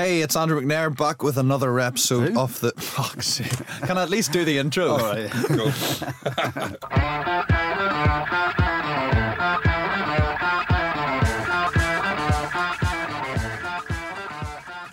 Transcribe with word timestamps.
Hey, 0.00 0.22
it's 0.22 0.34
Andrew 0.34 0.58
McNair 0.58 0.96
back 0.96 1.22
with 1.22 1.36
another 1.36 1.78
episode 1.78 2.32
Who? 2.32 2.40
of 2.40 2.58
the. 2.60 2.72
Sake. 3.20 3.52
Can 3.82 3.98
I 3.98 4.02
at 4.04 4.08
least 4.08 4.32
do 4.32 4.46
the 4.46 4.56
intro? 4.56 4.92
All 4.92 4.98
right. 4.98 5.30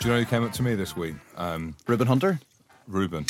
Do 0.01 0.07
you 0.09 0.13
know 0.13 0.19
who 0.19 0.25
came 0.25 0.43
up 0.43 0.51
to 0.51 0.61
me 0.63 0.75
this 0.75 0.97
week? 0.97 1.15
Um, 1.37 1.77
Ruben 1.87 2.05
Hunter. 2.07 2.41
Ruben. 2.89 3.25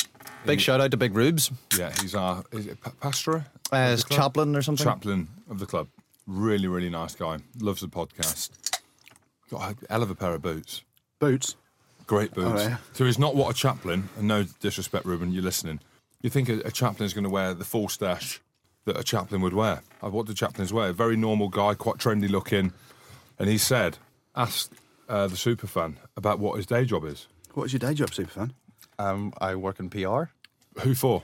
Big 0.46 0.58
He- 0.58 0.64
shout 0.64 0.80
out 0.80 0.90
to 0.90 0.96
Big 0.96 1.14
Rubes. 1.14 1.52
Yeah, 1.78 1.92
he's 2.00 2.16
our 2.16 2.42
is 2.50 2.66
it 2.66 2.80
pa- 2.80 2.90
pastor? 3.00 3.46
Uh, 3.70 3.96
chaplain 4.10 4.56
or 4.56 4.62
something? 4.62 4.82
Chaplain 4.84 5.28
of 5.48 5.60
the 5.60 5.66
club. 5.66 5.86
Really, 6.26 6.66
really 6.66 6.90
nice 6.90 7.14
guy. 7.14 7.38
Loves 7.60 7.82
the 7.82 7.86
podcast. 7.86 8.50
Got 9.48 9.74
a 9.74 9.76
hell 9.88 10.02
of 10.02 10.10
a 10.10 10.16
pair 10.16 10.34
of 10.34 10.42
boots. 10.42 10.82
Boots. 11.20 11.54
Great 12.08 12.32
boots. 12.34 12.62
Oh, 12.62 12.68
yeah. 12.68 12.76
So 12.94 13.04
he's 13.04 13.18
not 13.18 13.36
what 13.36 13.50
a 13.50 13.54
chaplain, 13.54 14.08
and 14.18 14.26
no 14.26 14.42
disrespect, 14.60 15.04
Ruben, 15.04 15.30
you're 15.32 15.42
listening. 15.44 15.78
You 16.22 16.30
think 16.30 16.48
a, 16.48 16.58
a 16.66 16.70
chaplain 16.72 17.06
is 17.06 17.14
going 17.14 17.24
to 17.24 17.30
wear 17.30 17.54
the 17.54 17.64
full 17.64 17.88
stash 17.88 18.40
that 18.86 18.98
a 18.98 19.04
chaplain 19.04 19.42
would 19.42 19.52
wear? 19.52 19.82
Uh, 20.02 20.08
What 20.08 20.26
do 20.26 20.34
chaplains 20.34 20.72
wear? 20.72 20.88
A 20.88 20.92
Very 20.92 21.16
normal 21.16 21.48
guy, 21.48 21.74
quite 21.74 21.98
trendy 21.98 22.28
looking. 22.28 22.72
And 23.38 23.48
he 23.48 23.58
said, 23.58 23.98
asked 24.34 24.72
uh, 25.08 25.26
the 25.28 25.36
superfan 25.36 25.96
about 26.16 26.38
what 26.40 26.56
his 26.56 26.66
day 26.66 26.84
job 26.86 27.04
is. 27.04 27.28
What 27.54 27.64
is 27.64 27.72
your 27.74 27.80
day 27.80 27.94
job, 27.94 28.10
superfan? 28.10 28.52
Um, 28.98 29.32
I 29.38 29.54
work 29.54 29.78
in 29.78 29.90
PR. 29.90 30.24
Who 30.80 30.94
for? 30.94 31.22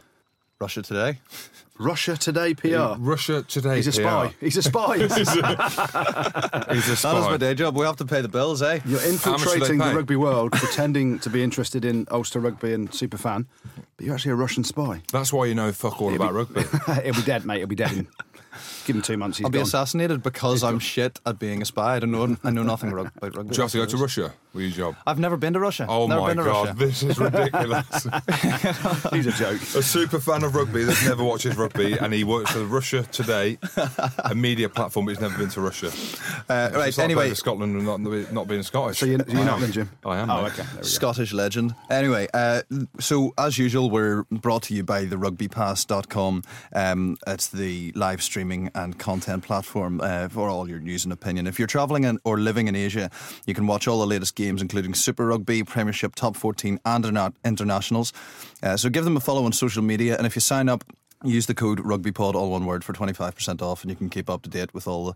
Russia 0.60 0.82
Today. 0.82 1.18
Russia 1.78 2.16
Today 2.16 2.54
PR. 2.54 2.94
Russia 2.98 3.42
Today. 3.42 3.76
He's 3.76 3.88
a 3.88 3.92
spy. 3.92 4.28
PR. 4.28 4.44
He's 4.44 4.56
a 4.56 4.62
spy. 4.62 4.98
He's 4.98 5.16
a 5.16 5.24
spy. 5.26 5.54
That 6.64 6.70
is 6.76 7.04
my 7.04 7.36
day 7.36 7.54
job. 7.54 7.76
We 7.76 7.84
have 7.84 7.96
to 7.96 8.04
pay 8.04 8.20
the 8.20 8.28
bills, 8.28 8.62
eh? 8.62 8.78
You're 8.86 8.94
much 8.94 9.02
do 9.02 9.06
they 9.06 9.10
infiltrating 9.10 9.78
the 9.78 9.84
pay? 9.84 9.94
rugby 9.94 10.16
world, 10.16 10.52
pretending 10.52 11.18
to 11.20 11.30
be 11.30 11.42
interested 11.42 11.84
in 11.84 12.06
Ulster 12.10 12.38
rugby 12.38 12.72
and 12.72 12.90
superfan, 12.90 13.46
but 13.96 14.06
you're 14.06 14.14
actually 14.14 14.32
a 14.32 14.36
Russian 14.36 14.62
spy. 14.62 15.02
That's 15.12 15.32
why 15.32 15.46
you 15.46 15.54
know 15.54 15.72
fuck 15.72 16.00
all 16.00 16.14
about 16.14 16.32
rugby. 16.32 16.62
He'll 17.02 17.14
be 17.14 17.22
dead, 17.22 17.44
mate. 17.44 17.58
He'll 17.58 17.66
be 17.66 17.74
dead. 17.74 18.06
In, 18.84 18.86
give 18.86 18.96
him 18.96 19.02
two 19.02 19.16
months. 19.16 19.38
He's 19.38 19.44
I'll 19.44 19.50
be 19.50 19.58
gone. 19.58 19.66
assassinated 19.66 20.22
because 20.22 20.62
I'm 20.62 20.78
shit 20.78 21.20
at 21.26 21.38
being 21.38 21.62
a 21.62 21.64
spy. 21.64 21.96
I 21.96 21.98
don't 22.00 22.10
know. 22.12 22.36
I 22.44 22.50
know 22.50 22.62
nothing 22.62 22.92
about 22.92 23.12
rugby. 23.20 23.50
Do 23.50 23.56
you 23.56 23.62
have 23.62 23.72
to 23.72 23.78
go 23.78 23.86
to 23.86 23.96
Russia 23.96 24.32
with 24.52 24.64
your 24.64 24.72
job? 24.72 24.96
I've 25.06 25.18
never 25.18 25.36
been 25.36 25.52
to 25.54 25.60
Russia. 25.60 25.86
Oh 25.88 26.06
never 26.06 26.20
my 26.20 26.28
been 26.28 26.36
to 26.38 26.44
god, 26.44 26.66
Russia. 26.68 26.78
this 26.78 27.02
is 27.02 27.18
ridiculous. 27.18 27.86
He's 29.12 29.26
a 29.26 29.32
joke. 29.32 29.60
a 29.62 29.82
super 29.82 30.18
fan 30.20 30.44
of 30.44 30.54
rugby 30.54 30.84
that 30.84 31.02
never 31.06 31.24
watches 31.24 31.56
rugby, 31.56 31.94
and 31.98 32.12
he 32.12 32.24
works 32.24 32.52
for 32.52 32.64
Russia 32.64 33.02
Today, 33.12 33.58
a 34.24 34.34
media 34.34 34.68
platform, 34.68 35.06
but 35.06 35.12
he's 35.12 35.20
never 35.20 35.36
been 35.38 35.48
to 35.50 35.60
Russia. 35.60 35.88
Uh, 36.48 36.70
right. 36.74 36.74
Like 36.74 36.98
Anyway, 36.98 37.22
playing 37.22 37.30
for 37.32 37.36
Scotland 37.36 37.76
and 37.76 37.84
not, 37.84 38.32
not 38.32 38.48
being 38.48 38.62
Scottish. 38.62 38.98
So 38.98 39.06
you're, 39.06 39.20
you're 39.28 39.40
I 39.40 39.44
not 39.44 39.62
am. 39.62 39.72
Jim? 39.72 39.90
I 40.04 40.18
am. 40.18 40.30
Oh, 40.30 40.42
mate. 40.42 40.52
okay. 40.52 40.62
There 40.62 40.76
go. 40.76 40.82
Scottish 40.82 41.32
legend. 41.32 41.74
Anyway, 41.90 42.28
uh, 42.34 42.62
so 43.00 43.32
as 43.38 43.58
usual, 43.58 43.90
we're 43.90 44.24
brought 44.30 44.62
to 44.64 44.74
you 44.74 44.82
by 44.84 45.04
the 45.04 45.16
rugbypass.com. 45.16 46.42
Um, 46.72 47.16
it's 47.26 47.48
the 47.48 47.92
live 47.92 48.22
streaming 48.22 48.70
and 48.74 48.98
content 48.98 49.44
platform 49.44 50.00
uh, 50.00 50.28
for 50.28 50.48
all 50.48 50.68
your 50.68 50.80
news 50.80 51.04
and 51.04 51.12
opinion. 51.12 51.46
If 51.46 51.58
you're 51.58 51.68
travelling 51.68 52.04
in, 52.04 52.18
or 52.24 52.38
living 52.38 52.68
in 52.68 52.76
Asia, 52.76 53.10
you 53.46 53.54
can 53.54 53.66
watch 53.66 53.86
all 53.88 54.00
the 54.00 54.06
latest 54.06 54.34
games, 54.34 54.62
including 54.62 54.94
Super 54.94 55.26
Rugby, 55.26 55.62
Premiership, 55.62 56.14
Top 56.14 56.36
14, 56.36 56.80
and 56.84 57.04
interna- 57.04 57.34
internationals. 57.44 58.12
Uh, 58.62 58.76
so 58.76 58.88
give 58.88 59.04
them 59.04 59.16
a 59.16 59.20
follow 59.20 59.44
on 59.44 59.52
social 59.52 59.82
media, 59.82 60.16
and 60.16 60.26
if 60.26 60.34
you 60.36 60.40
sign 60.40 60.68
up, 60.68 60.84
use 61.22 61.46
the 61.46 61.54
code 61.54 61.78
RugbyPod, 61.78 62.34
all 62.34 62.50
one 62.50 62.66
word, 62.66 62.84
for 62.84 62.92
25% 62.92 63.62
off, 63.62 63.82
and 63.82 63.90
you 63.90 63.96
can 63.96 64.10
keep 64.10 64.28
up 64.28 64.42
to 64.42 64.50
date 64.50 64.74
with 64.74 64.86
all 64.86 65.06
the 65.06 65.14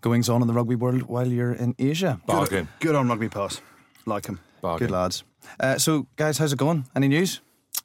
goings 0.00 0.28
on 0.28 0.40
in 0.42 0.48
the 0.48 0.54
rugby 0.54 0.74
world 0.74 1.02
while 1.02 1.26
you're 1.26 1.52
in 1.52 1.74
Asia. 1.78 2.20
Bargain. 2.26 2.68
Good 2.80 2.94
on 2.94 3.08
rugby 3.08 3.28
pass. 3.28 3.60
Like 4.04 4.26
him. 4.26 4.40
Bargain. 4.60 4.86
Good 4.86 4.92
lads. 4.92 5.24
Uh, 5.58 5.78
so, 5.78 6.06
guys, 6.16 6.38
how's 6.38 6.52
it 6.52 6.58
going? 6.58 6.86
Any 6.94 7.08
news? 7.08 7.40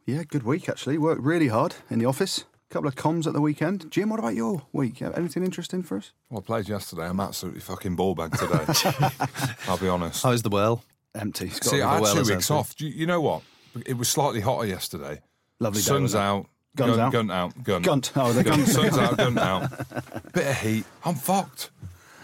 Yeah, 0.05 0.23
good 0.23 0.43
week 0.43 0.67
actually. 0.67 0.97
Worked 0.97 1.21
really 1.21 1.47
hard 1.47 1.75
in 1.89 1.99
the 1.99 2.05
office. 2.05 2.45
Couple 2.71 2.87
of 2.87 2.95
comms 2.95 3.27
at 3.27 3.33
the 3.33 3.41
weekend. 3.41 3.91
Jim, 3.91 4.09
what 4.09 4.19
about 4.19 4.33
your 4.33 4.61
week? 4.71 5.01
Uh, 5.01 5.11
anything 5.11 5.43
interesting 5.43 5.83
for 5.83 5.97
us? 5.97 6.11
Well, 6.29 6.39
I 6.39 6.45
played 6.45 6.69
yesterday. 6.69 7.03
I'm 7.07 7.19
absolutely 7.19 7.59
fucking 7.61 7.95
ball 7.95 8.15
bag 8.15 8.31
today. 8.37 8.65
I'll 9.67 9.77
be 9.77 9.89
honest. 9.89 10.23
How's 10.23 10.41
the 10.41 10.49
well? 10.49 10.83
Empty. 11.13 11.47
It's 11.47 11.59
got 11.59 11.69
See, 11.69 11.81
I 11.81 11.93
had 11.95 12.01
well 12.01 12.13
two 12.15 12.21
weeks 12.21 12.49
empty. 12.49 12.53
off. 12.53 12.75
Do 12.75 12.87
you, 12.87 12.93
you 12.93 13.05
know 13.05 13.19
what? 13.21 13.41
It 13.85 13.97
was 13.97 14.07
slightly 14.09 14.39
hotter 14.41 14.65
yesterday. 14.65 15.19
Lovely 15.59 15.81
Sun's 15.81 16.13
wasn't 16.13 16.23
out. 16.23 16.45
Guns 16.75 16.95
gun, 16.95 16.99
out? 17.01 17.11
Gun 17.11 17.31
out. 17.31 17.63
Gun. 17.63 17.81
Gunt. 17.81 18.11
Oh, 18.15 18.31
the 18.31 18.43
gun. 18.43 18.65
Sun's 18.65 18.97
out. 18.97 19.17
Gun 19.17 19.37
out. 19.37 19.69
Bit 20.33 20.47
of 20.47 20.57
heat. 20.61 20.85
I'm 21.03 21.15
fucked. 21.15 21.69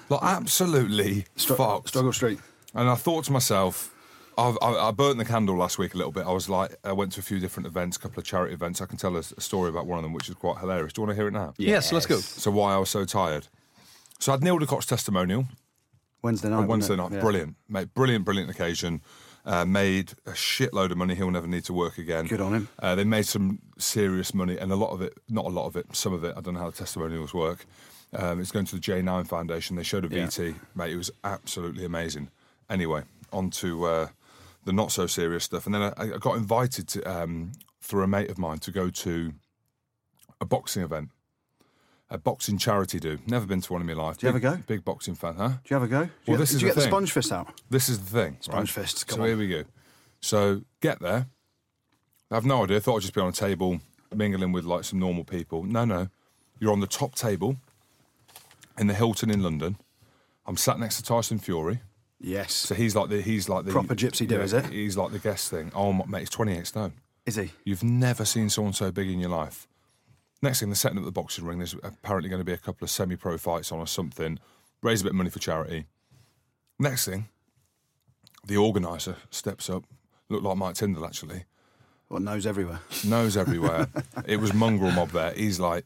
Like 0.09 0.23
absolutely 0.23 1.25
Str- 1.35 1.55
fucked. 1.55 1.89
Struggle 1.89 2.13
Street. 2.13 2.39
And 2.73 2.89
I 2.89 2.95
thought 2.95 3.25
to 3.25 3.33
myself, 3.33 3.93
I've, 4.37 4.57
I, 4.61 4.73
I 4.89 4.91
burnt 4.91 5.17
the 5.17 5.25
candle 5.25 5.57
last 5.57 5.77
week 5.77 5.93
a 5.93 5.97
little 5.97 6.11
bit. 6.11 6.25
I 6.25 6.31
was 6.31 6.47
like, 6.47 6.75
I 6.83 6.91
went 6.91 7.11
to 7.13 7.19
a 7.19 7.23
few 7.23 7.39
different 7.39 7.65
events, 7.67 7.97
a 7.97 7.99
couple 7.99 8.19
of 8.19 8.25
charity 8.25 8.53
events. 8.53 8.81
I 8.81 8.85
can 8.85 8.97
tell 8.97 9.15
a, 9.15 9.19
a 9.19 9.41
story 9.41 9.69
about 9.69 9.87
one 9.87 9.97
of 9.97 10.03
them, 10.03 10.13
which 10.13 10.29
is 10.29 10.35
quite 10.35 10.59
hilarious. 10.59 10.93
Do 10.93 11.01
you 11.01 11.07
want 11.07 11.15
to 11.17 11.21
hear 11.21 11.27
it 11.27 11.31
now? 11.33 11.53
Yes, 11.57 11.91
let's 11.91 12.05
go. 12.05 12.17
So 12.19 12.51
why 12.51 12.73
I 12.73 12.77
was 12.77 12.89
so 12.89 13.03
tired. 13.05 13.47
So 14.19 14.31
I 14.31 14.35
had 14.35 14.43
Neil 14.43 14.57
de 14.59 14.65
Kock's 14.65 14.85
testimonial 14.85 15.45
Wednesday 16.21 16.49
night. 16.49 16.67
Wednesday 16.67 16.95
night. 16.95 17.11
Yeah. 17.13 17.19
Brilliant, 17.19 17.55
mate. 17.69 17.93
Brilliant, 17.93 18.25
brilliant 18.25 18.49
occasion. 18.51 19.01
Uh, 19.45 19.63
made 19.63 20.11
a 20.25 20.31
shitload 20.31 20.91
of 20.91 20.97
money. 20.97 21.15
He'll 21.15 21.31
never 21.31 21.47
need 21.47 21.63
to 21.65 21.73
work 21.73 21.97
again. 21.97 22.25
Good 22.27 22.41
on 22.41 22.53
him. 22.53 22.67
Uh, 22.79 22.95
they 22.95 23.05
made 23.05 23.25
some 23.25 23.59
serious 23.77 24.33
money, 24.33 24.57
and 24.57 24.71
a 24.71 24.75
lot 24.75 24.91
of 24.91 25.01
it, 25.01 25.13
not 25.29 25.45
a 25.45 25.49
lot 25.49 25.67
of 25.67 25.77
it, 25.77 25.95
some 25.95 26.11
of 26.13 26.23
it. 26.25 26.33
I 26.35 26.41
don't 26.41 26.53
know 26.53 26.59
how 26.59 26.69
the 26.69 26.77
testimonials 26.77 27.33
work. 27.33 27.65
Um, 28.13 28.41
it's 28.41 28.51
going 28.51 28.65
to 28.65 28.75
the 28.75 28.81
J9 28.81 29.25
Foundation. 29.27 29.77
They 29.77 29.83
showed 29.83 30.03
a 30.11 30.13
Yeah. 30.13 30.25
VT, 30.25 30.55
mate. 30.75 30.91
It 30.91 30.97
was 30.97 31.11
absolutely 31.23 31.85
amazing. 31.85 32.29
Anyway, 32.69 33.03
on 33.31 33.49
to 33.51 33.85
uh, 33.85 34.07
the 34.67 34.73
not 34.73 34.91
so 34.91 35.07
serious 35.07 35.45
stuff, 35.45 35.65
and 35.65 35.73
then 35.73 35.81
I, 35.81 35.93
I 35.97 36.07
got 36.19 36.35
invited 36.35 36.87
to 36.89 37.01
um, 37.03 37.53
through 37.81 38.03
a 38.03 38.07
mate 38.07 38.29
of 38.29 38.37
mine 38.37 38.59
to 38.59 38.71
go 38.71 38.89
to 38.89 39.33
a 40.41 40.45
boxing 40.45 40.83
event. 40.83 41.09
A 42.09 42.17
boxing 42.17 42.57
charity 42.57 42.99
do. 42.99 43.17
Never 43.27 43.45
been 43.45 43.61
to 43.61 43.73
one 43.73 43.81
in 43.81 43.87
my 43.87 43.93
life. 43.93 44.17
Do 44.17 44.27
you 44.27 44.33
big, 44.33 44.45
ever 44.45 44.55
go? 44.57 44.63
Big 44.67 44.85
boxing 44.85 45.15
fan, 45.15 45.35
huh? 45.35 45.47
Do 45.47 45.55
you 45.69 45.73
have 45.75 45.83
a 45.83 45.87
go? 45.87 46.01
Did 46.03 46.11
Well, 46.27 46.33
you, 46.33 46.37
this 46.37 46.53
is 46.53 46.61
you 46.61 46.67
the 46.69 46.75
get 46.75 46.81
the 46.81 46.87
sponge 46.87 47.11
fist 47.11 47.31
out? 47.31 47.47
This 47.69 47.89
is 47.89 47.99
the 47.99 48.09
thing. 48.09 48.37
Sponge 48.41 48.77
right? 48.77 48.83
fists, 48.83 49.05
So 49.07 49.21
on. 49.21 49.27
here 49.27 49.37
we 49.37 49.47
go. 49.47 49.63
So 50.21 50.61
get 50.81 50.99
there. 51.01 51.27
I 52.29 52.35
have 52.35 52.45
no 52.45 52.63
idea. 52.63 52.77
I 52.77 52.79
Thought 52.81 52.97
I'd 52.97 53.01
just 53.01 53.13
be 53.13 53.21
on 53.21 53.29
a 53.29 53.33
table 53.33 53.79
mingling 54.13 54.51
with 54.51 54.65
like 54.65 54.83
some 54.83 54.99
normal 54.99 55.23
people. 55.23 55.63
No, 55.63 55.85
no. 55.85 56.07
You're 56.59 56.71
on 56.73 56.79
the 56.81 56.87
top 56.87 57.15
table 57.15 57.57
in 58.77 58.87
the 58.87 58.93
Hilton 58.93 59.29
in 59.29 59.41
London. 59.43 59.77
I'm 60.45 60.55
sat 60.57 60.79
next 60.79 60.97
to 60.97 61.03
Tyson 61.03 61.39
Fury. 61.39 61.81
Yes. 62.19 62.53
So 62.53 62.75
he's 62.75 62.95
like 62.95 63.09
the 63.09 63.21
he's 63.21 63.47
like 63.47 63.65
the 63.65 63.71
Proper 63.71 63.95
gypsy 63.95 64.27
do, 64.27 64.41
is 64.41 64.53
it? 64.53 64.65
He's 64.67 64.97
like 64.97 65.11
the 65.11 65.19
guest 65.19 65.49
thing. 65.49 65.71
Oh 65.75 65.93
my, 65.93 66.05
mate, 66.05 66.19
he's 66.19 66.29
28 66.29 66.65
stone. 66.65 66.93
Is 67.25 67.35
he? 67.35 67.51
You've 67.63 67.83
never 67.83 68.25
seen 68.25 68.49
someone 68.49 68.73
so 68.73 68.91
big 68.91 69.09
in 69.09 69.19
your 69.19 69.29
life. 69.29 69.67
Next 70.41 70.59
thing, 70.59 70.69
they're 70.69 70.75
setting 70.75 70.97
up 70.97 71.05
the 71.05 71.11
boxing 71.11 71.45
ring. 71.45 71.57
There's 71.57 71.75
apparently 71.83 72.29
going 72.29 72.39
to 72.39 72.45
be 72.45 72.53
a 72.53 72.57
couple 72.57 72.85
of 72.85 72.91
semi-pro 72.91 73.37
fights 73.37 73.71
on 73.71 73.79
or 73.79 73.87
something. 73.87 74.39
Raise 74.81 75.01
a 75.01 75.05
bit 75.05 75.09
of 75.09 75.15
money 75.15 75.29
for 75.29 75.39
charity. 75.39 75.85
Next 76.79 77.05
thing, 77.05 77.27
the 78.45 78.57
organizer 78.57 79.15
steps 79.31 79.69
up. 79.69 79.83
Looked 80.29 80.43
like 80.43 80.57
Mike 80.57 80.75
Tindall 80.75 81.05
actually. 81.05 81.45
What 82.07 82.21
nose 82.21 82.45
everywhere? 82.45 82.79
Nose 83.05 83.35
everywhere. 83.35 83.89
it 84.25 84.39
was 84.39 84.53
mongrel 84.53 84.91
mob 84.91 85.09
there. 85.09 85.33
He's 85.33 85.59
like, 85.59 85.85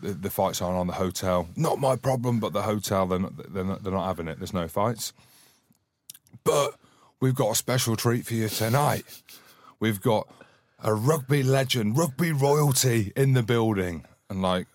the, 0.00 0.12
the 0.12 0.28
fights 0.28 0.60
aren't 0.60 0.76
on 0.76 0.86
the 0.86 0.92
hotel. 0.94 1.48
Not 1.56 1.78
my 1.78 1.96
problem, 1.96 2.38
but 2.38 2.52
the 2.52 2.62
hotel 2.62 3.06
they're 3.06 3.18
not, 3.18 3.52
they're 3.54 3.64
not, 3.64 3.82
they're 3.82 3.92
not 3.92 4.06
having 4.06 4.28
it. 4.28 4.38
There's 4.38 4.52
no 4.52 4.68
fights. 4.68 5.14
But 6.44 6.74
we've 7.20 7.34
got 7.34 7.50
a 7.52 7.54
special 7.54 7.96
treat 7.96 8.26
for 8.26 8.34
you 8.34 8.48
tonight. 8.48 9.04
We've 9.80 10.00
got 10.00 10.28
a 10.82 10.94
rugby 10.94 11.42
legend, 11.42 11.96
rugby 11.96 12.32
royalty 12.32 13.12
in 13.16 13.32
the 13.32 13.42
building, 13.42 14.04
and 14.30 14.42
like 14.42 14.66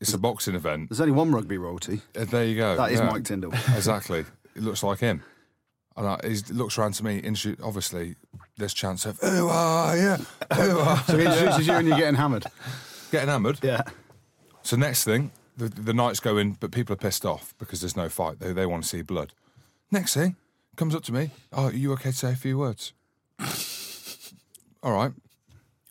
it's 0.00 0.14
a 0.14 0.18
boxing 0.18 0.54
event. 0.54 0.88
There's 0.90 1.00
only 1.00 1.12
one 1.12 1.32
rugby 1.32 1.58
royalty. 1.58 2.00
Uh, 2.16 2.24
there 2.24 2.44
you 2.44 2.56
go. 2.56 2.76
That 2.76 2.92
is 2.92 3.00
Yeah. 3.00 3.10
Mike 3.10 3.24
Tindall. 3.24 3.52
Exactly. 3.76 4.24
It 4.54 4.62
looks 4.62 4.82
like 4.82 4.98
him. 5.00 5.22
And 5.96 6.06
I, 6.06 6.20
he 6.22 6.36
looks 6.52 6.78
around 6.78 6.92
to 6.94 7.04
me. 7.04 7.20
Obviously, 7.62 8.14
there's 8.56 8.72
chance 8.72 9.04
of 9.04 9.18
who 9.18 9.48
are 9.48 9.96
you? 9.96 10.16
Who 10.54 10.78
are 10.80 10.96
So 11.04 11.18
he 11.18 11.24
introduces 11.26 11.66
you 11.66 11.72
and 11.74 11.88
you're 11.88 11.98
getting 11.98 12.14
hammered. 12.14 12.46
getting 13.10 13.28
hammered? 13.28 13.58
Yeah. 13.62 13.82
So 14.62 14.76
next 14.76 15.02
thing, 15.04 15.32
the, 15.56 15.68
the 15.68 15.92
night's 15.92 16.20
going, 16.20 16.56
but 16.60 16.70
people 16.70 16.92
are 16.92 16.96
pissed 16.96 17.24
off 17.26 17.52
because 17.58 17.80
there's 17.80 17.96
no 17.96 18.08
fight. 18.08 18.38
They, 18.38 18.52
they 18.52 18.66
want 18.66 18.84
to 18.84 18.88
see 18.88 19.02
blood. 19.02 19.32
Next 19.90 20.14
thing, 20.14 20.36
comes 20.78 20.94
up 20.94 21.02
to 21.04 21.12
me. 21.12 21.30
Oh, 21.52 21.64
are 21.64 21.72
you 21.72 21.92
okay 21.94 22.10
to 22.10 22.16
say 22.16 22.32
a 22.32 22.36
few 22.36 22.56
words? 22.56 22.92
All 24.82 24.92
right. 24.92 25.12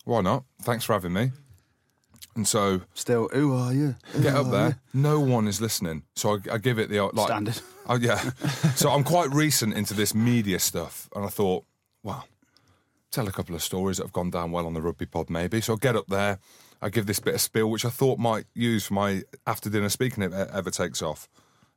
Why 0.06 0.22
not? 0.22 0.46
Thanks 0.62 0.86
for 0.86 0.94
having 0.94 1.14
me. 1.14 1.32
And 2.36 2.48
so 2.48 2.82
Still, 2.94 3.30
who 3.34 3.54
are 3.54 3.74
you? 3.74 3.96
Who 4.14 4.22
get 4.24 4.36
up 4.36 4.46
are 4.48 4.52
there. 4.52 4.80
No 4.94 5.20
one 5.20 5.48
is 5.48 5.60
listening. 5.60 6.04
So 6.16 6.36
I, 6.36 6.54
I 6.54 6.58
give 6.58 6.80
it 6.80 6.90
the 6.90 7.02
like 7.02 7.28
Standard. 7.28 7.62
Oh 7.90 7.96
yeah. 7.96 8.18
so 8.76 8.92
I'm 8.92 9.04
quite 9.04 9.32
recent 9.34 9.74
into 9.74 9.94
this 9.94 10.14
media 10.14 10.60
stuff, 10.60 11.10
and 11.16 11.24
I 11.24 11.30
thought, 11.30 11.64
well, 12.04 12.28
tell 13.12 13.26
a 13.28 13.32
couple 13.32 13.56
of 13.56 13.64
stories 13.64 13.96
that 13.98 14.04
have 14.04 14.12
gone 14.12 14.30
down 14.30 14.52
well 14.52 14.66
on 14.68 14.74
the 14.74 14.82
rugby 14.82 15.06
pod, 15.06 15.30
maybe. 15.30 15.62
So 15.62 15.74
I 15.74 15.78
get 15.78 15.96
up 15.96 16.08
there. 16.08 16.40
I 16.82 16.90
give 16.90 17.06
this 17.06 17.20
bit 17.22 17.34
of 17.36 17.42
spiel, 17.42 17.72
which 17.72 17.86
I 17.86 17.90
thought 17.90 18.20
might 18.20 18.46
use 18.54 18.88
for 18.88 18.94
my 18.94 19.24
after 19.46 19.70
dinner 19.70 19.88
speaking 19.90 20.22
if 20.22 20.34
it 20.34 20.50
ever 20.54 20.70
takes 20.70 21.02
off. 21.02 21.30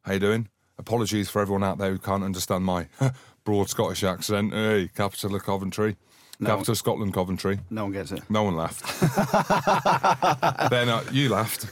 How 0.02 0.14
you 0.14 0.18
doing? 0.18 0.48
Apologies 0.80 1.28
for 1.28 1.40
everyone 1.40 1.62
out 1.62 1.78
there 1.78 1.90
who 1.90 1.98
can't 1.98 2.24
understand 2.24 2.64
my 2.64 2.88
broad 3.44 3.68
Scottish 3.68 4.02
accent. 4.02 4.52
Hey, 4.52 4.90
capital 4.94 5.34
of 5.36 5.44
Coventry, 5.44 5.96
capital 6.44 6.72
of 6.72 6.78
Scotland, 6.78 7.14
Coventry. 7.14 7.60
No 7.70 7.84
one 7.84 7.92
gets 7.92 8.10
it. 8.10 8.28
No 8.28 8.42
one 8.42 8.56
laughed. 8.56 8.82
then 10.70 10.88
uh, 10.88 11.04
you 11.12 11.28
laughed, 11.28 11.66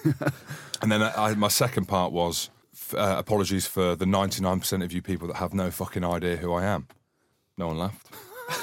and 0.82 0.92
then 0.92 1.02
I, 1.02 1.34
my 1.34 1.48
second 1.48 1.86
part 1.86 2.12
was 2.12 2.50
uh, 2.94 3.16
apologies 3.18 3.66
for 3.66 3.96
the 3.96 4.06
ninety 4.06 4.42
nine 4.42 4.60
percent 4.60 4.82
of 4.82 4.92
you 4.92 5.02
people 5.02 5.26
that 5.28 5.36
have 5.36 5.54
no 5.54 5.70
fucking 5.70 6.04
idea 6.04 6.36
who 6.36 6.52
I 6.52 6.64
am. 6.64 6.86
No 7.56 7.68
one 7.68 7.78
laughed. 7.78 8.08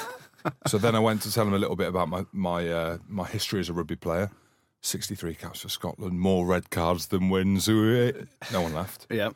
so 0.66 0.78
then 0.78 0.94
I 0.94 1.00
went 1.00 1.22
to 1.22 1.32
tell 1.32 1.44
them 1.44 1.54
a 1.54 1.58
little 1.58 1.76
bit 1.76 1.88
about 1.88 2.08
my 2.08 2.24
my 2.32 2.68
uh, 2.68 2.98
my 3.08 3.26
history 3.26 3.60
as 3.60 3.68
a 3.68 3.72
rugby 3.72 3.96
player. 3.96 4.30
Sixty 4.80 5.16
three 5.16 5.34
caps 5.34 5.62
for 5.62 5.68
Scotland, 5.68 6.20
more 6.20 6.46
red 6.46 6.70
cards 6.70 7.08
than 7.08 7.28
wins. 7.28 7.66
No 7.68 8.12
one 8.62 8.72
laughed. 8.72 9.06
Yeah. 9.10 9.30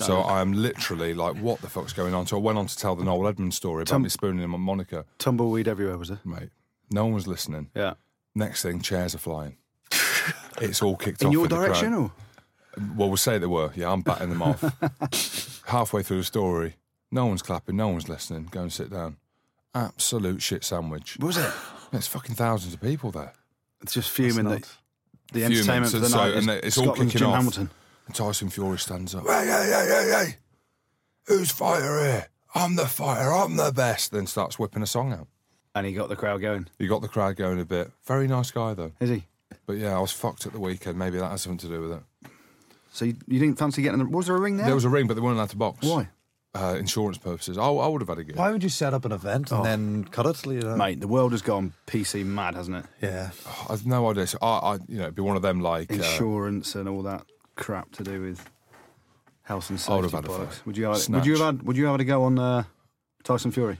So 0.00 0.22
I'm 0.22 0.52
literally 0.52 1.14
like, 1.14 1.36
what 1.36 1.60
the 1.60 1.68
fuck's 1.68 1.92
going 1.92 2.14
on? 2.14 2.26
So 2.26 2.36
I 2.36 2.40
went 2.40 2.58
on 2.58 2.66
to 2.66 2.76
tell 2.76 2.94
the 2.96 3.04
Noel 3.04 3.28
Edmonds 3.28 3.56
story 3.56 3.82
about 3.82 3.90
Tum- 3.92 4.02
me 4.02 4.08
spooning 4.08 4.42
him 4.42 4.54
on 4.54 4.60
Monica. 4.60 5.04
Tumbleweed 5.18 5.68
everywhere, 5.68 5.98
was 5.98 6.08
there? 6.08 6.20
Mate, 6.24 6.50
no 6.90 7.04
one 7.04 7.14
was 7.14 7.26
listening. 7.26 7.70
Yeah. 7.74 7.94
Next 8.34 8.62
thing, 8.62 8.80
chairs 8.80 9.14
are 9.14 9.18
flying. 9.18 9.56
it's 10.60 10.82
all 10.82 10.96
kicked 10.96 11.22
In 11.22 11.26
off. 11.26 11.28
In 11.28 11.32
your 11.32 11.42
with 11.42 11.50
the 11.50 11.56
crowd. 11.56 11.66
direction, 11.66 11.94
or? 11.94 12.12
Well, 12.96 13.08
we'll 13.08 13.16
say 13.18 13.38
they 13.38 13.46
were. 13.46 13.70
Yeah, 13.74 13.90
I'm 13.90 14.00
batting 14.00 14.30
them 14.30 14.42
off. 14.42 15.62
Halfway 15.66 16.02
through 16.02 16.18
the 16.18 16.24
story, 16.24 16.76
no 17.10 17.26
one's 17.26 17.42
clapping, 17.42 17.76
no 17.76 17.88
one's 17.88 18.08
listening. 18.08 18.48
Go 18.50 18.62
and 18.62 18.72
sit 18.72 18.90
down. 18.90 19.16
Absolute 19.74 20.42
shit 20.42 20.64
sandwich. 20.64 21.16
Was 21.20 21.36
it? 21.36 21.52
There's 21.92 22.06
fucking 22.06 22.34
thousands 22.34 22.74
of 22.74 22.80
people 22.80 23.10
there. 23.10 23.32
It's 23.82 23.92
just 23.94 24.10
fuming 24.10 24.44
that 24.48 24.62
the 25.32 25.40
Fuming. 25.40 25.58
entertainment 25.58 25.92
for 25.92 25.98
the 25.98 26.08
So- 26.08 26.16
night 26.16 26.34
and 26.34 26.50
is 26.50 26.56
it's 26.64 26.78
all 26.78 26.92
kicking 26.92 27.08
Jim 27.10 27.28
off. 27.28 27.34
Hamilton. 27.36 27.70
And 28.06 28.14
Tyson 28.14 28.48
Fury 28.50 28.78
stands 28.78 29.14
up. 29.14 29.24
Hey, 29.26 29.46
hey, 29.46 29.70
hey, 29.70 29.86
hey, 29.88 30.24
hey. 30.26 30.36
Who's 31.26 31.50
fighter 31.50 31.98
here? 32.00 32.26
I'm 32.54 32.76
the 32.76 32.86
fighter. 32.86 33.32
I'm 33.32 33.56
the 33.56 33.72
best. 33.72 34.10
Then 34.12 34.26
starts 34.26 34.58
whipping 34.58 34.82
a 34.82 34.86
song 34.86 35.12
out. 35.12 35.28
And 35.74 35.86
he 35.86 35.92
got 35.94 36.08
the 36.08 36.16
crowd 36.16 36.40
going. 36.42 36.68
You 36.78 36.88
got 36.88 37.00
the 37.00 37.08
crowd 37.08 37.36
going 37.36 37.58
a 37.60 37.64
bit. 37.64 37.90
Very 38.04 38.26
nice 38.28 38.50
guy 38.50 38.74
though. 38.74 38.92
Is 39.00 39.08
he? 39.08 39.24
But 39.66 39.74
yeah, 39.78 39.96
I 39.96 40.00
was 40.00 40.12
fucked 40.12 40.44
at 40.46 40.52
the 40.52 40.60
weekend. 40.60 40.98
Maybe 40.98 41.18
that 41.18 41.30
has 41.30 41.42
something 41.42 41.58
to 41.58 41.74
do 41.74 41.80
with 41.80 41.92
it. 41.92 42.30
So 42.92 43.06
you, 43.06 43.16
you 43.26 43.38
didn't 43.38 43.58
fancy 43.58 43.80
getting 43.80 43.98
the. 44.00 44.04
Was 44.04 44.26
there 44.26 44.36
a 44.36 44.40
ring 44.40 44.58
there? 44.58 44.66
There 44.66 44.74
was 44.74 44.84
a 44.84 44.90
ring, 44.90 45.06
but 45.06 45.14
they 45.14 45.20
weren't 45.22 45.36
allowed 45.36 45.48
to 45.50 45.56
box. 45.56 45.86
Why? 45.86 46.08
Uh, 46.54 46.76
insurance 46.78 47.16
purposes. 47.16 47.56
I, 47.56 47.62
I 47.64 47.86
would 47.88 48.02
have 48.02 48.08
had 48.10 48.18
a 48.18 48.24
go. 48.24 48.34
Why 48.34 48.50
would 48.52 48.62
you 48.62 48.68
set 48.68 48.92
up 48.92 49.06
an 49.06 49.12
event 49.12 49.50
and 49.50 49.60
Oh. 49.60 49.64
then 49.64 50.04
cut 50.04 50.26
it? 50.26 50.44
You 50.44 50.60
know? 50.60 50.76
Mate, 50.76 51.00
the 51.00 51.08
world 51.08 51.32
has 51.32 51.40
gone 51.40 51.72
PC 51.86 52.26
mad, 52.26 52.54
hasn't 52.54 52.76
it? 52.76 52.84
Yeah. 53.00 53.30
I've 53.70 53.86
no 53.86 54.10
idea. 54.10 54.26
So 54.26 54.36
I, 54.42 54.46
I, 54.58 54.74
you 54.86 54.98
know, 54.98 55.04
it'd 55.04 55.14
be 55.14 55.22
one 55.22 55.36
of 55.36 55.42
them 55.42 55.60
like. 55.62 55.90
Uh, 55.90 55.94
Insurance 55.94 56.74
and 56.74 56.86
all 56.90 57.00
that 57.04 57.24
crap 57.62 57.92
to 57.92 58.02
do 58.02 58.20
with 58.20 58.44
health 59.42 59.70
and 59.70 59.78
I 59.88 59.96
would 59.96 60.10
safety 60.10 60.16
have 60.16 60.24
had 60.24 60.42
a 60.42 60.46
fight. 60.46 60.66
Would 60.66 60.76
you? 60.76 60.84
Have, 60.84 61.08
would 61.08 61.26
you 61.26 61.32
have 61.36 61.46
had? 61.46 61.62
Would 61.62 61.76
you 61.76 61.84
have 61.84 61.94
had 61.94 62.00
a 62.00 62.04
go 62.04 62.24
on 62.24 62.38
uh, 62.38 62.64
Tyson 63.22 63.52
Fury? 63.52 63.78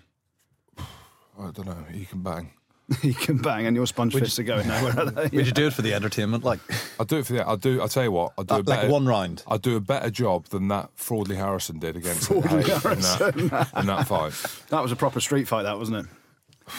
I 0.78 1.50
don't 1.50 1.66
know. 1.66 1.84
You 1.92 2.06
can 2.06 2.22
bang. 2.22 2.52
he 3.00 3.14
can 3.14 3.38
bang, 3.38 3.66
and 3.66 3.74
your 3.74 3.86
sponge 3.86 4.12
fists 4.12 4.38
are 4.38 4.42
going 4.42 4.68
nowhere. 4.68 4.98
Are 4.98 5.10
they? 5.10 5.22
Would 5.36 5.46
you 5.46 5.52
do 5.52 5.66
it 5.68 5.72
for 5.72 5.82
the 5.82 5.94
entertainment? 5.94 6.44
Like, 6.44 6.60
I'll 7.00 7.06
do 7.06 7.18
it 7.18 7.26
for 7.26 7.32
the. 7.32 7.46
I'll 7.46 7.56
do. 7.56 7.80
I'll 7.80 7.88
tell 7.88 8.04
you 8.04 8.12
what. 8.12 8.32
I'll 8.38 8.44
do 8.44 8.54
a 8.54 8.56
like 8.56 8.66
better, 8.66 8.88
one 8.88 9.06
round? 9.06 9.42
I'll 9.46 9.58
do 9.58 9.76
a 9.76 9.80
better 9.80 10.10
job 10.10 10.46
than 10.46 10.68
that 10.68 10.90
Fraudley 10.96 11.36
Harrison 11.36 11.78
did 11.78 11.96
against 11.96 12.28
Fraudley 12.28 12.62
Hayes 12.62 13.36
in 13.36 13.48
that, 13.48 13.70
in 13.76 13.86
that 13.86 14.06
fight. 14.06 14.34
That 14.68 14.82
was 14.82 14.92
a 14.92 14.96
proper 14.96 15.20
street 15.20 15.48
fight, 15.48 15.62
that 15.64 15.78
wasn't 15.78 16.06
it? 16.06 16.06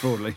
Broadly, 0.01 0.35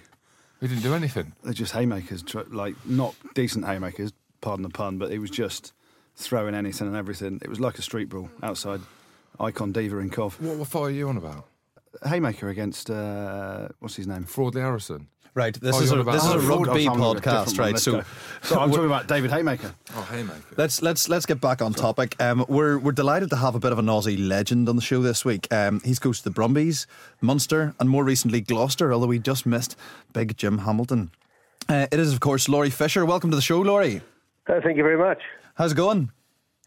He 0.61 0.69
didn't 0.69 0.83
do 0.83 0.95
anything. 0.95 1.33
they're 1.45 1.53
just 1.53 1.73
haymakers, 1.73 2.23
tr- 2.23 2.41
like 2.51 2.75
not 2.85 3.15
decent 3.35 3.65
haymakers. 3.65 4.13
Pardon 4.41 4.63
the 4.63 4.71
pun, 4.71 4.99
but 4.99 5.11
he 5.11 5.19
was 5.19 5.31
just 5.31 5.73
throwing 6.17 6.55
anything 6.55 6.87
and 6.89 6.97
everything. 6.97 7.39
It 7.43 7.49
was 7.49 7.61
like 7.61 7.79
a 7.79 7.83
street 7.83 8.09
brawl 8.09 8.31
outside 8.43 8.81
Icon 9.39 9.73
Diva 9.73 9.99
in 9.99 10.11
Cov. 10.11 10.41
What, 10.41 10.57
what 10.57 10.69
fight 10.69 10.81
are 10.83 10.91
you 10.91 11.09
on 11.09 11.17
about? 11.17 11.47
Haymaker 12.05 12.49
against 12.49 12.91
uh, 12.91 13.69
what's 13.81 13.97
his 13.97 14.07
name? 14.07 14.25
Fraudley 14.25 14.61
Harrison. 14.61 15.09
Right. 15.35 15.55
This 15.61 15.77
Oh, 15.77 15.83
is 15.83 15.93
a 15.93 15.99
about- 15.99 16.13
this 16.13 16.25
is 16.25 16.33
a 16.33 16.39
rugby 16.41 16.89
oh, 16.89 16.93
I'm 16.95 17.03
on 17.03 17.17
a 17.17 17.21
different 17.21 17.47
podcast, 17.49 17.59
right? 17.59 17.79
So, 17.79 18.03
so 18.43 18.59
I'm 18.59 18.71
talking 18.71 18.87
about 18.87 19.07
David 19.07 19.31
Haymaker. 19.31 19.75
Oh, 19.95 20.01
Haymaker. 20.11 20.41
Let's 20.57 20.81
let's 20.81 21.11
let's 21.11 21.27
get 21.27 21.43
back 21.43 21.61
on 21.61 21.75
topic. 21.75 22.17
Um, 22.21 22.47
we're 22.49 22.79
we're 22.79 22.93
delighted 22.93 23.29
to 23.31 23.37
have 23.37 23.55
a 23.55 23.59
bit 23.59 23.71
of 23.73 23.79
an 23.79 23.85
Aussie 23.87 24.17
legend 24.19 24.67
on 24.67 24.77
the 24.77 24.83
show 24.83 25.03
this 25.03 25.27
week. 25.27 25.47
Um, 25.53 25.81
he's 25.85 25.99
coached 25.99 26.25
the 26.25 26.31
Brumbies, 26.31 26.87
Munster, 27.21 27.75
and 27.79 27.91
more 27.91 28.03
recently 28.03 28.41
Gloucester. 28.41 28.95
Although 28.95 29.09
we 29.09 29.19
just 29.19 29.45
missed 29.45 29.77
Big 30.15 30.39
Jim 30.39 30.59
Hamilton. 30.59 31.11
Uh, 31.69 31.87
it 31.93 31.99
is 32.01 32.15
of 32.15 32.21
course 32.21 32.49
Laurie 32.49 32.71
Fisher. 32.71 33.05
Welcome 33.05 33.29
to 33.31 33.37
the 33.37 33.43
show, 33.43 33.61
Laurie. 33.61 34.01
Uh, 34.47 34.61
thank 34.63 34.79
you 34.79 34.83
very 34.83 34.97
much. 34.99 35.21
How's 35.57 35.73
it 35.73 35.77
going? 35.77 36.11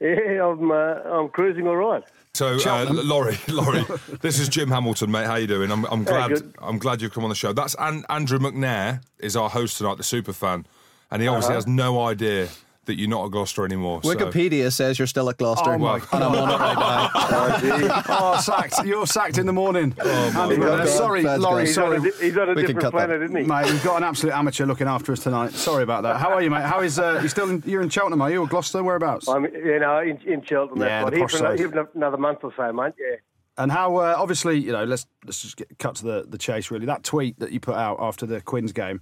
Yeah, 0.02 0.46
I'm 0.48 0.72
uh, 0.72 0.76
I'm 0.76 1.30
cruising 1.30 1.68
all 1.68 1.76
right. 1.76 2.04
So, 2.34 2.58
uh, 2.66 2.88
Laurie, 2.90 3.38
Laurie, 3.48 3.86
this 4.22 4.40
is 4.40 4.50
Jim 4.50 4.70
Hamilton, 4.70 5.12
mate. 5.12 5.26
How 5.26 5.36
you 5.36 5.48
doing? 5.48 5.72
I'm, 5.72 5.86
I'm 5.86 6.04
glad. 6.04 6.30
good. 6.30 6.56
I'm 6.62 6.78
glad 6.80 7.02
you've 7.02 7.14
come 7.14 7.24
on 7.24 7.30
the 7.30 7.36
show. 7.36 7.54
That's 7.54 7.76
An- 7.80 8.06
Andrew 8.10 8.40
McNair 8.40 9.02
is 9.20 9.36
our 9.36 9.50
host 9.50 9.78
tonight, 9.78 9.98
the 9.98 10.04
super 10.04 10.34
fan, 10.34 10.66
and 11.12 11.22
he 11.22 11.28
obviously 11.28 11.56
has 11.56 11.68
no 11.68 12.02
idea 12.02 12.48
that 12.86 12.98
you're 12.98 13.10
not 13.10 13.26
at 13.26 13.32
Gloucester 13.32 13.66
anymore. 13.66 14.02
so- 14.04 14.10
Wikipedia 14.16 14.72
says 14.74 14.98
you're 14.98 15.08
still 15.08 15.30
at 15.30 15.38
Gloucester, 15.38 15.72
Oh 15.74 15.78
my 15.78 15.96
and 16.12 16.24
I'm 16.24 16.32
on 16.36 16.50
it 16.50 16.58
right 16.60 16.76
now. 16.76 17.10
Oh. 17.14 18.04
Oh, 18.22 18.38
sacked! 18.42 18.86
You're 18.86 19.06
sacked 19.06 19.38
in 19.38 19.46
the 19.46 19.54
morning. 19.54 19.96
Andy, 20.04 20.58
God, 20.58 20.82
uh, 20.82 20.86
sorry, 20.88 21.22
that's 21.24 21.42
Laurie. 21.42 21.64
great. 21.64 21.68
He's 21.68 21.78
on 21.78 21.94
a, 21.94 22.00
Sorry, 22.00 22.12
he's 22.28 22.38
on 22.38 22.50
a 22.50 22.54
We 22.54 22.62
different 22.66 22.92
planet, 22.92 23.22
isn't 23.22 23.36
he? 23.36 23.44
mate. 23.44 23.66
We've 23.66 23.84
got 23.84 23.98
an 23.98 24.04
absolute 24.04 24.34
amateur 24.34 24.66
looking 24.66 24.88
after 24.88 25.12
us 25.12 25.20
tonight. 25.22 25.52
Sorry 25.52 25.84
about 25.84 26.04
that. 26.04 26.18
How 26.18 26.30
are 26.32 26.42
you, 26.42 26.50
mate? 26.50 26.64
How 26.64 26.82
is 26.82 26.98
uh, 27.00 27.20
you 27.22 27.28
still? 27.30 27.50
In, 27.50 27.64
you're 27.66 27.82
in 27.82 27.90
Cheltenham, 27.90 28.22
are 28.22 28.32
you, 28.32 28.42
or 28.42 28.48
Gloucester? 28.48 28.82
Whereabouts? 28.84 29.28
I'm 29.28 29.46
you 29.46 29.80
know 29.80 30.00
in, 30.00 30.18
in 30.26 30.44
Cheltenham. 30.44 30.82
Yeah, 30.82 31.04
that's 31.04 31.12
the 31.12 31.18
right. 31.18 31.22
posh 31.22 31.32
Here 31.32 31.40
for, 31.40 31.46
another, 31.46 31.58
side. 31.58 31.60
here 31.60 31.70
for 31.70 31.98
another 31.98 32.18
month 32.18 32.40
or 32.44 32.54
so, 32.56 32.72
mate. 32.74 32.94
Yeah. 33.00 33.16
And 33.58 33.72
how? 33.72 33.98
Uh, 33.98 34.16
obviously, 34.18 34.58
you 34.58 34.72
know. 34.72 34.84
Let's 34.86 35.06
let's 35.26 35.42
just 35.42 35.58
get 35.58 35.78
cut 35.80 35.96
to 35.98 36.04
the, 36.06 36.26
the 36.28 36.38
chase. 36.38 36.72
Really, 36.72 36.86
that 36.86 37.04
tweet 37.04 37.40
that 37.40 37.52
you 37.52 37.60
put 37.60 37.76
out 37.76 37.98
after 38.00 38.26
the 38.26 38.42
Quins 38.42 38.72
game, 38.72 39.02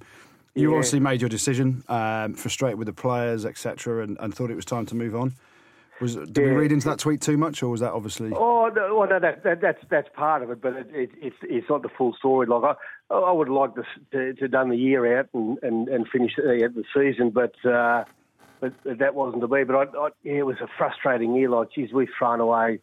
you 0.57 0.69
Yeah. 0.71 0.77
obviously 0.77 0.99
made 0.99 1.21
your 1.21 1.29
decision, 1.29 1.83
um, 1.87 2.33
frustrated 2.33 2.77
with 2.77 2.87
the 2.87 2.93
players, 2.93 3.45
etc., 3.45 4.03
and, 4.03 4.17
and 4.19 4.33
thought 4.33 4.49
it 4.51 4.55
was 4.55 4.65
time 4.65 4.85
to 4.87 4.95
move 4.95 5.15
on. 5.15 5.33
Was 5.99 6.15
did 6.15 6.37
we 6.37 6.51
read 6.51 6.71
into 6.71 6.87
that 6.89 6.99
tweet 6.99 7.21
too 7.21 7.37
much, 7.37 7.63
or 7.63 7.69
was 7.69 7.79
that 7.79 7.91
obviously? 7.91 8.31
Oh, 8.31 8.69
no, 8.75 8.95
well, 8.95 9.09
no, 9.09 9.19
that, 9.19 9.43
that, 9.43 9.61
that's 9.61 9.83
that's 9.89 10.07
part 10.13 10.43
of 10.43 10.51
it, 10.51 10.61
but 10.61 10.73
it, 10.75 10.87
it, 10.93 11.09
it's 11.19 11.35
it's 11.41 11.69
not 11.69 11.81
the 11.81 11.89
full 11.89 12.13
story. 12.13 12.45
Like 12.45 12.77
I, 13.09 13.15
I 13.15 13.31
would 13.31 13.49
like 13.49 13.73
to 13.75 13.83
to, 14.11 14.33
to 14.35 14.47
done 14.47 14.69
the 14.69 14.77
year 14.77 15.17
out 15.17 15.29
and 15.33 15.57
and, 15.63 15.87
and 15.89 16.07
finish 16.07 16.33
uh, 16.37 16.43
the 16.51 16.83
season, 16.95 17.31
but 17.31 17.55
uh, 17.65 18.03
but 18.59 18.73
that 18.85 19.15
wasn't 19.15 19.41
to 19.41 19.47
be. 19.47 19.63
But 19.63 19.75
I, 19.75 19.97
I, 19.97 20.09
yeah, 20.21 20.33
it 20.33 20.45
was 20.45 20.57
a 20.61 20.67
frustrating 20.77 21.33
year. 21.33 21.49
Like, 21.49 21.71
geez, 21.73 21.91
we've 21.91 22.09
thrown 22.17 22.41
away, 22.41 22.79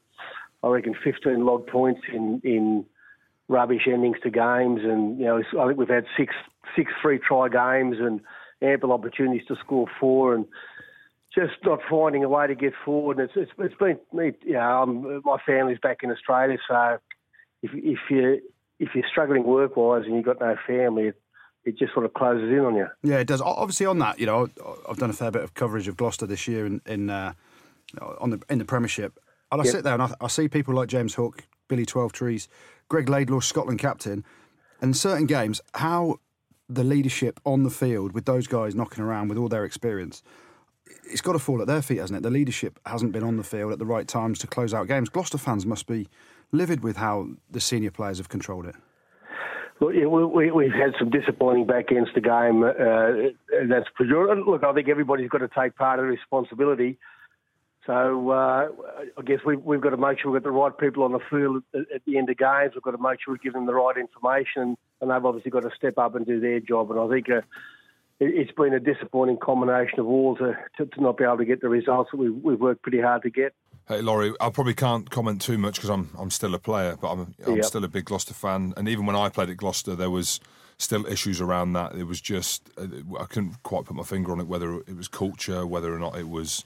I 0.64 0.68
reckon, 0.68 0.96
15 1.04 1.44
log 1.44 1.68
points 1.68 2.00
in 2.12 2.40
in 2.42 2.84
rubbish 3.48 3.82
endings 3.86 4.16
to 4.22 4.30
games, 4.30 4.80
and 4.84 5.18
you 5.18 5.26
know, 5.26 5.42
I 5.60 5.66
think 5.66 5.78
we've 5.78 5.88
had 5.88 6.06
six 6.16 6.34
six 6.76 6.92
free 7.02 7.18
try 7.18 7.48
games 7.48 7.96
and 8.00 8.20
ample 8.62 8.92
opportunities 8.92 9.46
to 9.48 9.56
score 9.56 9.86
four 10.00 10.34
and 10.34 10.46
just 11.34 11.54
not 11.64 11.80
finding 11.90 12.24
a 12.24 12.28
way 12.28 12.46
to 12.46 12.54
get 12.54 12.72
forward. 12.84 13.18
And 13.18 13.28
it's 13.28 13.36
it's, 13.36 13.52
it's 13.58 13.74
been 13.78 13.98
me. 14.12 14.32
You 14.44 14.54
know, 14.54 14.60
I'm, 14.60 15.22
my 15.24 15.38
family's 15.44 15.78
back 15.82 15.98
in 16.02 16.10
Australia, 16.10 16.58
so 16.68 16.98
if 17.62 17.70
if 17.74 17.98
you 18.10 18.40
if 18.78 18.90
you're 18.94 19.04
struggling 19.10 19.44
work 19.44 19.76
wise 19.76 20.04
and 20.06 20.14
you've 20.16 20.24
got 20.24 20.40
no 20.40 20.56
family, 20.66 21.08
it, 21.08 21.20
it 21.64 21.78
just 21.78 21.92
sort 21.92 22.04
of 22.04 22.14
closes 22.14 22.50
in 22.50 22.60
on 22.60 22.74
you. 22.74 22.86
Yeah, 23.02 23.18
it 23.18 23.26
does. 23.26 23.40
Obviously, 23.40 23.86
on 23.86 23.98
that, 23.98 24.18
you 24.18 24.26
know, 24.26 24.48
I've 24.88 24.98
done 24.98 25.10
a 25.10 25.14
fair 25.14 25.30
bit 25.30 25.42
of 25.42 25.54
coverage 25.54 25.88
of 25.88 25.96
Gloucester 25.96 26.26
this 26.26 26.48
year 26.48 26.66
in 26.66 26.80
in 26.86 27.10
uh, 27.10 27.34
on 28.18 28.30
the 28.30 28.42
in 28.48 28.58
the 28.58 28.64
Premiership, 28.64 29.18
and 29.52 29.60
I 29.60 29.64
Yep. 29.64 29.72
sit 29.72 29.84
there 29.84 29.94
and 29.94 30.02
I, 30.02 30.14
I 30.20 30.28
see 30.28 30.48
people 30.48 30.74
like 30.74 30.88
James 30.88 31.14
Hook, 31.14 31.44
Billy 31.68 31.86
Twelvetrees, 31.86 32.48
Greg 32.88 33.08
Laidlaw, 33.08 33.40
Scotland 33.40 33.78
captain, 33.78 34.24
and 34.80 34.96
certain 34.96 35.26
games 35.26 35.60
how 35.74 36.20
the 36.68 36.84
leadership 36.84 37.40
on 37.44 37.62
the 37.62 37.70
field 37.70 38.12
with 38.12 38.24
those 38.24 38.46
guys 38.46 38.74
knocking 38.74 39.04
around 39.04 39.28
with 39.28 39.38
all 39.38 39.48
their 39.48 39.64
experience. 39.64 40.22
It's 41.04 41.20
got 41.20 41.32
to 41.32 41.38
fall 41.38 41.60
at 41.60 41.66
their 41.66 41.82
feet, 41.82 41.98
hasn't 41.98 42.18
it? 42.18 42.22
The 42.22 42.30
leadership 42.30 42.78
hasn't 42.86 43.12
been 43.12 43.22
on 43.22 43.36
the 43.36 43.42
field 43.42 43.72
at 43.72 43.78
the 43.78 43.86
right 43.86 44.06
times 44.06 44.38
to 44.40 44.46
close 44.46 44.72
out 44.72 44.88
games. 44.88 45.08
Gloucester 45.08 45.38
fans 45.38 45.66
must 45.66 45.86
be 45.86 46.08
livid 46.52 46.82
with 46.82 46.96
how 46.96 47.28
the 47.50 47.60
senior 47.60 47.90
players 47.90 48.18
have 48.18 48.28
controlled 48.28 48.66
it. 48.66 48.76
Yeah, 49.80 50.06
we, 50.06 50.50
we've 50.50 50.72
had 50.72 50.92
some 50.98 51.10
disappointing 51.10 51.66
back 51.66 51.90
ends 51.90 52.08
to 52.14 52.20
game. 52.20 52.62
Uh, 52.62 53.32
that's 53.68 53.86
for 53.96 54.06
sure. 54.06 54.34
Look, 54.36 54.64
I 54.64 54.72
think 54.72 54.88
everybody's 54.88 55.28
got 55.28 55.38
to 55.38 55.48
take 55.48 55.76
part 55.76 55.98
of 55.98 56.04
the 56.04 56.10
responsibility. 56.10 56.98
So 57.86 58.30
uh, 58.30 58.68
I 59.18 59.22
guess 59.24 59.40
we, 59.44 59.56
we've 59.56 59.80
got 59.80 59.90
to 59.90 59.96
make 59.98 60.18
sure 60.18 60.30
we've 60.30 60.42
got 60.42 60.48
the 60.48 60.52
right 60.52 60.76
people 60.76 61.02
on 61.02 61.12
the 61.12 61.18
field 61.30 61.62
at, 61.74 61.80
at 61.94 62.02
the 62.06 62.16
end 62.16 62.30
of 62.30 62.38
games. 62.38 62.72
We've 62.74 62.82
got 62.82 62.92
to 62.92 63.02
make 63.02 63.20
sure 63.22 63.34
we 63.34 63.38
give 63.38 63.52
them 63.52 63.66
the 63.66 63.74
right 63.74 63.96
information, 63.96 64.76
and 65.00 65.10
they've 65.10 65.24
obviously 65.24 65.50
got 65.50 65.64
to 65.64 65.70
step 65.76 65.98
up 65.98 66.14
and 66.14 66.24
do 66.24 66.40
their 66.40 66.60
job. 66.60 66.90
And 66.90 66.98
I 67.00 67.08
think 67.08 67.28
uh, 67.28 67.42
it, 68.20 68.34
it's 68.34 68.52
been 68.52 68.72
a 68.72 68.80
disappointing 68.80 69.38
combination 69.42 70.00
of 70.00 70.06
all 70.06 70.36
to, 70.36 70.56
to, 70.78 70.86
to 70.86 71.02
not 71.02 71.18
be 71.18 71.24
able 71.24 71.38
to 71.38 71.44
get 71.44 71.60
the 71.60 71.68
results 71.68 72.10
that 72.12 72.16
we, 72.16 72.30
we've 72.30 72.60
worked 72.60 72.82
pretty 72.82 73.00
hard 73.00 73.22
to 73.22 73.30
get. 73.30 73.54
Hey, 73.86 74.00
Laurie, 74.00 74.32
I 74.40 74.48
probably 74.48 74.72
can't 74.72 75.10
comment 75.10 75.42
too 75.42 75.58
much 75.58 75.74
because 75.74 75.90
I'm 75.90 76.08
I'm 76.18 76.30
still 76.30 76.54
a 76.54 76.58
player, 76.58 76.96
but 76.98 77.12
I'm 77.12 77.34
I'm 77.46 77.56
Yep. 77.56 77.64
still 77.66 77.84
a 77.84 77.88
big 77.88 78.06
Gloucester 78.06 78.32
fan. 78.32 78.72
And 78.78 78.88
even 78.88 79.04
when 79.04 79.14
I 79.14 79.28
played 79.28 79.50
at 79.50 79.58
Gloucester, 79.58 79.94
there 79.94 80.08
was 80.08 80.40
still 80.78 81.04
issues 81.04 81.40
around 81.42 81.74
that. 81.74 81.94
It 81.94 82.04
was 82.04 82.18
just 82.20 82.70
uh, 82.78 82.86
I 83.20 83.24
couldn't 83.26 83.62
quite 83.62 83.84
put 83.84 83.94
my 83.94 84.02
finger 84.02 84.32
on 84.32 84.40
it 84.40 84.46
whether 84.46 84.78
it 84.78 84.96
was 84.96 85.08
culture, 85.08 85.66
whether 85.66 85.94
or 85.94 85.98
not 85.98 86.16
it 86.16 86.30
was 86.30 86.64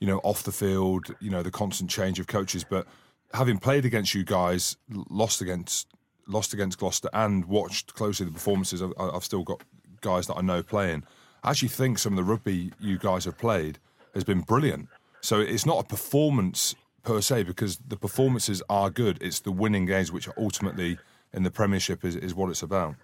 you 0.00 0.06
know 0.06 0.18
off 0.18 0.42
the 0.42 0.52
field, 0.52 1.14
you 1.20 1.30
know 1.30 1.42
the 1.42 1.50
constant 1.50 1.90
change 1.90 2.18
of 2.18 2.26
coaches. 2.26 2.64
But 2.64 2.86
having 3.32 3.58
played 3.58 3.84
against 3.84 4.14
you 4.14 4.24
guys, 4.24 4.76
lost 5.10 5.40
against 5.40 5.88
lost 6.26 6.52
against 6.52 6.78
Gloucester, 6.78 7.08
and 7.12 7.44
watched 7.46 7.94
closely 7.94 8.26
the 8.26 8.32
performances, 8.32 8.82
I've, 8.82 8.92
I've 8.98 9.24
still 9.24 9.42
got 9.42 9.62
guys 10.00 10.26
that 10.26 10.36
I 10.36 10.42
know 10.42 10.62
playing. 10.62 11.04
I 11.42 11.50
actually 11.50 11.68
think 11.68 11.98
some 11.98 12.12
of 12.12 12.16
the 12.16 12.24
rugby 12.24 12.72
you 12.80 12.98
guys 12.98 13.24
have 13.24 13.38
played 13.38 13.78
has 14.14 14.24
been 14.24 14.40
brilliant. 14.40 14.88
So 15.20 15.40
it's 15.40 15.66
not 15.66 15.84
a 15.84 15.86
performance 15.86 16.74
per 17.02 17.20
se 17.20 17.44
because 17.44 17.78
the 17.78 17.96
performances 17.96 18.62
are 18.68 18.90
good. 18.90 19.18
It's 19.22 19.40
the 19.40 19.52
winning 19.52 19.86
games 19.86 20.12
which 20.12 20.28
ultimately 20.36 20.98
in 21.32 21.42
the 21.42 21.50
Premiership 21.50 22.04
is, 22.04 22.16
is 22.16 22.34
what 22.34 22.50
it's 22.50 22.62
about. 22.62 22.96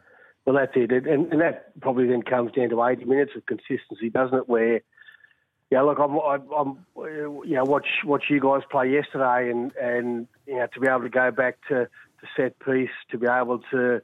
Well, 0.44 0.56
that's 0.56 0.72
it, 0.74 0.90
and, 0.92 1.32
and 1.32 1.40
that 1.40 1.80
probably 1.80 2.06
then 2.06 2.22
comes 2.22 2.52
down 2.52 2.68
to 2.68 2.84
80 2.84 3.06
minutes 3.06 3.32
of 3.34 3.46
consistency, 3.46 4.10
doesn't 4.10 4.36
it? 4.36 4.48
Where, 4.48 4.82
yeah, 5.70 5.82
look, 5.82 5.98
I'm, 5.98 6.16
I'm, 6.56 6.86
you 6.96 7.54
know, 7.54 7.64
watch 7.64 7.86
watch 8.04 8.24
you 8.28 8.40
guys 8.40 8.62
play 8.70 8.92
yesterday, 8.92 9.50
and 9.50 9.72
and 9.76 10.28
you 10.46 10.56
know 10.56 10.66
to 10.72 10.80
be 10.80 10.86
able 10.86 11.02
to 11.02 11.08
go 11.08 11.30
back 11.30 11.58
to, 11.68 11.86
to 11.86 12.26
set 12.36 12.58
piece, 12.60 12.90
to 13.10 13.18
be 13.18 13.26
able 13.26 13.60
to 13.70 14.00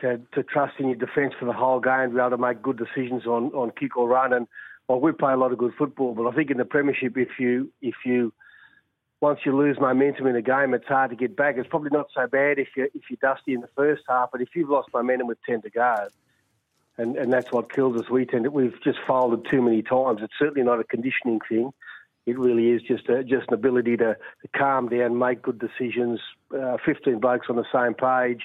to, 0.00 0.20
to 0.32 0.42
trust 0.42 0.74
in 0.78 0.86
your 0.86 0.96
defence 0.96 1.34
for 1.38 1.44
the 1.44 1.52
whole 1.52 1.80
game, 1.80 2.10
to 2.10 2.14
be 2.14 2.20
able 2.20 2.30
to 2.30 2.38
make 2.38 2.62
good 2.62 2.78
decisions 2.78 3.26
on, 3.26 3.46
on 3.48 3.72
kick 3.78 3.96
or 3.96 4.08
run, 4.08 4.32
and 4.32 4.46
well, 4.88 5.00
we 5.00 5.12
play 5.12 5.32
a 5.32 5.36
lot 5.36 5.52
of 5.52 5.58
good 5.58 5.74
football, 5.76 6.14
but 6.14 6.26
I 6.26 6.32
think 6.32 6.50
in 6.50 6.56
the 6.56 6.64
premiership, 6.64 7.16
if 7.16 7.38
you 7.38 7.70
if 7.82 7.94
you 8.06 8.32
once 9.20 9.40
you 9.44 9.56
lose 9.56 9.78
momentum 9.80 10.26
in 10.26 10.36
a 10.36 10.42
game, 10.42 10.72
it's 10.74 10.86
hard 10.86 11.10
to 11.10 11.16
get 11.16 11.36
back. 11.36 11.56
It's 11.58 11.68
probably 11.68 11.90
not 11.92 12.06
so 12.14 12.26
bad 12.26 12.58
if 12.58 12.68
you 12.76 12.88
if 12.94 13.02
you're 13.10 13.18
dusty 13.20 13.52
in 13.52 13.60
the 13.60 13.68
first 13.76 14.02
half, 14.08 14.30
but 14.32 14.40
if 14.40 14.48
you've 14.54 14.70
lost 14.70 14.88
momentum 14.94 15.26
with 15.26 15.38
ten 15.44 15.60
to 15.62 15.70
go, 15.70 16.08
and 16.98 17.16
and 17.16 17.32
that's 17.32 17.52
what 17.52 17.72
kills 17.72 17.96
us. 17.96 18.10
We 18.10 18.26
tend 18.26 18.44
to 18.44 18.50
we've 18.50 18.74
just 18.84 18.98
folded 19.06 19.46
too 19.50 19.62
many 19.62 19.82
times. 19.82 20.20
It's 20.22 20.34
certainly 20.38 20.64
not 20.64 20.80
a 20.80 20.84
conditioning 20.84 21.40
thing. 21.48 21.72
It 22.26 22.38
really 22.38 22.68
is 22.72 22.82
just 22.82 23.08
a, 23.08 23.24
just 23.24 23.48
an 23.48 23.54
ability 23.54 23.96
to, 23.96 24.14
calm 24.54 24.90
down, 24.90 25.18
make 25.18 25.40
good 25.40 25.58
decisions. 25.58 26.20
Uh, 26.54 26.76
Fifteen 26.84 27.20
blokes 27.20 27.46
on 27.48 27.56
the 27.56 27.64
same 27.72 27.94
page, 27.94 28.42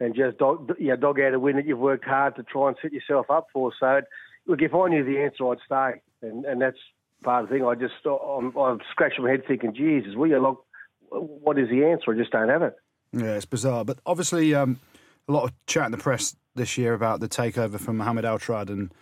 and 0.00 0.14
just 0.14 0.38
dog, 0.38 0.72
yeah, 0.78 0.96
dog 0.96 1.20
out 1.20 1.34
a 1.34 1.38
win 1.38 1.56
that 1.56 1.66
you've 1.66 1.78
worked 1.78 2.06
hard 2.06 2.36
to 2.36 2.42
try 2.42 2.68
and 2.68 2.76
set 2.80 2.94
yourself 2.94 3.26
up 3.30 3.48
for. 3.52 3.72
So, 3.78 4.00
look, 4.46 4.62
if 4.62 4.74
I 4.74 4.88
knew 4.88 5.04
the 5.04 5.20
answer, 5.20 5.46
I'd 5.50 5.58
stay, 5.66 6.00
and 6.26 6.46
and 6.46 6.62
that's 6.62 6.78
part 7.22 7.44
of 7.44 7.50
the 7.50 7.56
thing. 7.56 7.66
I 7.66 7.74
just 7.74 7.94
I'm, 8.06 8.56
I'm 8.56 8.78
scratching 8.90 9.24
my 9.24 9.30
head 9.30 9.42
thinking, 9.46 9.74
Jesus, 9.74 10.14
will 10.14 10.28
you 10.28 10.38
look? 10.40 10.64
What 11.10 11.58
is 11.58 11.68
the 11.68 11.84
answer? 11.84 12.12
I 12.12 12.16
just 12.16 12.30
don't 12.30 12.48
have 12.48 12.62
it. 12.62 12.76
Yeah, 13.12 13.36
it's 13.36 13.44
bizarre. 13.44 13.84
But 13.84 13.98
obviously, 14.06 14.54
um, 14.54 14.80
a 15.28 15.32
lot 15.32 15.44
of 15.44 15.52
chat 15.66 15.86
in 15.86 15.92
the 15.92 15.98
press 15.98 16.36
this 16.54 16.78
year 16.78 16.94
about 16.94 17.20
the 17.20 17.28
takeover 17.28 17.78
from 17.80 17.96
Mohamed 17.96 18.24
Altrad 18.24 18.68
and 18.68 18.92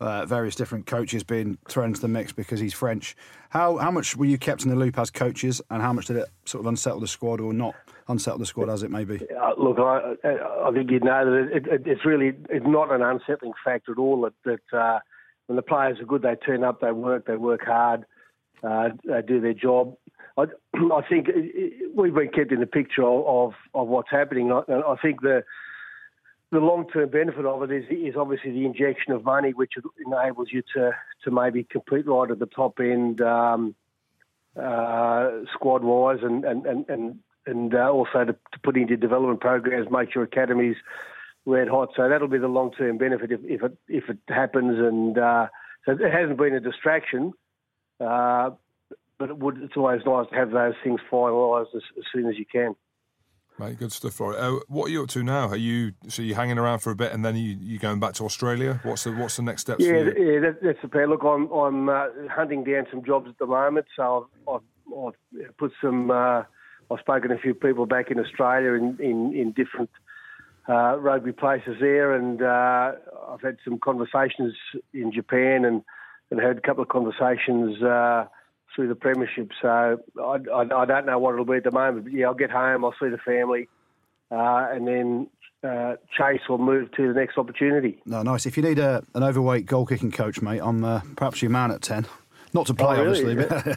uh, 0.00 0.26
various 0.26 0.54
different 0.54 0.86
coaches 0.86 1.24
being 1.24 1.58
thrown 1.68 1.88
into 1.88 2.00
the 2.00 2.08
mix 2.08 2.32
because 2.32 2.60
he's 2.60 2.74
French. 2.74 3.16
How 3.50 3.78
how 3.78 3.90
much 3.90 4.16
were 4.16 4.26
you 4.26 4.38
kept 4.38 4.62
in 4.62 4.70
the 4.70 4.76
loop 4.76 4.98
as 4.98 5.10
coaches, 5.10 5.62
and 5.70 5.80
how 5.80 5.92
much 5.92 6.06
did 6.06 6.16
it 6.16 6.28
sort 6.44 6.60
of 6.60 6.66
unsettle 6.66 7.00
the 7.00 7.06
squad 7.06 7.40
or 7.40 7.52
not 7.52 7.74
unsettle 8.08 8.38
the 8.38 8.46
squad 8.46 8.68
as 8.68 8.82
it 8.82 8.90
may 8.90 9.04
be? 9.04 9.16
Uh, 9.16 9.52
look, 9.56 9.78
I, 9.78 10.14
I 10.64 10.70
think 10.72 10.90
you 10.90 11.00
know 11.00 11.24
that 11.24 11.56
it, 11.56 11.66
it, 11.66 11.82
it's 11.86 12.04
really 12.04 12.34
it's 12.50 12.66
not 12.66 12.92
an 12.92 13.02
unsettling 13.02 13.54
factor 13.64 13.92
at 13.92 13.98
all. 13.98 14.22
That, 14.22 14.60
that 14.70 14.78
uh, 14.78 14.98
when 15.46 15.56
the 15.56 15.62
players 15.62 15.98
are 16.00 16.04
good, 16.04 16.22
they 16.22 16.34
turn 16.34 16.62
up, 16.62 16.80
they 16.80 16.92
work, 16.92 17.26
they 17.26 17.36
work 17.36 17.64
hard, 17.64 18.04
uh, 18.62 18.90
they 19.04 19.22
do 19.26 19.40
their 19.40 19.54
job. 19.54 19.96
I, 20.36 20.42
I 20.74 21.00
think 21.08 21.28
we've 21.94 22.14
been 22.14 22.30
kept 22.30 22.52
in 22.52 22.60
the 22.60 22.66
picture 22.66 23.04
of, 23.04 23.52
of 23.74 23.88
what's 23.88 24.10
happening. 24.10 24.52
I, 24.52 24.60
I 24.70 24.96
think 25.00 25.22
the 25.22 25.42
the 26.52 26.58
long 26.58 26.88
term 26.88 27.08
benefit 27.08 27.44
of 27.44 27.62
it 27.62 27.72
is, 27.72 27.84
is 27.90 28.14
obviously 28.16 28.52
the 28.52 28.64
injection 28.64 29.12
of 29.12 29.24
money, 29.24 29.52
which 29.52 29.72
enables 30.04 30.48
you 30.52 30.62
to, 30.74 30.92
to 31.24 31.30
maybe 31.30 31.64
compete 31.64 32.06
right 32.06 32.30
at 32.30 32.38
the 32.38 32.46
top 32.46 32.78
end, 32.78 33.20
um, 33.20 33.74
uh, 34.60 35.30
squad 35.52 35.82
wise, 35.82 36.20
and 36.22 36.44
and 36.44 36.64
and 36.66 36.88
and, 36.88 37.18
and 37.46 37.74
uh, 37.74 37.90
also 37.90 38.24
to, 38.24 38.32
to, 38.32 38.58
put 38.62 38.76
into 38.76 38.96
development 38.96 39.40
programs, 39.40 39.88
make 39.90 40.14
your 40.14 40.24
academies 40.24 40.76
red 41.46 41.68
hot. 41.68 41.90
So 41.96 42.08
that'll 42.08 42.28
be 42.28 42.38
the 42.38 42.48
long 42.48 42.72
term 42.72 42.96
benefit 42.96 43.32
if, 43.32 43.40
if 43.44 43.62
it 43.62 43.76
if 43.88 44.04
it 44.08 44.18
happens. 44.28 44.78
And 44.78 45.18
uh, 45.18 45.48
so 45.84 45.92
it 45.92 46.12
hasn't 46.12 46.38
been 46.38 46.54
a 46.54 46.60
distraction, 46.60 47.32
uh, 48.00 48.50
but 49.18 49.30
it 49.30 49.38
would. 49.38 49.62
It's 49.62 49.76
always 49.76 50.02
nice 50.06 50.28
to 50.30 50.34
have 50.36 50.52
those 50.52 50.74
things 50.84 51.00
finalised 51.10 51.74
as, 51.74 51.82
as, 51.98 52.04
soon 52.12 52.28
as 52.28 52.38
you 52.38 52.46
can. 52.50 52.76
Mate, 53.58 53.78
good 53.78 53.92
stuff, 53.92 54.20
Rory. 54.20 54.36
Uh, 54.36 54.56
what 54.68 54.86
are 54.86 54.90
you 54.90 55.02
up 55.02 55.08
to 55.10 55.22
now? 55.22 55.48
Are 55.48 55.56
you 55.56 55.92
so 56.08 56.20
you 56.20 56.34
hanging 56.34 56.58
around 56.58 56.80
for 56.80 56.90
a 56.90 56.94
bit 56.94 57.12
and 57.12 57.24
then 57.24 57.36
you 57.36 57.56
you 57.58 57.78
going 57.78 58.00
back 58.00 58.12
to 58.14 58.24
Australia? 58.24 58.80
What's 58.82 59.04
the 59.04 59.12
what's 59.12 59.36
the 59.36 59.42
next 59.42 59.62
steps? 59.62 59.82
Yeah, 59.82 60.10
yeah, 60.16 60.40
that, 60.40 60.58
that's 60.62 60.78
the 60.82 60.88
plan. 60.88 61.08
Look, 61.08 61.22
I'm 61.24 61.50
I'm 61.50 61.88
uh, 61.88 62.08
hunting 62.30 62.64
down 62.64 62.86
some 62.90 63.02
jobs 63.02 63.28
at 63.28 63.38
the 63.38 63.46
moment, 63.46 63.86
so 63.96 64.28
I've, 64.46 64.54
I've, 64.54 65.14
I've 65.38 65.56
put 65.56 65.72
some. 65.80 66.10
Uh, 66.10 66.42
I've 66.90 67.00
spoken 67.00 67.30
to 67.30 67.36
a 67.36 67.38
few 67.38 67.54
people 67.54 67.86
back 67.86 68.10
in 68.10 68.18
Australia 68.18 68.74
in 68.74 68.98
in, 69.00 69.32
in 69.34 69.52
different 69.52 69.90
uh, 70.68 70.98
rugby 70.98 71.32
places 71.32 71.76
there, 71.80 72.14
and 72.14 72.42
uh, 72.42 72.92
I've 73.28 73.40
had 73.40 73.56
some 73.64 73.78
conversations 73.78 74.54
in 74.92 75.12
Japan 75.12 75.64
and, 75.64 75.82
and 76.30 76.40
had 76.40 76.58
a 76.58 76.60
couple 76.60 76.82
of 76.82 76.88
conversations 76.88 77.82
uh, 77.82 78.26
through 78.76 78.88
the 78.88 78.94
Premiership. 78.94 79.50
So 79.60 79.68
I, 80.20 80.36
I, 80.52 80.82
I, 80.82 80.84
don't 80.84 81.06
know 81.06 81.18
what 81.18 81.32
it'll 81.32 81.44
be 81.44 81.56
at 81.56 81.64
the 81.64 81.72
moment, 81.72 82.04
but 82.04 82.12
yeah, 82.12 82.26
I'll 82.26 82.34
get 82.34 82.50
home, 82.50 82.84
I'll 82.84 82.94
see 83.00 83.08
the 83.08 83.18
family, 83.18 83.68
uh, 84.30 84.68
and 84.70 84.86
then 84.86 85.26
uh, 85.64 85.96
Chase 86.16 86.42
will 86.48 86.58
move 86.58 86.92
to 86.92 87.08
the 87.08 87.18
next 87.18 87.38
opportunity. 87.38 88.00
No, 88.06 88.22
nice. 88.22 88.46
If 88.46 88.56
you 88.56 88.62
need 88.62 88.78
a, 88.78 89.02
an 89.14 89.24
overweight 89.24 89.66
goal 89.66 89.86
kicking 89.86 90.12
coach, 90.12 90.40
mate, 90.40 90.60
I'm 90.62 90.84
uh, 90.84 91.00
perhaps 91.16 91.42
your 91.42 91.50
man 91.50 91.72
at 91.72 91.82
10. 91.82 92.06
Not 92.52 92.66
to 92.66 92.74
play, 92.74 92.98
oh, 92.98 93.04
really? 93.04 93.32
obviously. 93.32 93.74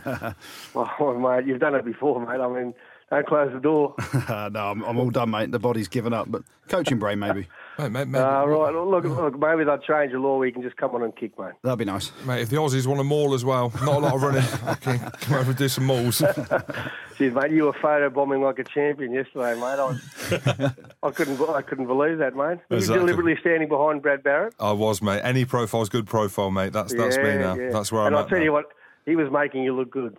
But 0.74 1.00
well, 1.00 1.18
mate, 1.18 1.48
you've 1.48 1.60
done 1.60 1.76
it 1.76 1.86
before, 1.86 2.20
mate. 2.26 2.40
I 2.40 2.48
mean, 2.48 2.74
don't 3.10 3.28
close 3.28 3.52
the 3.52 3.60
door. 3.60 3.96
no, 4.30 4.72
I'm, 4.72 4.84
I'm, 4.84 4.98
all 4.98 5.10
done, 5.10 5.32
mate. 5.32 5.52
The 5.52 5.60
body's 5.60 5.88
given 5.88 6.14
up, 6.14 6.32
but 6.32 6.44
coaching 6.68 7.00
brain 7.00 7.20
maybe. 7.20 7.48
Mate, 7.80 7.92
mate, 7.94 8.08
mate, 8.10 8.20
uh, 8.20 8.46
right, 8.46 8.76
look, 8.76 9.06
look, 9.06 9.40
maybe 9.40 9.64
they'll 9.64 9.78
change 9.78 10.12
the 10.12 10.20
law 10.20 10.38
where 10.38 10.46
you 10.46 10.52
can 10.52 10.62
just 10.62 10.76
come 10.76 10.94
on 10.96 11.02
and 11.02 11.16
kick, 11.16 11.40
mate. 11.40 11.54
That'd 11.64 11.80
be 11.80 11.86
nice. 11.86 12.12
Mate, 12.26 12.42
if 12.42 12.50
the 12.50 12.58
Aussies 12.58 12.86
want 12.86 13.00
a 13.00 13.06
maul 13.06 13.34
as 13.34 13.46
well, 13.46 13.72
not 13.82 13.96
a 13.96 14.00
lot 14.00 14.16
of 14.16 14.22
running, 14.22 14.44
I 14.66 14.74
can 14.74 15.00
come 15.00 15.38
over 15.38 15.52
and 15.52 15.58
do 15.58 15.70
some 15.70 15.86
mauls. 15.86 16.20
Jeez, 16.20 17.34
mate, 17.34 17.52
you 17.52 17.64
were 17.64 17.74
photo 17.82 18.10
bombing 18.10 18.42
like 18.42 18.60
a 18.60 18.66
champion 18.66 19.14
yesterday, 19.14 19.56
mate. 19.56 19.80
I, 19.80 19.86
was, 19.86 20.02
I 21.04 21.12
couldn't, 21.12 21.42
I 21.50 21.62
couldn't 21.62 21.88
believe 21.88 22.18
that, 22.18 22.36
mate. 22.36 22.60
Were 22.70 22.80
you 22.80 22.86
deliberately 22.86 23.38
standing 23.40 23.70
behind 23.70 24.02
Brad 24.02 24.24
Barritt? 24.24 24.52
I 24.60 24.74
was, 24.74 25.02
mate. 25.02 25.22
Any 25.24 25.46
profile's 25.46 25.88
good 25.88 26.06
profile, 26.06 26.52
mate. 26.52 26.74
That's 26.74 26.94
that's 26.94 27.16
yeah, 27.16 27.24
me 27.24 27.38
now. 27.38 27.56
Yeah. 27.56 27.70
That's 27.70 27.94
where 27.94 28.08
and 28.08 28.14
I'm 28.14 28.24
I'll 28.24 28.30
tell 28.30 28.40
now. 28.40 28.44
you 28.44 28.52
what, 28.52 28.66
he 29.06 29.16
was 29.16 29.32
making 29.32 29.64
you 29.64 29.74
look 29.74 29.90
good. 29.90 30.18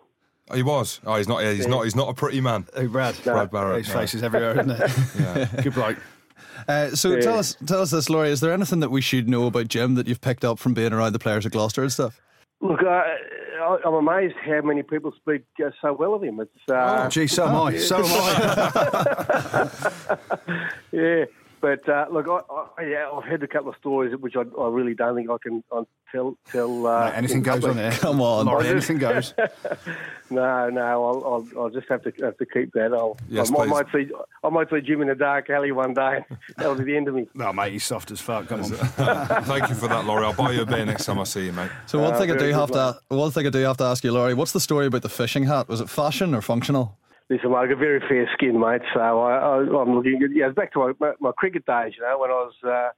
He 0.55 0.63
was. 0.63 1.01
Oh, 1.07 1.17
he's 1.17 1.29
not. 1.29 1.43
He's 1.43 1.67
not. 1.67 1.85
He's 1.85 1.97
not 1.97 2.09
a 2.09 2.15
pretty 2.15 2.41
man. 2.41 2.67
Who, 2.77 2.89
Brad? 2.89 3.15
No. 3.27 3.33
Brad 3.35 3.51
Barritt. 3.51 3.79
His 3.79 3.89
face 3.89 4.15
is 4.15 4.23
everywhere, 4.23 4.53
isn't 4.61 4.71
it? 4.71 4.91
yeah. 5.57 5.63
Good 5.63 5.75
bloke. 5.75 5.97
Uh, 6.69 6.89
so 6.91 7.13
Yeah. 7.15 7.21
tell 7.21 7.39
us, 7.39 7.57
tell 7.67 7.81
us 7.81 7.91
this, 7.91 8.11
Laurie. 8.11 8.31
Is 8.31 8.41
there 8.41 8.53
anything 8.53 8.81
that 8.81 8.91
we 8.91 9.01
should 9.01 9.29
know 9.29 9.47
about 9.47 9.69
Jim 9.69 9.95
that 9.95 10.07
you've 10.07 10.21
picked 10.21 10.45
up 10.45 10.59
from 10.59 10.75
being 10.75 10.93
around 10.93 11.13
the 11.15 11.19
players 11.19 11.47
of 11.47 11.53
Gloucester 11.53 11.83
and 11.83 11.91
stuff? 11.93 12.21
Look, 12.61 12.83
uh, 12.83 12.87
I- 12.87 13.79
I'm 13.87 13.95
amazed 13.95 14.35
how 14.45 14.61
many 14.63 14.83
people 14.83 15.13
speak 15.17 15.45
uh, 15.65 15.71
so 15.81 15.95
well 15.95 16.13
of 16.15 16.23
him. 16.23 16.39
It's 16.41 16.51
uh, 16.71 17.05
Oh, 17.05 17.09
gee, 17.09 17.27
so 17.27 17.47
am 17.49 17.57
I. 17.57 17.77
So 17.79 17.97
am 17.97 18.05
I. 18.07 19.69
yeah, 20.93 21.25
but 21.61 21.89
uh, 21.89 22.07
look, 22.11 22.27
I, 22.29 22.83
I, 22.83 22.85
yeah, 22.87 23.11
I've 23.13 23.25
heard 23.25 23.43
a 23.43 23.47
couple 23.49 23.71
of 23.71 23.77
stories 23.77 24.17
which 24.17 24.37
I, 24.37 24.43
I 24.61 24.69
really 24.69 24.95
don't 24.95 25.15
think 25.17 25.31
I 25.31 25.37
can 25.43 25.63
I 25.73 25.83
tell. 26.13 26.37
tell 26.51 26.87
uh, 26.87 27.07
Mate, 27.07 27.15
anything 27.17 27.43
goes 27.43 27.55
public. 27.61 27.71
on 27.71 27.77
there. 27.77 27.93
Come 27.93 28.21
on. 28.21 28.47
Laurie, 28.47 28.69
anything 28.69 28.99
goes. 28.99 29.35
No, 30.33 30.71
no, 30.71 30.81
I'll, 30.81 31.25
I'll, 31.57 31.61
I'll 31.65 31.71
just 31.71 31.89
have 31.89 32.05
to 32.05 32.13
have 32.25 32.37
to 32.39 32.47
keep 32.47 32.73
that. 32.75 32.93
I'll, 32.95 33.17
Yes, 33.29 33.51
I, 33.51 33.67
might- 33.67 33.69
might 33.69 33.87
see 33.93 34.13
I 34.45 34.49
might 34.49 34.71
see 34.71 34.81
Jim 34.81 35.03
in 35.03 35.11
a 35.11 35.15
dark 35.17 35.51
alley 35.51 35.73
one 35.73 35.93
day. 35.93 36.25
That'll 36.57 36.77
be 36.77 36.85
the 36.85 36.97
end 36.97 37.09
of 37.09 37.15
me. 37.17 37.27
No, 37.35 37.53
mate, 37.53 37.73
he's 37.73 37.83
soft 37.85 38.13
as 38.13 38.21
fuck. 38.21 38.47
Come 38.47 38.61
on. 38.63 38.71
Thank 39.45 39.69
you 39.69 39.75
for 39.75 39.89
that, 39.89 40.05
Laurie. 40.05 40.25
I'll 40.27 40.33
buy 40.33 40.53
you 40.53 40.63
a 40.63 40.67
beer 40.67 40.87
next 40.87 41.07
time 41.07 41.19
I 41.19 41.25
see 41.25 41.47
you, 41.47 41.53
mate. 41.53 41.71
So 41.87 41.99
one 41.99 42.15
Uh, 42.15 42.19
thing 42.19 42.31
I 42.31 42.37
do 42.37 42.53
have 42.53 42.69
good 42.71 42.75
to, 42.75 43.01
one 43.17 43.31
thing 43.33 43.47
I 43.49 43.51
do 43.51 43.59
have 43.65 43.77
to 43.79 43.85
ask 43.85 44.05
you, 44.05 44.13
Laurie. 44.13 44.35
What's 44.35 44.53
the 44.53 44.61
story 44.61 44.87
about 44.87 45.03
the 45.03 45.09
fishing 45.09 45.45
hat? 45.45 45.69
Was 45.69 45.81
it 45.81 45.91
fashion 45.91 46.33
or 46.33 46.43
functional? 46.43 46.97
Listen, 47.31 47.51
mate, 47.53 47.59
I've 47.59 47.69
got 47.69 47.79
very 47.79 48.01
fair 48.01 48.29
skin, 48.35 48.59
mate. 48.59 48.83
So 48.93 49.01
I, 49.01 49.37
I, 49.39 49.57
I'm 49.61 49.95
looking. 49.95 50.21
At, 50.23 50.35
yeah, 50.35 50.49
it's 50.49 50.57
back 50.57 50.73
to 50.73 50.81
my, 50.81 50.93
my, 50.99 51.13
my 51.21 51.33
cricket 51.33 51.65
days. 51.65 51.95
You 51.97 52.03
know, 52.03 52.19
when 52.19 52.31
I 52.31 52.35
was, 52.35 52.55
uh, 52.65 52.91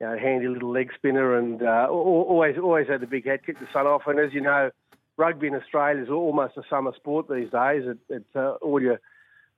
you 0.00 0.06
know, 0.06 0.18
handy 0.18 0.48
little 0.48 0.72
leg 0.72 0.90
spinner, 0.94 1.36
and 1.36 1.62
uh, 1.62 1.86
always, 1.90 2.56
always 2.56 2.88
had 2.88 3.02
the 3.02 3.06
big 3.06 3.26
hat, 3.26 3.44
kick 3.44 3.60
the 3.60 3.68
sun 3.74 3.86
off. 3.86 4.02
And 4.06 4.18
as 4.18 4.32
you 4.32 4.40
know, 4.40 4.70
rugby 5.18 5.48
in 5.48 5.54
Australia 5.54 6.02
is 6.02 6.08
almost 6.08 6.56
a 6.56 6.62
summer 6.70 6.92
sport 6.96 7.28
these 7.28 7.50
days. 7.50 7.82
It, 7.86 7.98
it, 8.08 8.24
uh, 8.34 8.52
all 8.62 8.80
your, 8.80 8.98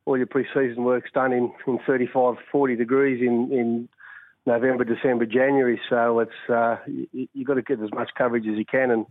all 0.05 0.17
your 0.19 0.27
pre-season 0.27 0.83
work's 0.83 1.13
done 1.13 1.33
in, 1.33 1.53
in 1.69 1.79
35, 1.87 2.37
40 2.51 2.75
degrees 2.75 3.21
in, 3.21 3.53
in 3.53 3.89
November, 4.47 4.83
December, 4.83 5.27
January. 5.27 5.81
So 5.89 6.19
it's 6.19 6.51
uh, 6.53 6.79
you, 6.87 7.29
you've 7.35 7.47
got 7.47 7.55
to 7.55 7.63
get 7.63 7.81
as 7.81 7.93
much 7.93 8.11
coverage 8.17 8.49
as 8.49 8.59
you 8.59 8.65
can, 8.65 8.91
and 8.91 9.07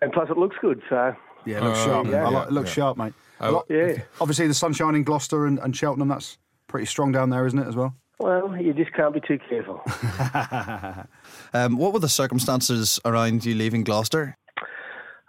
and 0.00 0.12
plus 0.12 0.28
it 0.28 0.38
looks 0.38 0.56
good. 0.60 0.82
So 0.88 1.14
Yeah, 1.44 1.58
it 1.58 1.62
looks 1.62 1.78
Uh, 1.80 1.84
sharp. 1.84 2.06
yeah, 2.08 2.24
I 2.26 2.30
like, 2.30 2.48
it 2.48 2.52
looks 2.52 2.70
yeah. 2.70 2.74
sharp, 2.74 2.96
mate. 2.98 3.14
Oh, 3.40 3.50
Lo- 3.52 3.64
yeah. 3.68 4.02
Obviously, 4.20 4.46
the 4.46 4.54
sunshine 4.54 4.94
in 4.94 5.04
Gloucester 5.04 5.46
and, 5.46 5.58
and 5.58 5.76
Cheltenham, 5.76 6.08
that's 6.08 6.38
pretty 6.66 6.86
strong 6.86 7.12
down 7.12 7.30
there, 7.30 7.46
isn't 7.46 7.58
it, 7.58 7.66
as 7.66 7.76
well? 7.76 7.94
well, 8.18 8.56
you 8.60 8.72
just 8.72 8.92
can't 8.92 9.14
be 9.14 9.20
too 9.20 9.38
careful. 9.48 9.82
Um, 11.54 11.78
what 11.78 11.94
were 11.94 11.98
the 11.98 12.10
circumstances 12.10 13.00
around 13.06 13.42
you 13.44 13.54
leaving 13.54 13.82
Gloucester? 13.82 14.36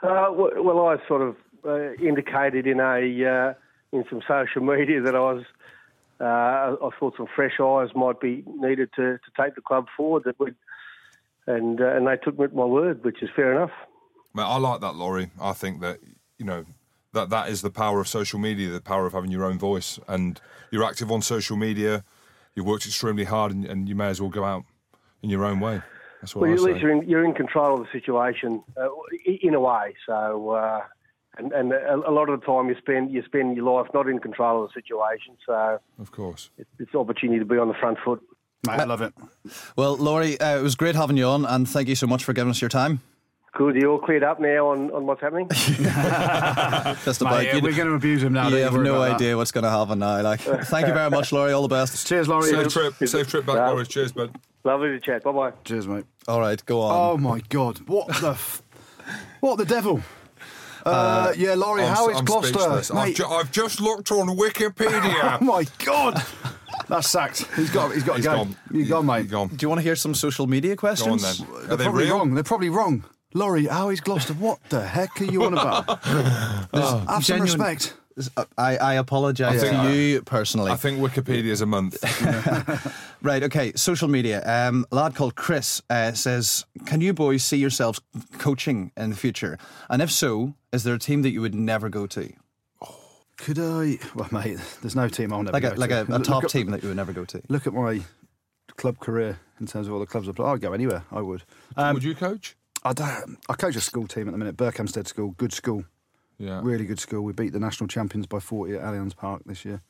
Uh, 0.03 0.27
well, 0.31 0.87
I 0.87 0.97
sort 1.07 1.21
of 1.21 1.37
uh, 1.65 1.93
indicated 1.93 2.67
in 2.67 2.81
a 2.81 3.25
uh, 3.25 3.53
in 3.93 4.03
some 4.09 4.21
social 4.27 4.61
media 4.61 5.01
that 5.01 5.15
I 5.15 5.19
was. 5.19 5.43
Uh, 6.19 6.75
I 6.85 6.89
thought 6.99 7.15
some 7.15 7.27
fresh 7.33 7.57
eyes 7.61 7.89
might 7.95 8.19
be 8.19 8.43
needed 8.45 8.89
to, 8.97 9.17
to 9.17 9.41
take 9.41 9.55
the 9.55 9.61
club 9.61 9.85
forward. 9.95 10.23
That 10.25 10.37
would, 10.39 10.55
and 11.47 11.79
uh, 11.79 11.95
and 11.95 12.05
they 12.05 12.17
took 12.17 12.37
me 12.37 12.45
at 12.45 12.53
my 12.53 12.65
word, 12.65 13.03
which 13.05 13.23
is 13.23 13.29
fair 13.33 13.53
enough. 13.53 13.71
Mate, 14.33 14.43
I 14.43 14.57
like 14.57 14.81
that, 14.81 14.95
Laurie. 14.95 15.31
I 15.39 15.53
think 15.53 15.79
that 15.79 15.99
you 16.37 16.45
know 16.45 16.65
that 17.13 17.29
that 17.29 17.49
is 17.49 17.61
the 17.61 17.69
power 17.71 17.99
of 17.99 18.07
social 18.07 18.39
media, 18.39 18.69
the 18.69 18.81
power 18.81 19.05
of 19.05 19.13
having 19.13 19.31
your 19.31 19.43
own 19.43 19.57
voice, 19.57 19.99
and 20.07 20.39
you're 20.71 20.83
active 20.83 21.11
on 21.11 21.21
social 21.21 21.57
media. 21.57 22.03
You've 22.55 22.65
worked 22.65 22.85
extremely 22.85 23.23
hard, 23.25 23.51
and, 23.51 23.65
and 23.65 23.87
you 23.89 23.95
may 23.95 24.07
as 24.07 24.19
well 24.21 24.29
go 24.29 24.43
out 24.43 24.63
in 25.21 25.29
your 25.29 25.45
own 25.45 25.59
way. 25.59 25.81
That's 26.21 26.35
what 26.35 26.41
Well, 26.41 26.51
I 26.51 26.53
at 26.53 26.59
say. 26.59 26.65
least 26.65 26.81
you're 26.81 26.91
in, 26.91 27.09
you're 27.09 27.25
in 27.25 27.33
control 27.33 27.79
of 27.79 27.85
the 27.85 27.91
situation 27.91 28.61
uh, 28.79 28.89
in 29.25 29.53
a 29.53 29.59
way. 29.59 29.95
So, 30.05 30.49
uh, 30.51 30.81
and, 31.37 31.51
and 31.53 31.71
a, 31.71 31.95
a 31.95 32.11
lot 32.11 32.29
of 32.29 32.39
the 32.39 32.45
time 32.45 32.67
you 32.67 32.75
spend 32.77 33.11
you 33.11 33.23
spend 33.23 33.55
your 33.55 33.65
life 33.71 33.87
not 33.93 34.07
in 34.09 34.19
control 34.19 34.63
of 34.63 34.69
the 34.69 34.73
situation. 34.81 35.37
So 35.45 35.79
Of 35.99 36.11
course. 36.11 36.49
it's, 36.57 36.69
it's 36.79 36.93
an 36.93 36.99
opportunity 36.99 37.39
to 37.39 37.45
be 37.45 37.57
on 37.57 37.69
the 37.69 37.73
front 37.75 37.97
foot. 38.03 38.21
Mate, 38.67 38.81
I 38.81 38.83
love 38.83 39.01
it. 39.01 39.13
Well, 39.77 39.95
Laurie, 39.95 40.37
uh, 40.41 40.59
it 40.59 40.61
was 40.61 40.75
great 40.75 40.95
having 40.95 41.15
you 41.15 41.25
on, 41.25 41.45
and 41.45 41.67
thank 41.67 41.87
you 41.87 41.95
so 41.95 42.07
much 42.07 42.25
for 42.25 42.33
giving 42.33 42.51
us 42.51 42.61
your 42.61 42.69
time. 42.69 42.99
Good, 43.53 43.75
you 43.75 43.91
all 43.91 43.99
cleared 43.99 44.23
up 44.23 44.39
now 44.39 44.67
on, 44.69 44.91
on 44.91 45.05
what's 45.07 45.21
happening. 45.21 45.49
Just 45.49 47.21
about 47.21 47.37
Mate, 47.39 47.47
yeah, 47.47 47.59
we're 47.61 47.73
going 47.75 47.87
to 47.89 47.93
abuse 47.95 48.21
him 48.23 48.33
now. 48.33 48.47
you 48.49 48.57
have 48.57 48.73
no 48.73 48.95
about 48.95 48.99
that. 49.09 49.15
idea 49.15 49.35
what's 49.37 49.51
going 49.51 49.63
to 49.63 49.69
happen 49.69 49.99
now. 49.99 50.21
Like, 50.21 50.39
thank 50.41 50.87
you 50.87 50.93
very 50.93 51.09
much, 51.09 51.31
Laurie. 51.31 51.51
All 51.53 51.63
the 51.63 51.67
best. 51.67 52.07
Cheers, 52.07 52.27
Laurie. 52.27 52.49
Safe 52.51 52.67
trip. 52.71 52.93
Safe 53.09 53.27
trip 53.27 53.45
back, 53.45 53.55
Yeah. 53.55 53.69
Laurie. 53.69 53.85
Cheers, 53.85 54.11
bud. 54.11 54.35
Lovely 54.63 54.89
to 54.89 54.99
chat. 54.99 55.23
Bye 55.23 55.31
bye. 55.31 55.51
Cheers, 55.63 55.87
mate. 55.87 56.05
All 56.27 56.39
right, 56.39 56.63
go 56.65 56.81
on. 56.81 57.13
Oh 57.13 57.17
my 57.17 57.39
God! 57.49 57.79
What 57.87 58.07
the? 58.19 58.31
F- 58.31 58.61
what 59.39 59.57
the 59.57 59.65
devil? 59.65 60.01
Uh, 60.85 61.33
yeah, 61.37 61.55
Laurie, 61.55 61.83
I'm, 61.83 61.95
how 61.95 62.09
is 62.09 62.17
I'm 62.19 62.25
Gloucester? 62.25 62.93
I've, 62.95 63.13
ju- 63.15 63.25
I've 63.25 63.51
just 63.51 63.79
looked 63.81 64.11
on 64.11 64.27
Wikipedia. 64.37 64.69
oh 64.91 65.37
Wikipedia. 65.39 65.41
my 65.41 65.65
God! 65.85 66.21
That's 66.87 67.09
sacked. 67.09 67.45
He's 67.55 67.69
got. 67.69 67.93
He's 67.93 68.03
got 68.03 68.17
He's 68.17 68.25
to 68.25 68.31
go. 68.31 68.37
gone. 68.37 68.55
You 68.71 68.85
gone, 68.85 69.05
mate? 69.05 69.21
He's 69.23 69.31
gone. 69.31 69.47
Do 69.47 69.57
you 69.63 69.69
want 69.69 69.79
to 69.79 69.83
hear 69.83 69.95
some 69.95 70.13
social 70.13 70.45
media 70.45 70.75
Go 70.75 70.87
on 70.87 70.95
questions? 70.95 71.39
then. 71.39 71.47
Are 71.47 71.61
They're 71.67 71.77
they 71.77 71.83
probably 71.85 72.03
real? 72.05 72.17
wrong. 72.17 72.33
They're 72.33 72.43
probably 72.43 72.69
wrong. 72.69 73.03
Laurie, 73.33 73.65
how 73.67 73.89
is 73.89 74.01
Gloucester? 74.01 74.33
What 74.33 74.59
the 74.69 74.81
heck 74.85 75.21
are 75.21 75.25
you 75.25 75.43
on 75.43 75.53
about? 75.53 75.85
Oh, 76.73 76.99
Have 77.07 77.23
some 77.25 77.39
genuine- 77.39 77.43
respect. 77.59 77.93
I, 78.57 78.75
I 78.77 78.93
apologise 78.95 79.63
I 79.63 79.69
think- 79.69 79.81
to 79.83 79.93
you 79.95 80.21
personally. 80.23 80.71
I 80.71 80.75
think 80.75 80.99
Wikipedia 80.99 81.45
is 81.45 81.61
a 81.61 81.65
month. 81.65 81.97
Right, 83.21 83.43
okay. 83.43 83.73
Social 83.75 84.07
media. 84.07 84.41
Um, 84.45 84.85
a 84.93 84.95
lad 84.95 85.13
called 85.13 85.35
Chris 85.35 85.81
uh, 85.89 86.13
says, 86.13 86.63
Can 86.85 87.01
you 87.01 87.13
boys 87.13 87.43
see 87.43 87.57
yourselves 87.57 87.99
coaching 88.37 88.93
in 88.95 89.09
the 89.09 89.15
future? 89.17 89.57
And 89.89 90.01
if 90.01 90.09
so, 90.09 90.53
is 90.71 90.85
there 90.85 90.93
a 90.93 90.99
team 90.99 91.21
that 91.23 91.31
you 91.31 91.41
would 91.41 91.53
never 91.53 91.89
go 91.89 92.07
to? 92.07 92.31
Could 93.35 93.59
I? 93.59 93.99
Well, 94.15 94.29
mate, 94.31 94.57
there's 94.81 94.95
no 94.95 95.09
team 95.09 95.33
I'll 95.33 95.43
never 95.43 95.51
Like 95.51 95.63
go 95.63 95.73
a, 95.73 95.75
like 95.75 95.89
to. 95.89 96.13
a, 96.13 96.15
a 96.15 96.19
top 96.19 96.45
at- 96.45 96.49
team 96.49 96.71
that 96.71 96.81
you 96.81 96.87
would 96.89 96.95
never 96.97 97.11
go 97.11 97.25
to? 97.25 97.41
Look 97.49 97.67
at 97.67 97.73
my 97.73 97.99
club 98.77 98.99
career 98.99 99.37
in 99.59 99.67
terms 99.67 99.87
of 99.87 99.93
all 99.93 99.99
the 99.99 100.05
clubs 100.05 100.29
I 100.29 100.31
play. 100.31 100.45
I'd 100.45 100.61
go 100.61 100.71
anywhere. 100.71 101.03
I 101.11 101.19
would. 101.19 101.43
Um, 101.75 101.95
Would 101.95 102.03
you 102.05 102.15
coach? 102.15 102.55
I 102.83 102.93
don't. 102.93 103.37
I 103.49 103.53
coach 103.55 103.75
a 103.75 103.81
school 103.81 104.07
team 104.07 104.27
at 104.27 104.31
the 104.31 104.37
minute, 104.37 104.55
Berkhamsted 104.57 105.07
School. 105.07 105.31
Good 105.37 105.53
school, 105.53 105.83
Yeah. 106.37 106.61
really 106.63 106.85
good 106.85 106.99
school. 106.99 107.23
We 107.23 107.33
beat 107.33 107.51
the 107.53 107.59
national 107.59 107.87
champions 107.87 108.25
by 108.25 108.39
40 108.39 108.75
at 108.75 108.81
Allianz 108.81 109.15
Park 109.15 109.43
this 109.45 109.65
year, 109.65 109.81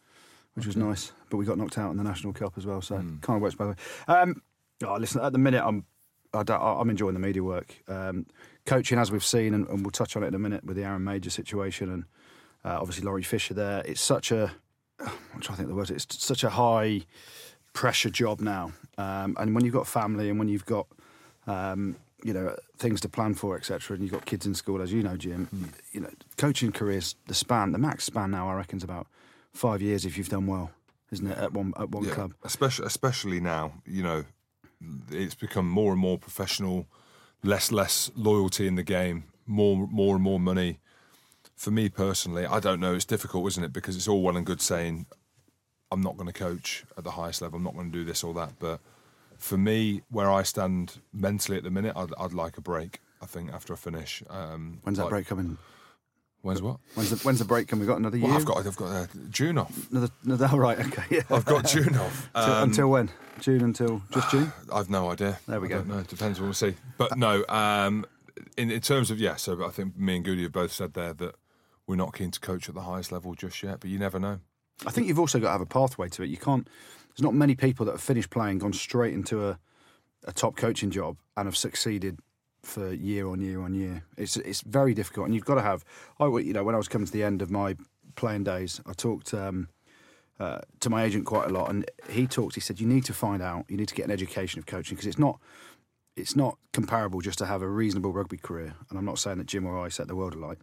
which 0.56 0.66
was 0.66 0.76
nice. 0.76 1.12
But 1.30 1.38
we 1.38 1.46
got 1.46 1.58
knocked 1.58 1.78
out 1.78 1.92
in 1.92 1.98
the 1.98 2.04
national 2.04 2.34
cup 2.34 2.54
as 2.58 2.66
well, 2.66 2.82
so 2.82 2.96
kind 2.98 3.22
of 3.38 3.42
works 3.42 3.56
by 3.56 3.66
the 3.66 3.70
way. 3.72 3.76
Um, 4.08 4.42
oh, 4.86 4.96
listen, 4.96 5.22
at 5.22 5.32
the 5.34 5.40
minute, 5.40 5.64
I'm. 5.66 5.86
I 6.32 6.44
I'm 6.48 6.92
enjoying 6.92 7.16
the 7.16 7.20
media 7.20 7.44
work. 7.44 7.76
Um, 7.88 8.28
coaching, 8.68 9.00
as 9.00 9.12
we've 9.12 9.24
seen, 9.26 9.56
and, 9.56 9.68
and 9.68 9.82
we'll 9.82 9.90
touch 9.90 10.16
on 10.16 10.22
it 10.24 10.28
in 10.28 10.36
a 10.36 10.40
minute 10.40 10.64
with 10.64 10.78
the 10.78 10.84
Aaron 10.84 11.04
Mauger 11.04 11.32
situation, 11.32 11.90
and 11.92 12.04
uh, 12.64 12.78
obviously 12.80 13.04
Laurie 13.04 13.24
Fisher 13.24 13.56
there. 13.56 13.82
It's 13.86 14.00
such 14.02 14.32
a. 14.32 14.52
I'm 15.00 15.40
trying 15.42 15.42
to 15.42 15.56
think 15.56 15.70
the 15.70 15.74
words. 15.76 15.90
It's 15.90 16.24
such 16.24 16.44
a 16.44 16.52
high 16.52 17.02
pressure 17.74 18.12
job 18.12 18.42
now, 18.42 18.74
um, 19.00 19.36
and 19.40 19.56
when 19.56 19.66
you've 19.66 19.74
got 19.74 19.88
family 19.88 20.30
and 20.30 20.38
when 20.38 20.50
you've 20.50 20.68
got 20.68 20.86
um, 21.48 21.96
you 22.24 22.34
know 22.34 22.56
things 22.78 23.02
to 23.02 23.10
plan 23.10 23.34
for, 23.34 23.56
etc., 23.58 23.96
and 23.96 24.04
you've 24.04 24.12
got 24.12 24.26
kids 24.26 24.46
in 24.46 24.54
school, 24.56 24.82
as 24.82 24.92
you 24.92 25.02
know, 25.04 25.16
Jim. 25.18 25.46
Hmm. 25.46 25.66
You 25.92 26.02
know, 26.02 26.10
coaching 26.38 26.72
careers, 26.72 27.16
the 27.28 27.34
span, 27.34 27.72
the 27.72 27.78
max 27.78 28.04
span 28.06 28.32
now, 28.32 28.50
I 28.50 28.54
reckon, 28.56 28.78
is 28.78 28.84
about 28.84 29.08
five 29.54 29.82
years 29.82 30.06
if 30.06 30.18
you've 30.18 30.30
done 30.30 30.48
well, 30.48 30.72
isn't 31.12 31.28
it? 31.28 31.38
At 31.38 31.54
one 31.54 31.74
at 31.78 31.90
one 31.90 32.04
Yeah, 32.04 32.12
club. 32.14 32.34
especially 32.44 32.86
especially 32.86 33.40
now, 33.40 33.74
you 33.86 34.04
know, 34.04 34.26
it's 35.12 35.36
become 35.36 35.68
more 35.70 35.92
and 35.92 36.00
more 36.02 36.18
professional, 36.18 36.88
less 37.44 37.72
less 37.72 38.12
loyalty 38.16 38.68
in 38.68 38.76
the 38.76 38.84
game, 38.84 39.26
more 39.46 39.88
more 39.90 40.16
and 40.16 40.24
more 40.24 40.40
money. 40.40 40.80
For 41.56 41.72
me 41.72 41.90
personally, 41.90 42.46
I 42.46 42.60
don't 42.62 42.80
know. 42.80 42.94
It's 42.96 43.04
difficult, 43.06 43.48
isn't 43.50 43.64
it? 43.64 43.74
Because 43.74 43.98
it's 43.98 44.08
all 44.08 44.22
well 44.22 44.38
and 44.38 44.46
good 44.46 44.62
saying, 44.62 45.08
"I'm 45.92 46.02
not 46.02 46.16
going 46.16 46.28
to 46.28 46.34
coach 46.34 46.86
at 46.98 47.04
the 47.04 47.12
highest 47.12 47.42
level. 47.42 47.58
I'm 47.58 47.64
not 47.64 47.74
going 47.76 47.92
to 47.92 47.98
do 47.98 48.06
this 48.06 48.24
or 48.24 48.34
that." 48.36 48.54
But 48.60 48.80
for 49.40 49.58
me, 49.58 50.02
where 50.12 50.30
I 50.32 50.44
stand 50.44 51.00
mentally 51.14 51.58
at 51.58 51.64
the 51.64 51.72
minute, 51.72 51.94
I'd, 51.96 52.10
I'd 52.20 52.34
like 52.34 52.58
a 52.58 52.62
break. 52.62 53.00
I 53.22 53.26
think 53.26 53.52
after 53.52 53.74
I 53.74 53.76
finish. 53.78 54.22
Um, 54.30 54.80
When's 54.84 54.98
that 54.98 55.06
like- 55.06 55.10
break 55.12 55.28
coming? 55.28 55.58
When's 56.42 56.62
what? 56.62 56.78
When's 56.96 57.10
the 57.10 57.18
when's 57.18 57.40
the 57.40 57.44
break 57.46 57.68
coming? 57.68 57.82
We 57.82 57.88
got 57.88 57.98
another 58.00 58.16
year. 58.16 58.28
Well, 58.30 58.38
I've 58.38 58.46
got 58.46 58.66
I've 58.66 58.76
got 58.78 58.86
uh, 58.96 59.08
June 59.30 59.58
off. 59.58 59.92
another. 59.92 60.08
another 60.24 60.48
oh, 60.54 60.58
right. 60.68 60.80
Okay. 60.80 61.04
Yeah. 61.18 61.22
I've 61.30 61.44
got 61.44 61.66
June 61.66 61.98
off. 61.98 62.30
Um, 62.36 62.64
until 62.70 62.90
when? 62.90 63.10
June 63.42 63.62
until 63.62 64.02
just 64.14 64.32
June. 64.32 64.54
I've 64.74 64.90
no 64.90 65.12
idea. 65.12 65.38
There 65.50 65.60
we 65.60 65.68
I 65.68 65.80
go. 65.80 65.84
know. 65.84 66.02
Depends. 66.04 66.40
We'll 66.40 66.54
see. 66.54 66.76
But 66.98 67.18
no. 67.18 67.44
Um, 67.50 68.06
in, 68.56 68.72
in 68.72 68.80
terms 68.80 69.12
of 69.12 69.20
yeah, 69.20 69.36
so 69.36 69.66
I 69.66 69.70
think 69.70 69.98
me 69.98 70.16
and 70.16 70.24
Goody 70.24 70.44
have 70.44 70.54
both 70.54 70.72
said 70.72 70.94
there 70.94 71.14
that 71.16 71.36
we're 71.88 71.98
not 71.98 72.14
keen 72.14 72.32
to 72.32 72.40
coach 72.40 72.70
at 72.70 72.76
the 72.76 72.84
highest 72.84 73.12
level 73.12 73.34
just 73.36 73.62
yet. 73.62 73.82
But 73.82 73.90
you 73.90 74.00
never 74.00 74.18
know. 74.18 74.40
I 74.88 74.92
think 74.92 75.08
you've 75.08 75.20
also 75.20 75.40
got 75.40 75.48
to 75.48 75.52
have 75.52 75.62
a 75.62 75.66
pathway 75.66 76.08
to 76.08 76.24
it. 76.24 76.30
You 76.30 76.38
can't. 76.38 76.70
There's 77.20 77.26
not 77.26 77.36
many 77.36 77.56
people 77.56 77.86
that 77.86 77.92
have 77.92 78.02
finished 78.02 78.30
playing, 78.30 78.60
gone 78.60 78.72
straight 78.72 79.14
into 79.14 79.46
a, 79.46 79.60
a 80.24 80.32
top 80.32 80.56
coaching 80.56 80.90
job, 80.90 81.18
and 81.36 81.48
have 81.48 81.58
succeeded 81.58 82.18
for 82.64 82.94
year 82.94 83.28
on 83.28 83.42
year 83.42 83.62
on 83.62 83.74
year. 83.74 84.04
It's 84.16 84.38
it's 84.38 84.62
very 84.62 84.94
difficult, 84.94 85.26
and 85.26 85.36
you've 85.36 85.44
got 85.44 85.56
to 85.56 85.62
have. 85.62 85.84
I 86.18 86.28
you 86.28 86.54
know 86.54 86.64
when 86.64 86.76
I 86.76 86.78
was 86.78 86.88
coming 86.88 87.06
to 87.08 87.12
the 87.12 87.26
end 87.26 87.42
of 87.42 87.52
my 87.52 87.76
playing 88.16 88.46
days, 88.46 88.80
I 88.86 88.94
talked 88.94 89.34
um, 89.34 89.68
uh, 90.40 90.60
to 90.80 90.90
my 90.90 91.04
agent 91.04 91.26
quite 91.26 91.50
a 91.50 91.52
lot, 91.52 91.70
and 91.70 91.84
he 92.10 92.26
talked. 92.26 92.56
He 92.56 92.62
said 92.62 92.80
you 92.80 92.88
need 92.88 93.04
to 93.04 93.14
find 93.14 93.42
out. 93.42 93.66
You 93.68 93.76
need 93.76 93.90
to 93.90 93.96
get 93.96 94.06
an 94.06 94.12
education 94.12 94.58
of 94.60 94.66
coaching 94.66 94.96
because 94.96 95.08
it's 95.08 95.20
not. 95.20 95.42
It's 96.16 96.38
not 96.38 96.58
comparable 96.72 97.20
just 97.20 97.40
to 97.40 97.48
have 97.48 97.62
a 97.62 97.68
reasonable 97.68 98.14
rugby 98.14 98.38
career, 98.38 98.76
and 98.90 98.98
I'm 98.98 99.04
not 99.04 99.20
saying 99.20 99.40
that 99.40 99.48
Jim 99.48 99.66
or 99.66 99.78
I 99.78 99.90
set 99.90 100.08
the 100.08 100.16
world 100.16 100.36
alight. 100.36 100.60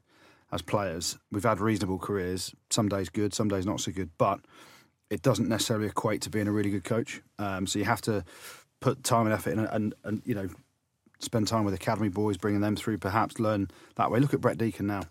As 0.50 0.62
players, 0.62 1.18
we've 1.30 1.44
had 1.44 1.60
reasonable 1.60 1.98
careers. 1.98 2.54
Some 2.70 2.88
days 2.88 3.10
good, 3.10 3.34
some 3.34 3.48
days 3.48 3.66
not 3.66 3.80
so 3.80 3.92
good, 3.92 4.08
but 4.16 4.40
it 5.10 5.22
doesn't 5.22 5.48
necessarily 5.48 5.86
equate 5.86 6.22
to 6.22 6.30
being 6.30 6.48
a 6.48 6.52
really 6.52 6.70
good 6.70 6.84
coach. 6.84 7.22
Um, 7.38 7.66
so 7.66 7.78
you 7.78 7.84
have 7.84 8.00
to 8.02 8.24
put 8.80 9.04
time 9.04 9.26
and 9.26 9.34
effort 9.34 9.52
in, 9.52 9.60
and, 9.60 9.94
and 10.04 10.22
you 10.24 10.34
know, 10.34 10.48
spend 11.18 11.48
time 11.48 11.64
with 11.64 11.74
academy 11.74 12.08
boys, 12.08 12.36
bringing 12.36 12.60
them 12.60 12.76
through. 12.76 12.98
Perhaps 12.98 13.38
learn 13.38 13.68
that 13.96 14.10
way. 14.10 14.20
Look 14.20 14.34
at 14.34 14.40
Brett 14.40 14.58
Deacon 14.58 14.86
now. 14.86 15.02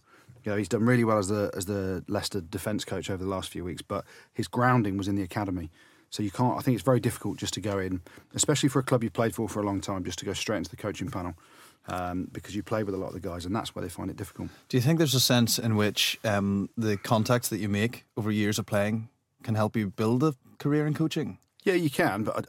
You 0.43 0.51
know, 0.51 0.57
he's 0.57 0.69
done 0.69 0.85
really 0.85 1.03
well 1.03 1.17
as 1.17 1.27
the 1.27 1.51
as 1.55 1.65
the 1.65 2.03
Leicester 2.07 2.41
defence 2.41 2.85
coach 2.85 3.09
over 3.09 3.23
the 3.23 3.29
last 3.29 3.49
few 3.49 3.63
weeks, 3.63 3.81
but 3.81 4.05
his 4.33 4.47
grounding 4.47 4.97
was 4.97 5.07
in 5.07 5.15
the 5.15 5.23
academy. 5.23 5.71
So 6.11 6.21
you 6.21 6.31
can't. 6.31 6.57
I 6.57 6.61
think 6.61 6.75
it's 6.75 6.83
very 6.83 6.99
difficult 6.99 7.37
just 7.37 7.53
to 7.55 7.61
go 7.61 7.79
in, 7.79 8.01
especially 8.35 8.69
for 8.69 8.79
a 8.79 8.83
club 8.83 9.03
you've 9.03 9.13
played 9.13 9.33
for 9.33 9.49
for 9.49 9.59
a 9.61 9.65
long 9.65 9.81
time, 9.81 10.03
just 10.03 10.19
to 10.19 10.25
go 10.25 10.33
straight 10.33 10.57
into 10.57 10.69
the 10.69 10.77
coaching 10.77 11.09
panel. 11.09 11.33
Um, 11.87 12.29
because 12.31 12.55
you 12.55 12.63
play 12.63 12.83
with 12.83 12.95
a 12.95 12.97
lot 12.97 13.09
of 13.09 13.13
the 13.13 13.19
guys, 13.19 13.45
and 13.45 13.55
that's 13.55 13.75
where 13.75 13.83
they 13.83 13.89
find 13.89 14.09
it 14.09 14.17
difficult. 14.17 14.49
Do 14.69 14.77
you 14.77 14.81
think 14.81 14.97
there's 14.97 15.13
a 15.13 15.19
sense 15.19 15.59
in 15.59 15.75
which 15.75 16.19
um, 16.23 16.69
the 16.75 16.97
contacts 16.97 17.49
that 17.49 17.59
you 17.59 17.69
make 17.69 18.05
over 18.17 18.31
years 18.31 18.57
of 18.57 18.65
playing 18.65 19.07
can 19.45 19.55
help 19.55 19.75
you 19.77 19.89
build 19.89 20.23
a 20.23 20.33
career 20.57 20.85
in 20.87 20.93
coaching? 20.93 21.37
Yeah, 21.63 21.75
you 21.75 21.89
can, 21.89 22.23
but 22.23 22.35
uh, 22.37 22.41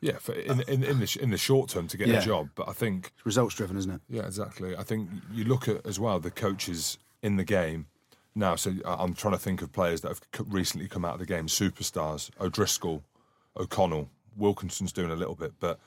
Yeah, 0.00 0.18
for 0.18 0.32
in 0.34 0.60
in 0.62 0.82
in 0.82 0.98
the 0.98 1.06
sh- 1.06 1.16
in 1.24 1.30
the 1.30 1.38
short 1.38 1.70
term 1.70 1.86
to 1.88 1.96
get 1.96 2.08
Yeah. 2.08 2.18
a 2.18 2.24
job. 2.24 2.48
But 2.54 2.68
I 2.68 2.72
think 2.72 3.12
it's 3.16 3.24
results 3.26 3.54
driven, 3.54 3.76
isn't 3.76 3.90
it? 3.92 4.00
Yeah, 4.08 4.26
exactly. 4.26 4.76
I 4.76 4.82
think 4.82 5.08
you 5.32 5.44
look 5.44 5.68
at 5.68 5.86
as 5.86 5.98
well 6.00 6.18
the 6.20 6.30
coaches 6.30 6.98
in 7.22 7.36
the 7.36 7.44
game 7.44 7.86
now. 8.34 8.56
So 8.56 8.68
I- 8.84 8.98
I'm 9.02 9.14
trying 9.14 9.34
to 9.34 9.38
think 9.46 9.62
of 9.62 9.70
players 9.72 10.00
that 10.00 10.08
have 10.08 10.20
recently 10.52 10.88
come 10.88 11.04
out 11.04 11.14
of 11.14 11.20
the 11.20 11.26
game, 11.34 11.46
superstars: 11.46 12.30
O'Driscoll, 12.40 13.02
O'Connell, 13.56 14.08
Wilkinson's 14.36 14.92
doing 14.92 15.10
a 15.10 15.16
little 15.16 15.34
bit, 15.36 15.52
but 15.60 15.78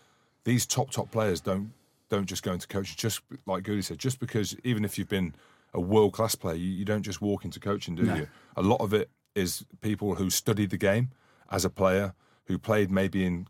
these 0.43 0.65
top 0.65 0.91
top 0.91 1.11
players 1.11 1.41
don't 1.41 1.73
don't 2.09 2.27
just 2.27 2.43
go 2.43 2.53
into 2.53 2.67
coaching. 2.67 2.95
Just 2.97 3.21
like 3.45 3.63
Goody 3.63 3.81
said, 3.81 3.97
just 3.97 4.19
because 4.19 4.55
even 4.63 4.85
if 4.85 4.97
you've 4.97 5.09
been 5.09 5.33
a 5.73 5.81
world 5.81 6.13
class 6.13 6.35
player, 6.35 6.55
you, 6.55 6.69
you 6.71 6.85
don't 6.85 7.01
just 7.03 7.19
walk 7.21 7.43
into 7.45 7.59
coaching, 7.59 7.95
do 7.95 8.03
you? 8.05 8.27
A 8.55 8.61
lot 8.61 8.79
of 8.79 8.93
it 8.93 9.09
is 9.35 9.65
people 9.81 10.15
who 10.15 10.29
studied 10.29 10.69
the 10.69 10.77
game 10.77 11.11
as 11.51 11.65
a 11.65 11.69
player, 11.69 12.13
who 12.45 12.57
played 12.57 12.89
maybe 12.89 13.25
in 13.25 13.47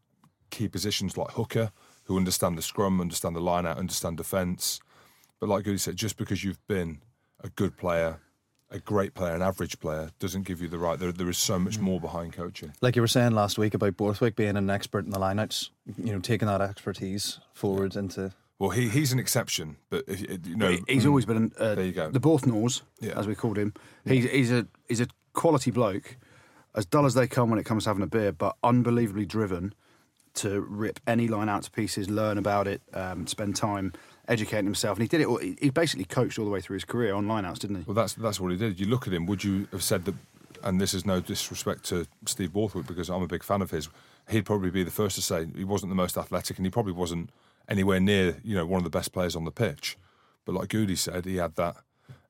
key 0.49 0.67
positions 0.67 1.17
like 1.17 1.31
hooker, 1.31 1.71
who 2.05 2.17
understand 2.17 2.57
the 2.57 2.61
scrum, 2.61 2.99
understand 2.99 3.35
the 3.35 3.39
line 3.41 3.65
out, 3.65 3.77
understand 3.77 4.17
defence. 4.17 4.79
But 5.39 5.49
like 5.49 5.63
Goody 5.63 5.77
said, 5.77 5.95
just 5.95 6.17
because 6.17 6.43
you've 6.43 6.65
been 6.67 7.01
a 7.43 7.49
good 7.49 7.77
player, 7.77 8.19
a 8.71 8.79
great 8.79 9.13
player, 9.13 9.35
an 9.35 9.41
average 9.41 9.79
player, 9.79 10.09
doesn't 10.19 10.43
give 10.43 10.61
you 10.61 10.67
the 10.67 10.79
right. 10.79 10.97
There, 10.97 11.11
there 11.11 11.29
is 11.29 11.37
so 11.37 11.59
much 11.59 11.77
more 11.77 11.99
behind 11.99 12.33
coaching. 12.33 12.73
Like 12.81 12.95
you 12.95 13.01
were 13.01 13.07
saying 13.07 13.31
last 13.33 13.57
week 13.57 13.73
about 13.73 13.95
Borthwick 13.97 14.35
being 14.35 14.57
an 14.57 14.69
expert 14.69 15.05
in 15.05 15.11
the 15.11 15.19
lineouts, 15.19 15.69
you 15.97 16.13
know, 16.13 16.19
taking 16.19 16.47
that 16.47 16.61
expertise 16.61 17.39
forward 17.53 17.95
into. 17.95 18.33
Well, 18.57 18.69
he, 18.69 18.87
he's 18.87 19.11
an 19.11 19.19
exception, 19.19 19.75
but 19.89 20.05
if, 20.07 20.21
you 20.47 20.55
know, 20.55 20.69
He- 20.69 20.83
he's 20.87 21.05
always 21.05 21.25
been 21.25 21.51
uh, 21.59 21.75
There 21.75 21.85
you 21.85 21.91
go. 21.91 22.09
the 22.09 22.21
Borthnors, 22.21 22.81
Yeah. 23.01 23.19
as 23.19 23.27
we 23.27 23.35
called 23.35 23.57
him. 23.57 23.73
He's, 24.05 24.29
he's 24.31 24.51
a 24.51 24.65
he's 24.87 25.01
a 25.01 25.07
quality 25.35 25.71
bloke, 25.71 26.17
as 26.73 26.85
dull 26.85 27.05
as 27.05 27.13
they 27.13 27.27
come 27.27 27.49
when 27.49 27.59
it 27.59 27.65
comes 27.65 27.83
to 27.83 27.89
having 27.89 28.03
a 28.03 28.07
beer, 28.07 28.31
but 28.31 28.55
unbelievably 28.63 29.25
driven 29.25 29.73
to 30.35 30.61
rip 30.61 30.99
any 31.07 31.27
line 31.27 31.47
out 31.47 31.63
to 31.63 31.71
pieces, 31.71 32.09
learn 32.09 32.37
about 32.37 32.67
it, 32.67 32.81
um, 32.93 33.25
spend 33.27 33.55
time 33.55 33.93
educating 34.27 34.65
himself. 34.65 34.97
And 34.97 35.03
he 35.03 35.07
did 35.07 35.21
it. 35.21 35.27
All, 35.27 35.37
he 35.37 35.69
basically 35.69 36.05
coached 36.05 36.37
all 36.37 36.45
the 36.45 36.51
way 36.51 36.61
through 36.61 36.75
his 36.75 36.85
career 36.85 37.13
on 37.13 37.27
line 37.27 37.45
outs, 37.45 37.59
didn't 37.59 37.77
he? 37.77 37.83
Well, 37.85 37.95
that's 37.95 38.13
that's 38.13 38.39
what 38.39 38.51
he 38.51 38.57
did. 38.57 38.79
You 38.79 38.87
look 38.87 39.07
at 39.07 39.13
him. 39.13 39.25
Would 39.25 39.43
you 39.43 39.67
have 39.71 39.83
said 39.83 40.05
that? 40.05 40.15
And 40.63 40.81
this 40.81 40.95
is 40.95 41.05
no 41.05 41.19
disrespect 41.19 41.83
to 41.85 42.07
Steve 42.25 42.51
Borthwick 42.51 42.87
because 42.87 43.09
I'm 43.09 43.21
a 43.21 43.27
big 43.27 43.43
fan 43.43 43.61
of 43.61 43.69
his. 43.69 43.87
He'd 44.29 44.45
probably 44.45 44.71
be 44.71 44.83
the 44.83 44.89
first 44.89 45.15
to 45.15 45.21
say 45.21 45.45
he 45.55 45.63
wasn't 45.63 45.91
the 45.91 45.95
most 45.95 46.17
athletic, 46.17 46.57
and 46.57 46.65
he 46.65 46.71
probably 46.71 46.93
wasn't 46.93 47.29
anywhere 47.69 47.99
near 47.99 48.37
you 48.43 48.55
know 48.55 48.65
one 48.65 48.79
of 48.79 48.83
the 48.83 48.89
best 48.89 49.13
players 49.13 49.35
on 49.35 49.45
the 49.45 49.51
pitch. 49.51 49.97
But 50.43 50.55
like 50.55 50.69
Goody 50.69 50.95
said, 50.95 51.25
he 51.25 51.35
had 51.37 51.55
that 51.55 51.77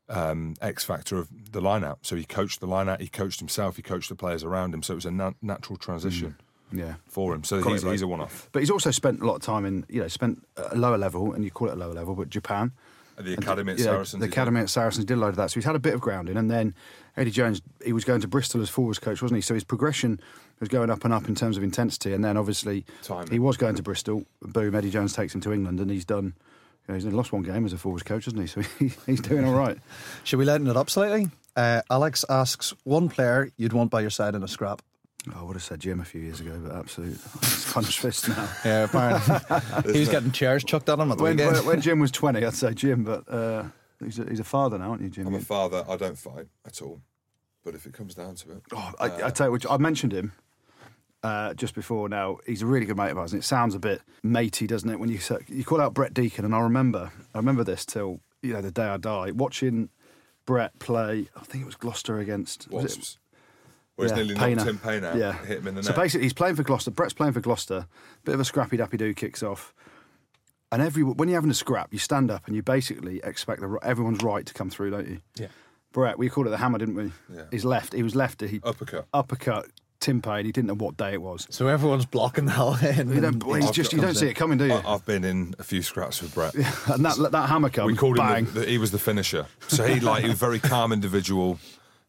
um, 0.09 0.55
X 0.61 0.83
factor 0.83 1.17
of 1.17 1.51
the 1.51 1.61
line 1.61 1.83
out. 1.83 1.99
So 2.03 2.15
he 2.15 2.23
coached 2.25 2.59
the 2.59 2.67
line 2.67 2.87
out, 2.89 3.01
he 3.01 3.07
coached 3.07 3.39
himself, 3.39 3.75
he 3.75 3.81
coached 3.81 4.09
the 4.09 4.15
players 4.15 4.43
around 4.43 4.73
him. 4.73 4.83
So 4.83 4.93
it 4.93 4.95
was 4.95 5.05
a 5.05 5.11
na- 5.11 5.31
natural 5.41 5.77
transition 5.77 6.35
Yeah. 6.71 6.95
for 7.07 7.33
him. 7.33 7.43
So 7.43 7.57
he's, 7.61 7.83
right. 7.83 7.91
he's 7.91 8.01
a 8.01 8.07
one 8.07 8.21
off. 8.21 8.49
But 8.51 8.61
he's 8.61 8.69
also 8.71 8.91
spent 8.91 9.21
a 9.21 9.25
lot 9.25 9.35
of 9.35 9.41
time 9.41 9.65
in, 9.65 9.85
you 9.89 10.01
know, 10.01 10.07
spent 10.07 10.45
a 10.57 10.75
lower 10.75 10.97
level, 10.97 11.33
and 11.33 11.43
you 11.43 11.51
call 11.51 11.69
it 11.69 11.73
a 11.73 11.77
lower 11.77 11.93
level, 11.93 12.15
but 12.15 12.29
Japan. 12.29 12.71
At 13.17 13.23
the 13.23 13.33
academy 13.33 13.71
at 13.71 13.77
Yeah, 13.79 13.85
Saracens. 13.85 14.19
The 14.19 14.27
did. 14.27 14.33
academy 14.33 14.59
at 14.59 14.69
Saracens 14.69 15.05
did 15.05 15.13
a 15.13 15.19
load 15.21 15.29
of 15.29 15.35
that. 15.37 15.49
So 15.49 15.55
he's 15.55 15.63
had 15.65 15.75
a 15.75 15.79
bit 15.79 15.93
of 15.93 16.01
grounding. 16.01 16.35
And 16.35 16.51
then 16.51 16.75
Eddie 17.15 17.31
Jones, 17.31 17.61
he 17.83 17.93
was 17.93 18.03
going 18.03 18.19
to 18.19 18.27
Bristol 18.27 18.61
as 18.61 18.69
forwards 18.69 18.99
coach, 18.99 19.21
wasn't 19.21 19.37
he? 19.37 19.41
So 19.41 19.53
his 19.53 19.63
progression 19.63 20.19
was 20.59 20.67
going 20.67 20.89
up 20.89 21.05
and 21.05 21.13
up 21.13 21.29
in 21.29 21.33
terms 21.33 21.55
of 21.55 21.63
intensity. 21.63 22.11
And 22.13 22.25
then 22.25 22.35
obviously 22.35 22.85
Timing. 23.03 23.31
he 23.31 23.39
was 23.39 23.55
going 23.55 23.75
to 23.75 23.83
Bristol. 23.83 24.25
Boom, 24.41 24.75
Eddie 24.75 24.89
Jones 24.91 25.13
takes 25.13 25.33
him 25.33 25.39
to 25.41 25.53
England 25.53 25.79
and 25.79 25.89
he's 25.89 26.03
done, 26.03 26.33
you 26.87 26.91
know, 26.91 26.95
he's 26.95 27.05
only 27.05 27.17
lost 27.17 27.31
one 27.33 27.41
game 27.43 27.65
as 27.65 27.73
a 27.73 27.77
forwards 27.77 28.03
coach, 28.03 28.25
hasn't 28.25 28.41
he? 28.41 28.47
So 28.47 28.61
he's 29.05 29.21
doing 29.21 29.45
all 29.45 29.53
right. 29.53 29.77
Should 30.23 30.39
we 30.39 30.45
lighten 30.45 30.67
it 30.67 30.77
up 30.77 30.89
slightly? 30.89 31.29
Uh, 31.55 31.81
Alex 31.89 32.23
asks 32.29 32.73
one 32.83 33.09
player 33.09 33.49
you'd 33.57 33.73
want 33.73 33.89
by 33.91 34.01
your 34.01 34.09
side 34.09 34.35
in 34.35 34.43
a 34.43 34.47
scrap. 34.47 34.81
Oh, 35.33 35.39
I 35.39 35.43
would 35.43 35.55
have 35.55 35.63
said 35.63 35.79
Jim 35.79 35.99
a 35.99 36.05
few 36.05 36.21
years 36.21 36.39
ago, 36.39 36.59
but 36.63 36.75
absolute 36.75 37.13
it's 37.41 37.71
clenched 37.71 37.99
fist 37.99 38.29
now. 38.29 38.47
Yeah, 38.63 38.83
apparently 38.83 39.93
he 39.93 39.99
was 40.01 40.09
getting 40.09 40.31
chairs 40.31 40.63
chucked 40.63 40.87
at 40.89 40.99
him 40.99 41.11
at 41.11 41.17
the 41.17 41.23
When, 41.23 41.37
weekend. 41.37 41.55
when, 41.57 41.65
when 41.65 41.81
Jim 41.81 41.99
was 41.99 42.11
20, 42.11 42.45
I'd 42.45 42.53
say 42.53 42.73
Jim, 42.75 43.03
but 43.03 43.27
uh, 43.27 43.63
he's, 44.03 44.19
a, 44.19 44.25
he's 44.29 44.39
a 44.39 44.43
father 44.43 44.77
now, 44.77 44.91
aren't 44.91 45.01
you, 45.01 45.09
Jim? 45.09 45.25
I'm 45.25 45.33
a 45.33 45.39
father. 45.39 45.83
I 45.89 45.95
don't 45.95 46.17
fight 46.17 46.45
at 46.67 46.81
all. 46.83 47.01
But 47.63 47.73
if 47.73 47.87
it 47.87 47.93
comes 47.93 48.13
down 48.13 48.35
to 48.35 48.51
it, 48.51 48.61
Oh, 48.73 48.91
I, 48.99 49.23
I 49.23 49.29
tell 49.31 49.47
you 49.47 49.51
what, 49.53 49.65
I 49.71 49.77
mentioned 49.77 50.13
him 50.13 50.33
uh, 51.25 51.53
just 51.55 51.73
before. 51.75 52.07
Now 52.09 52.37
he's 52.45 52.61
a 52.61 52.65
really 52.65 52.85
good 52.85 52.97
mate 52.97 53.11
of 53.11 53.17
ours, 53.17 53.33
and 53.33 53.41
it 53.41 53.45
sounds 53.45 53.73
a 53.75 53.79
bit 53.79 54.01
matey, 54.23 54.67
doesn't 54.67 54.89
it? 54.89 54.99
When 54.99 55.09
you 55.09 55.17
say- 55.17 55.45
you 55.47 55.63
call 55.63 55.81
out 55.81 55.93
Brett 55.93 56.13
Deacon, 56.13 56.45
and 56.45 56.53
I 56.55 56.59
remember, 56.61 57.11
I 57.33 57.37
remember 57.37 57.63
this 57.63 57.85
till 57.85 58.19
you 58.41 58.53
know 58.53 58.61
the 58.61 58.71
day 58.71 58.83
I 58.85 58.97
die, 58.97 59.31
watching 59.31 59.89
Brett 60.45 60.77
play. 60.79 61.29
I 61.35 61.43
think 61.43 61.63
it 61.63 61.65
was 61.65 61.75
Gloucester 61.75 62.19
against 62.19 62.69
was 62.71 62.83
it- 62.83 62.97
wasps. 62.99 63.17
Whereas 63.95 64.11
yeah, 64.11 64.17
nearly 64.17 64.35
Paynter. 64.35 64.55
knocked 64.57 64.67
Tim 64.67 64.77
Payne 64.79 65.03
out, 65.05 65.15
Yeah, 65.15 65.33
hit 65.45 65.59
him 65.59 65.67
in 65.67 65.75
the 65.75 65.83
so 65.83 65.91
neck. 65.91 65.95
basically, 65.95 66.25
he's 66.25 66.33
playing 66.33 66.55
for 66.57 66.63
Gloucester. 66.63 66.91
Brett's 66.91 67.13
playing 67.13 67.31
for 67.31 67.39
Gloucester. 67.39 67.87
Bit 68.25 68.33
of 68.35 68.41
a 68.41 68.45
scrappy 68.45 68.75
dappy 68.77 68.97
do 68.97 69.13
kicks 69.13 69.41
off. 69.41 69.73
And 70.71 70.81
every 70.81 71.01
when 71.01 71.29
you're 71.29 71.37
having 71.37 71.49
a 71.49 71.53
scrap, 71.53 71.93
you 71.93 71.99
stand 71.99 72.29
up 72.29 72.45
and 72.47 72.55
you 72.57 72.61
basically 72.61 73.21
expect 73.23 73.61
the, 73.61 73.79
everyone's 73.83 74.21
right 74.21 74.45
to 74.45 74.53
come 74.53 74.69
through, 74.69 74.89
don't 74.91 75.07
you? 75.07 75.19
Yeah. 75.37 75.47
Brett, 75.93 76.19
we 76.19 76.27
called 76.29 76.47
it 76.47 76.49
the 76.49 76.57
hammer, 76.57 76.77
didn't 76.77 76.95
we? 76.95 77.11
Yeah. 77.33 77.43
He's 77.51 77.63
left. 77.63 77.93
He 77.93 78.03
was 78.03 78.15
left. 78.15 78.41
He 78.41 78.59
Uppercut. 78.65 79.07
uppercut 79.13 79.67
Tim 79.99 80.21
Payne. 80.21 80.45
He 80.45 80.51
didn't 80.51 80.67
know 80.67 80.75
what 80.75 80.97
day 80.97 81.13
it 81.13 81.21
was. 81.21 81.47
so 81.49 81.67
everyone's 81.67 82.05
blocking 82.05 82.45
the 82.45 82.51
hell 82.51 82.75
in. 82.81 83.09
You 83.13 83.21
don't, 83.21 83.41
he's 83.61 83.71
just 83.71 83.93
you 83.93 84.01
don't 84.01 84.13
see 84.15 84.27
it 84.27 84.33
coming, 84.35 84.57
do 84.57 84.65
you? 84.65 84.73
I- 84.73 84.93
I've 84.93 85.05
been 85.05 85.23
in 85.23 85.55
a 85.59 85.63
few 85.63 85.81
scraps 85.81 86.21
with 86.21 86.33
Brett. 86.35 86.53
and 86.87 87.03
that 87.05 87.29
that 87.31 87.49
hammer 87.49 87.69
comes. 87.69 87.87
We 87.91 87.97
called 87.97 88.17
bang. 88.17 88.45
him. 88.45 88.53
The, 88.53 88.59
the, 88.61 88.65
he 88.67 88.77
was 88.77 88.91
the 88.91 88.99
finisher. 88.99 89.47
So 89.67 89.85
he 89.85 89.99
like 89.99 90.21
he 90.23 90.29
was 90.29 90.37
a 90.37 90.45
very 90.45 90.59
calm 90.59 90.91
individual. 90.91 91.59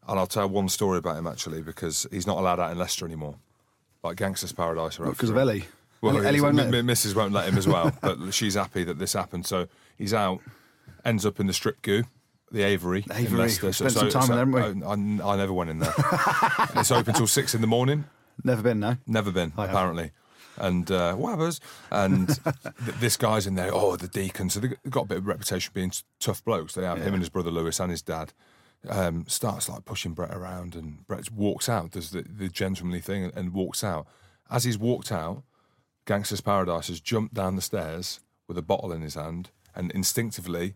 And 0.09 0.19
I'll 0.21 0.27
tell 0.29 0.49
one 0.49 0.69
story 0.69 0.99
about 0.99 1.17
him 1.17 1.27
actually 1.27 1.63
because 1.63 2.07
he's 2.13 2.27
not 2.29 2.39
allowed 2.39 2.61
out 2.61 2.71
in 2.71 2.79
Leicester 2.79 3.05
anymore. 3.07 3.35
Like 4.05 4.17
Gangsters 4.17 4.53
Paradise. 4.53 5.01
are 5.01 5.07
out 5.07 5.13
because 5.13 5.31
of. 5.31 5.37
Ellie. 5.37 5.65
Well, 6.01 6.17
Ellie, 6.19 6.27
Ellie 6.27 6.41
won't 6.43 6.55
let 6.57 6.67
M- 6.69 6.75
him. 6.75 6.89
M- 6.91 6.95
Mrs. 6.95 7.17
won't 7.17 7.33
let 7.33 7.49
him 7.49 7.57
as 7.59 7.67
well, 7.67 7.91
but 8.03 8.33
she's 8.33 8.55
happy 8.55 8.85
that 8.85 8.99
this 8.99 9.15
happened. 9.15 9.47
So 9.47 9.67
he's 9.99 10.13
out, 10.15 10.41
ends 11.05 11.25
up 11.27 11.41
in 11.41 11.47
the 11.49 11.53
strip 11.53 11.81
goo, 11.83 12.05
the 12.53 12.63
Avery, 12.63 13.05
in 13.09 13.13
Avery. 13.17 13.39
Leicester. 13.39 13.67
We 13.67 13.73
So- 13.73 13.89
spent 13.89 14.13
some 14.13 14.21
time 14.21 14.23
so 14.29 14.37
there, 14.37 14.63
haven't 14.65 15.21
I, 15.23 15.25
I, 15.29 15.33
I 15.33 15.37
never 15.37 15.53
went 15.53 15.71
in 15.71 15.79
there. 15.81 15.95
it's 16.77 16.91
open 16.91 17.15
till 17.15 17.27
six 17.27 17.55
in 17.55 17.61
the 17.61 17.67
morning. 17.67 18.05
Never 18.45 18.63
been 18.63 18.81
no. 18.81 18.97
Never 19.07 19.33
been, 19.33 19.53
I 19.57 19.63
have. 19.63 19.71
apparently. 19.71 20.11
And 20.59 20.91
uh, 20.91 21.15
whatever's. 21.15 21.61
And 21.91 22.29
th- 22.45 22.97
this 23.01 23.17
guy's 23.17 23.47
in 23.47 23.55
there, 23.57 23.71
oh, 23.75 23.97
the 23.97 24.09
deacon. 24.09 24.49
So 24.51 24.61
they've 24.61 24.77
got 24.89 25.03
a 25.05 25.09
bit 25.09 25.19
of 25.19 25.27
reputation 25.27 25.71
being 25.75 25.93
tough 26.21 26.45
blokes. 26.45 26.75
They 26.75 26.85
have 26.85 26.99
him 26.99 27.15
and 27.15 27.23
his 27.23 27.29
brother 27.31 27.51
Lewis 27.51 27.81
and 27.81 27.91
his 27.91 28.03
dad. 28.03 28.33
Um, 28.89 29.25
starts 29.27 29.69
like 29.69 29.85
pushing 29.85 30.13
Brett 30.13 30.33
around, 30.35 30.77
and 30.77 31.05
Brett 31.07 31.31
walks 31.33 31.69
out, 31.69 31.91
does 31.91 32.11
the, 32.11 32.23
the 32.23 32.49
gentlemanly 32.49 33.01
thing, 33.01 33.25
and, 33.25 33.35
and 33.37 33.53
walks 33.53 33.83
out. 33.83 34.07
As 34.49 34.63
he's 34.65 34.79
walked 34.79 35.11
out, 35.11 35.43
Gangster's 36.07 36.41
Paradise 36.41 36.87
has 36.89 37.01
jumped 37.01 37.35
down 37.35 37.57
the 37.57 37.63
stairs 37.63 38.21
with 38.47 38.57
a 38.57 38.63
bottle 38.63 38.93
in 38.93 39.01
his 39.03 39.15
hand, 39.15 39.51
and 39.75 39.91
instinctively, 39.91 40.75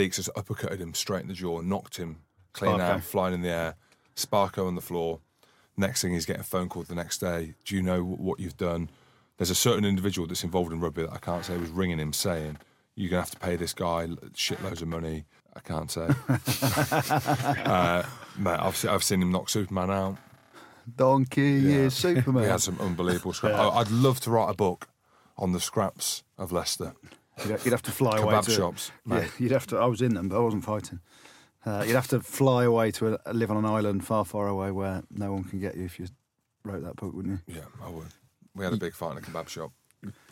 Deeks 0.00 0.16
has 0.16 0.30
uppercutted 0.34 0.78
him 0.78 0.94
straight 0.94 1.22
in 1.22 1.28
the 1.28 1.34
jaw, 1.34 1.60
knocked 1.60 1.98
him 1.98 2.20
clean 2.54 2.80
out, 2.80 3.02
flying 3.02 3.34
in 3.34 3.42
the 3.42 3.50
air, 3.50 3.74
Sparko 4.16 4.66
on 4.66 4.74
the 4.74 4.80
floor. 4.80 5.20
Next 5.76 6.00
thing, 6.02 6.14
he's 6.14 6.24
getting 6.26 6.40
a 6.40 6.44
phone 6.44 6.68
call 6.70 6.82
the 6.84 6.94
next 6.94 7.18
day. 7.18 7.54
Do 7.64 7.76
you 7.76 7.82
know 7.82 8.02
what 8.02 8.40
you've 8.40 8.56
done? 8.56 8.88
There's 9.36 9.50
a 9.50 9.54
certain 9.54 9.84
individual 9.84 10.26
that's 10.26 10.42
involved 10.44 10.72
in 10.72 10.80
rugby 10.80 11.02
that 11.02 11.12
I 11.12 11.18
can't 11.18 11.44
say 11.44 11.56
was 11.56 11.68
ringing 11.70 11.98
him 11.98 12.12
saying, 12.14 12.58
"You're 12.94 13.10
gonna 13.10 13.22
have 13.22 13.30
to 13.32 13.38
pay 13.38 13.56
this 13.56 13.74
guy 13.74 14.06
shitloads 14.34 14.82
of 14.82 14.88
money." 14.88 15.24
I 15.54 15.60
can't 15.60 15.90
say. 15.90 16.06
uh, 17.64 18.02
mate, 18.38 18.58
I've, 18.60 18.86
I've 18.88 19.02
seen 19.04 19.20
him 19.20 19.32
knock 19.32 19.48
Superman 19.48 19.90
out. 19.90 20.16
Donkey 20.96 21.42
Yeah. 21.42 21.74
is 21.86 21.94
Superman. 21.94 22.42
We 22.42 22.48
had 22.48 22.60
some 22.60 22.78
unbelievable 22.80 23.32
scraps. 23.32 23.58
I- 23.58 23.68
I'd 23.80 23.90
love 23.90 24.20
to 24.20 24.30
write 24.30 24.50
a 24.50 24.54
book 24.54 24.88
on 25.36 25.52
the 25.52 25.60
scraps 25.60 26.22
of 26.38 26.52
Leicester. 26.52 26.94
You'd, 27.38 27.64
you'd 27.64 27.72
have 27.72 27.82
to 27.82 27.90
fly 27.90 28.18
away 28.18 28.34
Kebab 28.34 28.44
to 28.44 28.50
shops, 28.50 28.92
Yeah, 29.06 29.26
you'd 29.38 29.52
have 29.52 29.66
to. 29.68 29.78
I 29.78 29.86
was 29.86 30.02
in 30.02 30.14
them, 30.14 30.28
but 30.28 30.36
I 30.36 30.40
wasn't 30.40 30.64
fighting. 30.64 31.00
Uh, 31.64 31.84
you'd 31.86 31.94
have 31.94 32.08
to 32.08 32.20
fly 32.20 32.64
away 32.64 32.90
to 32.92 33.18
a, 33.26 33.32
live 33.32 33.50
on 33.50 33.56
an 33.58 33.66
island 33.66 34.04
far, 34.04 34.24
far 34.24 34.48
away 34.48 34.70
where 34.70 35.02
no 35.10 35.32
one 35.32 35.44
can 35.44 35.60
get 35.60 35.76
you 35.76 35.84
if 35.84 35.98
you 35.98 36.06
wrote 36.64 36.82
that 36.82 36.96
book, 36.96 37.14
wouldn't 37.14 37.40
you? 37.46 37.54
Yeah, 37.56 37.84
I 37.84 37.90
would. 37.90 38.08
We 38.54 38.64
had 38.64 38.72
a 38.72 38.78
big 38.78 38.94
fight 38.94 39.12
in 39.12 39.18
a 39.18 39.20
kebab 39.20 39.48
shop. 39.48 39.72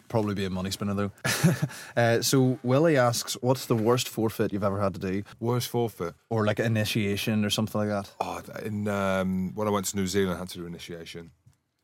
Probably 0.09 0.35
be 0.35 0.47
a 0.47 0.51
money 0.51 0.71
spinner 0.71 0.95
though. 0.95 1.13
uh, 1.97 2.23
so 2.23 2.59
Willie 2.63 2.97
asks, 2.97 3.37
"What's 3.43 3.67
the 3.67 3.77
worst 3.77 4.09
forfeit 4.09 4.55
you've 4.55 4.65
ever 4.65 4.81
had 4.81 4.95
to 4.95 5.01
do, 5.01 5.23
Worst 5.39 5.69
forfeit. 5.69 6.15
or 6.31 6.47
like 6.47 6.59
initiation 6.61 7.45
or 7.45 7.51
something 7.51 7.79
like 7.79 7.91
that?" 7.91 8.11
Oh, 8.19 8.41
in 8.65 8.89
um, 8.89 9.55
when 9.55 9.69
I 9.69 9.71
went 9.71 9.85
to 9.87 9.97
New 9.97 10.07
Zealand, 10.07 10.37
I 10.37 10.39
had 10.39 10.49
to 10.51 10.59
do 10.59 10.67
initiation. 10.67 11.33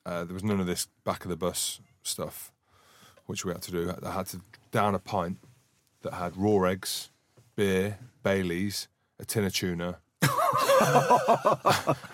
Uh, 0.07 0.24
there 0.24 0.33
was 0.33 0.42
none 0.42 0.59
of 0.59 0.66
this 0.66 0.88
back 1.05 1.24
of 1.24 1.29
the 1.29 1.37
bus 1.37 1.81
stuff, 2.03 2.50
which 3.27 3.44
we 3.44 3.53
had 3.53 3.61
to 3.62 3.70
do. 3.70 3.94
I 4.03 4.12
had 4.12 4.27
to 4.29 4.40
down 4.74 4.92
a 4.96 4.98
pint 4.98 5.38
that 6.02 6.14
had 6.14 6.37
raw 6.37 6.64
eggs, 6.64 7.08
beer, 7.54 7.96
Bailey's, 8.24 8.88
a 9.20 9.24
tin 9.24 9.44
of 9.44 9.54
tuna, 9.54 9.98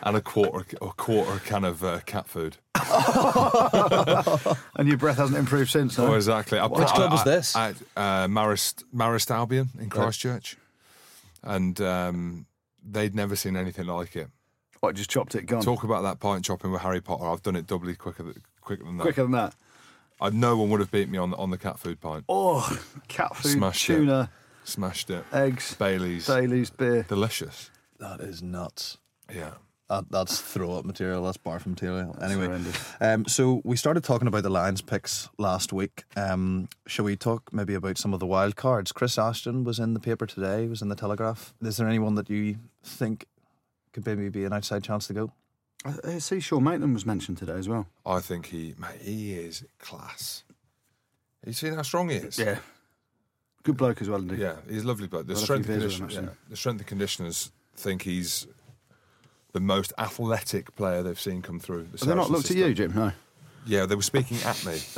and 0.02 0.14
a 0.16 0.20
quarter 0.20 0.66
a 0.82 0.90
quarter 0.90 1.38
can 1.40 1.64
of 1.64 1.82
uh, 1.82 2.00
cat 2.00 2.28
food. 2.28 2.58
And 4.76 4.88
your 4.88 4.96
breath 4.96 5.18
hasn't 5.18 5.38
improved 5.38 5.70
since. 5.70 5.98
Oh, 5.98 6.14
exactly. 6.14 6.58
I, 6.58 6.66
Which 6.66 6.88
club 6.88 7.12
was 7.12 7.24
this? 7.24 7.54
At 7.54 7.76
uh, 7.96 8.26
Marist, 8.28 8.84
Marist 8.94 9.30
Albion 9.30 9.68
in 9.78 9.90
Christchurch, 9.90 10.56
and 11.42 11.78
um, 11.82 12.46
they'd 12.82 13.14
never 13.14 13.36
seen 13.36 13.56
anything 13.56 13.86
like 13.86 14.16
it. 14.16 14.28
What, 14.80 14.96
just 14.96 15.10
chopped 15.10 15.34
it, 15.34 15.46
gone. 15.46 15.62
Talk 15.62 15.84
about 15.84 16.02
that 16.02 16.20
pint 16.20 16.44
chopping 16.44 16.72
with 16.72 16.80
Harry 16.80 17.00
Potter. 17.02 17.26
I've 17.26 17.42
done 17.42 17.56
it 17.56 17.66
doubly 17.66 17.94
quicker, 17.94 18.32
quicker 18.60 18.84
than 18.84 18.96
that. 18.96 19.02
Quicker 19.02 19.22
than 19.22 19.32
that. 19.32 19.54
I, 20.20 20.30
no 20.30 20.56
one 20.56 20.70
would 20.70 20.80
have 20.80 20.90
beat 20.90 21.08
me 21.08 21.18
on 21.18 21.30
the, 21.30 21.36
on 21.36 21.50
the 21.50 21.58
cat 21.58 21.78
food 21.78 22.00
pint. 22.00 22.24
Oh, 22.28 22.78
cat 23.08 23.34
food, 23.36 23.52
Smashed 23.52 23.88
it. 23.90 23.96
tuna, 23.96 24.30
Smashed 24.64 25.10
it. 25.10 25.24
eggs, 25.32 25.74
Bailey's. 25.74 26.26
Bailey's, 26.26 26.70
beer. 26.70 27.04
Delicious. 27.08 27.70
That 27.98 28.20
is 28.20 28.42
nuts. 28.42 28.98
Yeah. 29.32 29.52
That, 29.88 30.04
that's 30.08 30.40
throw 30.40 30.72
up 30.74 30.84
material. 30.84 31.24
That's 31.24 31.36
barf 31.36 31.66
material. 31.66 32.16
Anyway, 32.22 32.62
um, 33.00 33.26
so 33.26 33.60
we 33.64 33.76
started 33.76 34.04
talking 34.04 34.28
about 34.28 34.44
the 34.44 34.48
Lions 34.50 34.80
picks 34.82 35.28
last 35.36 35.72
week. 35.72 36.04
Um, 36.16 36.68
shall 36.86 37.04
we 37.04 37.16
talk 37.16 37.52
maybe 37.52 37.74
about 37.74 37.98
some 37.98 38.14
of 38.14 38.20
the 38.20 38.26
wild 38.26 38.54
cards? 38.54 38.92
Chris 38.92 39.18
Ashton 39.18 39.64
was 39.64 39.80
in 39.80 39.94
the 39.94 40.00
paper 40.00 40.26
today. 40.26 40.68
Was 40.68 40.80
in 40.80 40.90
the 40.90 40.94
Telegraph. 40.94 41.54
Is 41.60 41.76
there 41.76 41.88
anyone 41.88 42.14
that 42.14 42.30
you 42.30 42.58
think 42.84 43.24
could 43.92 44.06
maybe 44.06 44.28
be 44.28 44.44
an 44.44 44.52
outside 44.52 44.84
chance 44.84 45.08
to 45.08 45.12
go? 45.12 45.32
I, 45.84 45.94
I 46.04 46.18
see 46.18 46.40
Sean 46.40 46.64
Maitland 46.64 46.94
was 46.94 47.06
mentioned 47.06 47.38
today 47.38 47.54
as 47.54 47.68
well. 47.68 47.86
I 48.04 48.20
think 48.20 48.46
he, 48.46 48.74
mate, 48.78 49.00
he 49.00 49.34
is 49.34 49.64
class. 49.78 50.44
You 51.46 51.52
seen 51.52 51.74
how 51.74 51.82
strong 51.82 52.10
he 52.10 52.16
is? 52.16 52.38
Yeah. 52.38 52.58
Good 53.62 53.76
bloke 53.76 54.00
as 54.02 54.08
well, 54.08 54.24
isn't? 54.24 54.38
Yeah, 54.38 54.56
he's 54.68 54.84
a 54.84 54.86
lovely 54.86 55.06
bloke. 55.06 55.26
The 55.26 55.34
Got 55.34 55.42
a 55.42 55.44
strength, 55.44 55.66
few 55.66 55.74
and 55.74 55.82
beers 55.82 55.92
with 55.92 56.10
condition, 56.10 56.24
yeah, 56.24 56.48
the 56.48 56.56
strength 56.56 56.78
and 56.80 56.86
conditioners 56.86 57.50
think 57.76 58.02
he's 58.02 58.46
the 59.52 59.60
most 59.60 59.92
athletic 59.98 60.74
player 60.76 61.02
they've 61.02 61.20
seen 61.20 61.42
come 61.42 61.58
through. 61.60 61.88
The 61.92 61.98
Have 61.98 62.08
they 62.08 62.14
not 62.14 62.28
Saracen 62.28 62.32
looked 62.32 62.50
at 62.50 62.56
you, 62.56 62.74
Jim? 62.74 62.94
No. 62.94 63.12
Yeah, 63.66 63.86
they 63.86 63.94
were 63.94 64.02
speaking 64.02 64.38
at 64.44 64.64
me. 64.64 64.80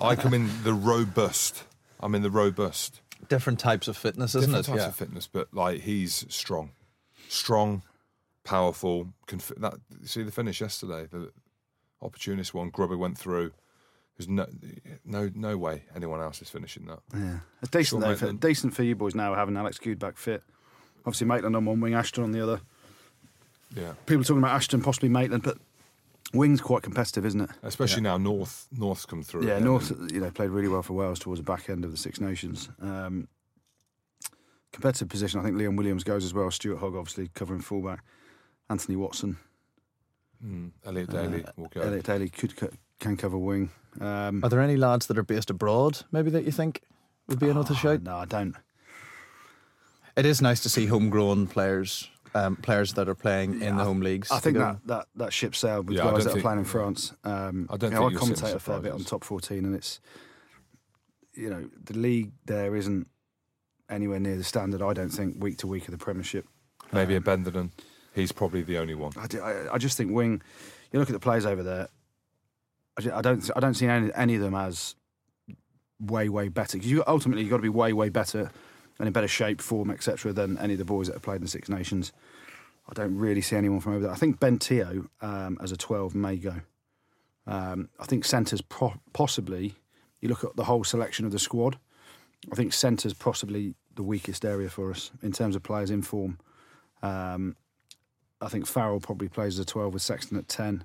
I 0.00 0.16
come 0.16 0.32
in 0.32 0.48
the 0.62 0.72
robust. 0.72 1.64
I'm 2.00 2.14
in 2.14 2.22
the 2.22 2.30
robust. 2.30 3.00
Different 3.28 3.58
types 3.58 3.88
of 3.88 3.96
fitness, 3.96 4.34
isn't 4.34 4.50
Different 4.50 4.66
it? 4.68 4.70
Different 4.70 4.80
types 4.80 4.88
of 4.88 4.96
fitness, 4.96 5.26
but 5.30 5.48
like 5.52 5.80
he's 5.82 6.24
strong, 6.28 6.70
strong, 7.28 7.82
powerful. 8.44 9.08
Conf- 9.26 9.52
that 9.58 9.74
see 10.04 10.22
the 10.22 10.30
finish 10.30 10.60
yesterday, 10.60 11.06
the 11.10 11.30
opportunist 12.02 12.54
one. 12.54 12.70
Grubby 12.70 12.96
went 12.96 13.18
through. 13.18 13.52
There's 14.16 14.28
no, 14.28 14.46
no, 15.04 15.28
no 15.34 15.56
way 15.58 15.82
anyone 15.96 16.20
else 16.20 16.40
is 16.40 16.48
finishing 16.48 16.86
that. 16.86 17.00
Yeah, 17.12 17.38
a 17.62 17.66
decent 17.66 17.86
Sean 17.86 18.00
though, 18.00 18.14
for, 18.16 18.32
decent 18.32 18.72
for 18.74 18.84
you 18.84 18.94
boys 18.94 19.14
now 19.16 19.34
having 19.34 19.56
Alex 19.56 19.78
Goode 19.78 19.98
back 19.98 20.16
fit. 20.18 20.44
Obviously, 21.04 21.26
Maitland 21.26 21.56
on 21.56 21.64
one 21.64 21.80
wing, 21.80 21.94
Ashton 21.94 22.22
on 22.22 22.30
the 22.30 22.40
other. 22.40 22.60
Yeah, 23.74 23.94
People 24.06 24.20
are 24.20 24.24
talking 24.24 24.38
about 24.38 24.54
Ashton, 24.54 24.82
possibly 24.82 25.08
Maitland, 25.08 25.42
but 25.42 25.58
wing's 26.32 26.60
quite 26.60 26.82
competitive, 26.84 27.26
isn't 27.26 27.40
it? 27.40 27.50
especially 27.64 28.02
now 28.02 28.16
North 28.16 28.68
North's 28.70 29.04
come 29.04 29.22
through. 29.24 29.48
Yeah, 29.48 29.58
North, 29.58 29.90
and- 29.90 30.08
you 30.12 30.20
know, 30.20 30.30
played 30.30 30.50
really 30.50 30.68
well 30.68 30.82
for 30.82 30.92
Wales 30.92 31.18
towards 31.18 31.40
the 31.40 31.44
back 31.44 31.68
end 31.68 31.84
of 31.84 31.90
the 31.90 31.96
Six 31.96 32.20
Nations. 32.20 32.68
Um, 32.80 33.26
competitive 34.72 35.08
position. 35.08 35.40
I 35.40 35.42
think 35.42 35.56
Liam 35.56 35.76
Williams 35.76 36.04
goes 36.04 36.24
as 36.24 36.32
well. 36.34 36.50
Stuart 36.52 36.78
Hogg, 36.78 36.94
obviously 36.94 37.28
covering 37.34 37.60
fullback. 37.60 38.04
Anthony 38.70 38.96
Watson, 38.96 39.38
Mm, 40.44 40.72
Elliot 40.84 41.10
Daly 41.10 41.44
uh. 41.44 41.80
Elliot 41.80 42.04
Daly 42.04 42.28
could 42.28 42.56
co- 42.56 42.70
can 43.00 43.16
cover 43.16 43.38
wing. 43.38 43.70
Um, 44.00 44.44
Are 44.44 44.50
there 44.50 44.60
any 44.60 44.76
lads 44.76 45.06
that 45.06 45.16
are 45.16 45.22
based 45.22 45.50
abroad, 45.50 46.02
maybe 46.12 46.30
that 46.30 46.44
you 46.44 46.52
think 46.52 46.82
would 47.28 47.38
be 47.38 47.48
another 47.48 47.72
oh, 47.72 47.76
shout? 47.76 48.02
No, 48.02 48.16
I 48.16 48.24
don't. 48.24 48.54
It 50.16 50.26
is 50.26 50.42
nice 50.42 50.60
to 50.60 50.68
see 50.68 50.86
homegrown 50.86 51.46
players, 51.48 52.08
um, 52.34 52.56
players 52.56 52.92
that 52.94 53.08
are 53.08 53.14
playing 53.14 53.62
in 53.62 53.76
the 53.76 53.84
home 53.84 54.00
leagues. 54.00 54.30
I 54.30 54.38
think 54.38 54.58
that, 54.58 54.78
that, 54.86 55.06
that 55.16 55.32
ship 55.32 55.56
sailed 55.56 55.88
with 55.88 55.96
Yeah, 55.96 56.08
I 56.08 56.12
guys 56.12 56.24
don't 56.24 56.34
that 56.34 56.38
are 56.38 56.42
playing 56.42 56.58
in 56.60 56.64
France. 56.64 57.12
Um, 57.24 57.68
I 57.70 57.76
don't 57.76 57.90
you 57.90 57.98
know, 57.98 58.08
think 58.08 58.22
I 58.22 58.26
you'll 58.26 58.36
see 58.36 58.44
any 58.44 58.52
commentate 58.52 58.54
a 58.54 58.60
fair 58.60 58.78
bit 58.80 58.92
on 58.92 59.00
surprises. 59.00 59.10
top 59.10 59.24
14, 59.24 59.64
and 59.64 59.74
it's, 59.74 60.00
you 61.32 61.50
know, 61.50 61.68
the 61.82 61.98
league 61.98 62.32
there 62.44 62.76
isn't 62.76 63.08
anywhere 63.88 64.20
near 64.20 64.36
the 64.36 64.44
standard, 64.44 64.82
I 64.82 64.92
don't 64.92 65.10
think, 65.10 65.42
week 65.42 65.58
to 65.58 65.66
week 65.66 65.88
of 65.88 65.92
the 65.92 65.98
Premiership. 65.98 66.46
Maybe 66.92 67.16
a 67.16 67.20
Benderton. 67.20 67.70
He's 68.14 68.32
probably 68.32 68.62
the 68.62 68.78
only 68.78 68.94
one. 68.94 69.12
I, 69.18 69.26
do- 69.26 69.42
I, 69.42 69.74
I 69.74 69.78
just 69.78 69.96
think 69.96 70.12
wing. 70.12 70.40
You 70.92 71.00
look 71.00 71.08
at 71.10 71.12
the 71.14 71.20
players 71.20 71.44
over 71.46 71.62
there. 71.62 71.88
I, 72.96 73.02
ju- 73.02 73.12
I 73.12 73.20
don't. 73.22 73.50
I 73.56 73.60
don't 73.60 73.74
see 73.74 73.86
any, 73.86 74.10
any 74.14 74.34
of 74.36 74.40
them 74.40 74.54
as 74.54 74.94
way 76.00 76.28
way 76.28 76.48
better 76.48 76.76
because 76.76 76.90
you 76.90 77.02
ultimately 77.06 77.42
you've 77.42 77.50
got 77.50 77.56
to 77.56 77.62
be 77.62 77.68
way 77.68 77.92
way 77.92 78.08
better 78.08 78.50
and 78.98 79.06
in 79.08 79.12
better 79.12 79.26
shape, 79.28 79.60
form, 79.60 79.90
etc. 79.90 80.32
than 80.32 80.56
any 80.58 80.74
of 80.74 80.78
the 80.78 80.84
boys 80.84 81.08
that 81.08 81.14
have 81.14 81.22
played 81.22 81.36
in 81.36 81.42
the 81.42 81.48
Six 81.48 81.68
Nations. 81.68 82.12
I 82.88 82.92
don't 82.92 83.16
really 83.16 83.40
see 83.40 83.56
anyone 83.56 83.80
from 83.80 83.94
over 83.94 84.02
there. 84.02 84.12
I 84.12 84.16
think 84.16 84.38
Ben 84.38 84.58
Teo 84.58 85.06
um, 85.20 85.58
as 85.60 85.72
a 85.72 85.76
twelve 85.76 86.14
may 86.14 86.36
go. 86.36 86.54
Um, 87.46 87.88
I 87.98 88.04
think 88.04 88.24
centres 88.24 88.60
pro- 88.62 89.00
possibly. 89.12 89.74
You 90.20 90.28
look 90.28 90.44
at 90.44 90.54
the 90.56 90.64
whole 90.64 90.84
selection 90.84 91.26
of 91.26 91.32
the 91.32 91.38
squad. 91.38 91.78
I 92.52 92.54
think 92.54 92.72
centres 92.72 93.12
possibly 93.14 93.74
the 93.96 94.02
weakest 94.02 94.44
area 94.44 94.68
for 94.68 94.90
us 94.90 95.10
in 95.22 95.32
terms 95.32 95.56
of 95.56 95.62
players 95.62 95.90
in 95.90 96.02
form. 96.02 96.38
Um, 97.02 97.56
I 98.44 98.48
think 98.48 98.66
Farrell 98.66 99.00
probably 99.00 99.28
plays 99.28 99.54
as 99.54 99.60
a 99.60 99.64
12 99.64 99.94
with 99.94 100.02
Sexton 100.02 100.36
at 100.38 100.48
10. 100.48 100.84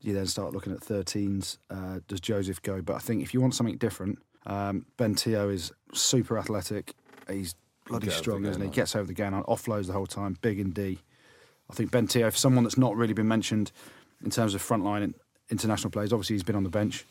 You 0.00 0.12
then 0.12 0.26
start 0.26 0.52
looking 0.52 0.72
at 0.72 0.80
13s. 0.80 1.58
Uh, 1.70 2.00
does 2.08 2.20
Joseph 2.20 2.62
go? 2.62 2.82
But 2.82 2.96
I 2.96 2.98
think 2.98 3.22
if 3.22 3.32
you 3.34 3.40
want 3.40 3.54
something 3.54 3.76
different, 3.76 4.18
um, 4.46 4.86
Ben 4.96 5.14
Teo 5.14 5.48
is 5.48 5.72
super 5.92 6.38
athletic. 6.38 6.94
He's 7.28 7.54
bloody 7.86 8.10
strong, 8.10 8.44
isn't 8.44 8.60
he? 8.60 8.68
game, 8.68 8.74
Gets 8.74 8.94
over 8.96 9.06
the 9.06 9.14
game, 9.14 9.34
on 9.34 9.42
offloads 9.44 9.86
the 9.86 9.92
whole 9.92 10.06
time, 10.06 10.36
big 10.42 10.60
and 10.60 10.74
D. 10.74 10.98
I 11.70 11.74
think 11.74 11.90
Ben 11.90 12.06
Teo, 12.06 12.30
for 12.30 12.36
someone 12.36 12.64
that's 12.64 12.76
not 12.78 12.96
really 12.96 13.14
been 13.14 13.28
mentioned 13.28 13.72
in 14.22 14.30
terms 14.30 14.54
of 14.54 14.62
frontline 14.62 15.02
in- 15.02 15.14
international 15.50 15.90
players, 15.90 16.12
obviously 16.12 16.34
he's 16.34 16.42
been 16.42 16.56
on 16.56 16.64
the 16.64 16.70
bench. 16.70 17.06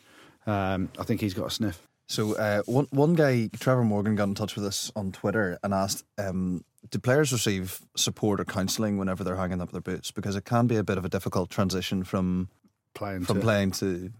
Um, 0.46 0.90
I 0.98 1.02
think 1.02 1.20
he's 1.20 1.34
got 1.34 1.46
a 1.46 1.50
sniff. 1.50 1.86
So 2.06 2.36
uh, 2.36 2.62
one 2.66 2.86
one 2.90 3.14
guy, 3.14 3.48
Trevor 3.58 3.82
Morgan, 3.82 4.14
got 4.14 4.28
in 4.28 4.34
touch 4.34 4.56
with 4.56 4.64
us 4.66 4.92
on 4.94 5.10
Twitter 5.10 5.58
and 5.62 5.72
asked, 5.72 6.04
um, 6.18 6.62
"Do 6.94 7.00
players 7.00 7.32
receive 7.32 7.80
support 7.96 8.38
or 8.38 8.44
counselling 8.44 8.98
whenever 8.98 9.24
they're 9.24 9.34
hanging 9.34 9.60
up 9.60 9.72
their 9.72 9.80
boots? 9.80 10.12
Because 10.12 10.36
it 10.36 10.44
can 10.44 10.68
be 10.68 10.76
a 10.76 10.84
bit 10.84 10.96
of 10.96 11.04
a 11.04 11.08
difficult 11.08 11.50
transition 11.50 12.04
from 12.04 12.50
Playing 12.94 13.24
from 13.24 13.38
to, 13.38 13.42
playing 13.42 13.70
to 13.72 14.12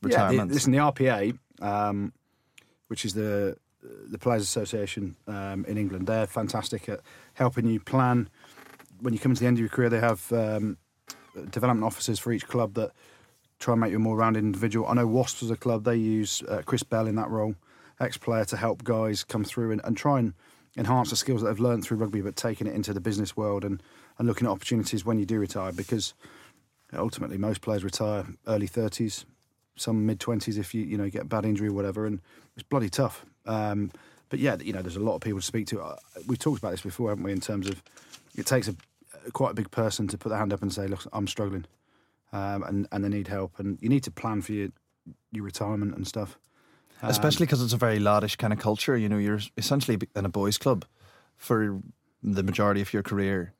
retirement." 0.00 0.50
the, 0.50 0.54
listen, 0.54 0.70
the 0.70 0.78
RPA, 0.78 1.36
um, 1.60 2.12
which 2.86 3.04
is 3.04 3.14
the 3.14 3.56
the 3.82 4.16
Players 4.16 4.42
Association 4.42 5.16
um, 5.26 5.64
in 5.64 5.76
England, 5.76 6.06
they're 6.06 6.28
fantastic 6.28 6.88
at 6.88 7.00
helping 7.34 7.66
you 7.66 7.80
plan. 7.80 8.28
When 9.00 9.12
you 9.12 9.18
come 9.18 9.34
to 9.34 9.40
the 9.40 9.48
end 9.48 9.56
of 9.56 9.60
your 9.62 9.68
career, 9.68 9.88
they 9.88 9.98
have 9.98 10.32
um, 10.32 10.76
development 11.50 11.84
officers 11.84 12.20
for 12.20 12.30
each 12.30 12.46
club 12.46 12.74
that 12.74 12.92
try 13.58 13.72
and 13.72 13.80
make 13.80 13.90
you 13.90 13.96
a 13.96 13.98
more 13.98 14.14
rounded 14.14 14.44
individual. 14.44 14.86
I 14.86 14.94
know 14.94 15.08
Wasps 15.08 15.42
as 15.42 15.50
a 15.50 15.56
club, 15.56 15.82
they 15.82 15.96
use 15.96 16.44
uh, 16.48 16.62
Chris 16.64 16.84
Bell 16.84 17.08
in 17.08 17.16
that 17.16 17.28
role, 17.28 17.56
ex 17.98 18.16
player, 18.16 18.44
to 18.44 18.56
help 18.56 18.84
guys 18.84 19.24
come 19.24 19.42
through 19.42 19.72
and, 19.72 19.80
and 19.82 19.96
try 19.96 20.20
and 20.20 20.34
enhance 20.76 21.10
the 21.10 21.16
skills 21.16 21.42
that 21.42 21.48
they've 21.48 21.60
learned 21.60 21.84
through 21.84 21.98
rugby, 21.98 22.20
but 22.20 22.36
taking 22.36 22.66
it 22.66 22.74
into 22.74 22.92
the 22.92 23.00
business 23.00 23.36
world 23.36 23.64
and, 23.64 23.82
and 24.18 24.28
looking 24.28 24.46
at 24.46 24.50
opportunities 24.50 25.04
when 25.04 25.18
you 25.18 25.26
do 25.26 25.38
retire 25.38 25.72
because 25.72 26.14
ultimately 26.92 27.38
most 27.38 27.60
players 27.60 27.84
retire 27.84 28.26
early 28.46 28.68
30s 28.68 29.24
some 29.80 30.04
mid 30.06 30.20
twenties 30.20 30.58
if 30.58 30.74
you 30.74 30.82
you 30.82 30.98
know 30.98 31.08
get 31.08 31.22
a 31.22 31.24
bad 31.24 31.44
injury 31.44 31.68
or 31.68 31.72
whatever, 31.72 32.06
and 32.06 32.20
it's 32.54 32.62
bloody 32.62 32.90
tough. 32.90 33.24
Um, 33.46 33.90
but 34.28 34.38
yeah, 34.38 34.56
you 34.60 34.72
know, 34.72 34.82
there's 34.82 34.96
a 34.96 35.00
lot 35.00 35.14
of 35.14 35.22
people 35.22 35.40
to 35.40 35.46
speak 35.46 35.66
to. 35.68 35.80
Uh, 35.80 35.96
We've 36.26 36.38
talked 36.38 36.58
about 36.58 36.70
this 36.70 36.82
before, 36.82 37.08
haven't 37.08 37.24
we? 37.24 37.32
In 37.32 37.40
terms 37.40 37.68
of 37.68 37.82
it 38.36 38.46
takes 38.46 38.68
a 38.68 38.76
quite 39.32 39.52
a 39.52 39.54
big 39.54 39.70
person 39.70 40.06
to 40.08 40.18
put 40.18 40.28
their 40.28 40.38
hand 40.38 40.52
up 40.52 40.62
and 40.62 40.72
say, 40.72 40.86
"Look, 40.86 41.04
I'm 41.12 41.26
struggling," 41.26 41.64
um, 42.32 42.62
and 42.62 42.86
and 42.92 43.04
they 43.04 43.08
need 43.08 43.28
help, 43.28 43.58
and 43.58 43.78
you 43.80 43.88
need 43.88 44.04
to 44.04 44.10
plan 44.10 44.42
for 44.42 44.52
your 44.52 44.68
your 45.32 45.44
retirement 45.44 45.96
and 45.96 46.06
stuff. 46.06 46.38
Um, 47.02 47.10
especially 47.10 47.46
because 47.46 47.62
it's 47.62 47.72
a 47.72 47.78
very 47.78 47.98
laddish 47.98 48.36
kind 48.36 48.52
of 48.52 48.58
culture. 48.58 48.96
You 48.96 49.08
know, 49.08 49.18
you're 49.18 49.40
essentially 49.56 49.98
in 50.14 50.24
a 50.24 50.28
boys' 50.28 50.58
club 50.58 50.84
for 51.36 51.80
the 52.22 52.42
majority 52.42 52.80
of 52.82 52.92
your 52.92 53.02
career, 53.02 53.54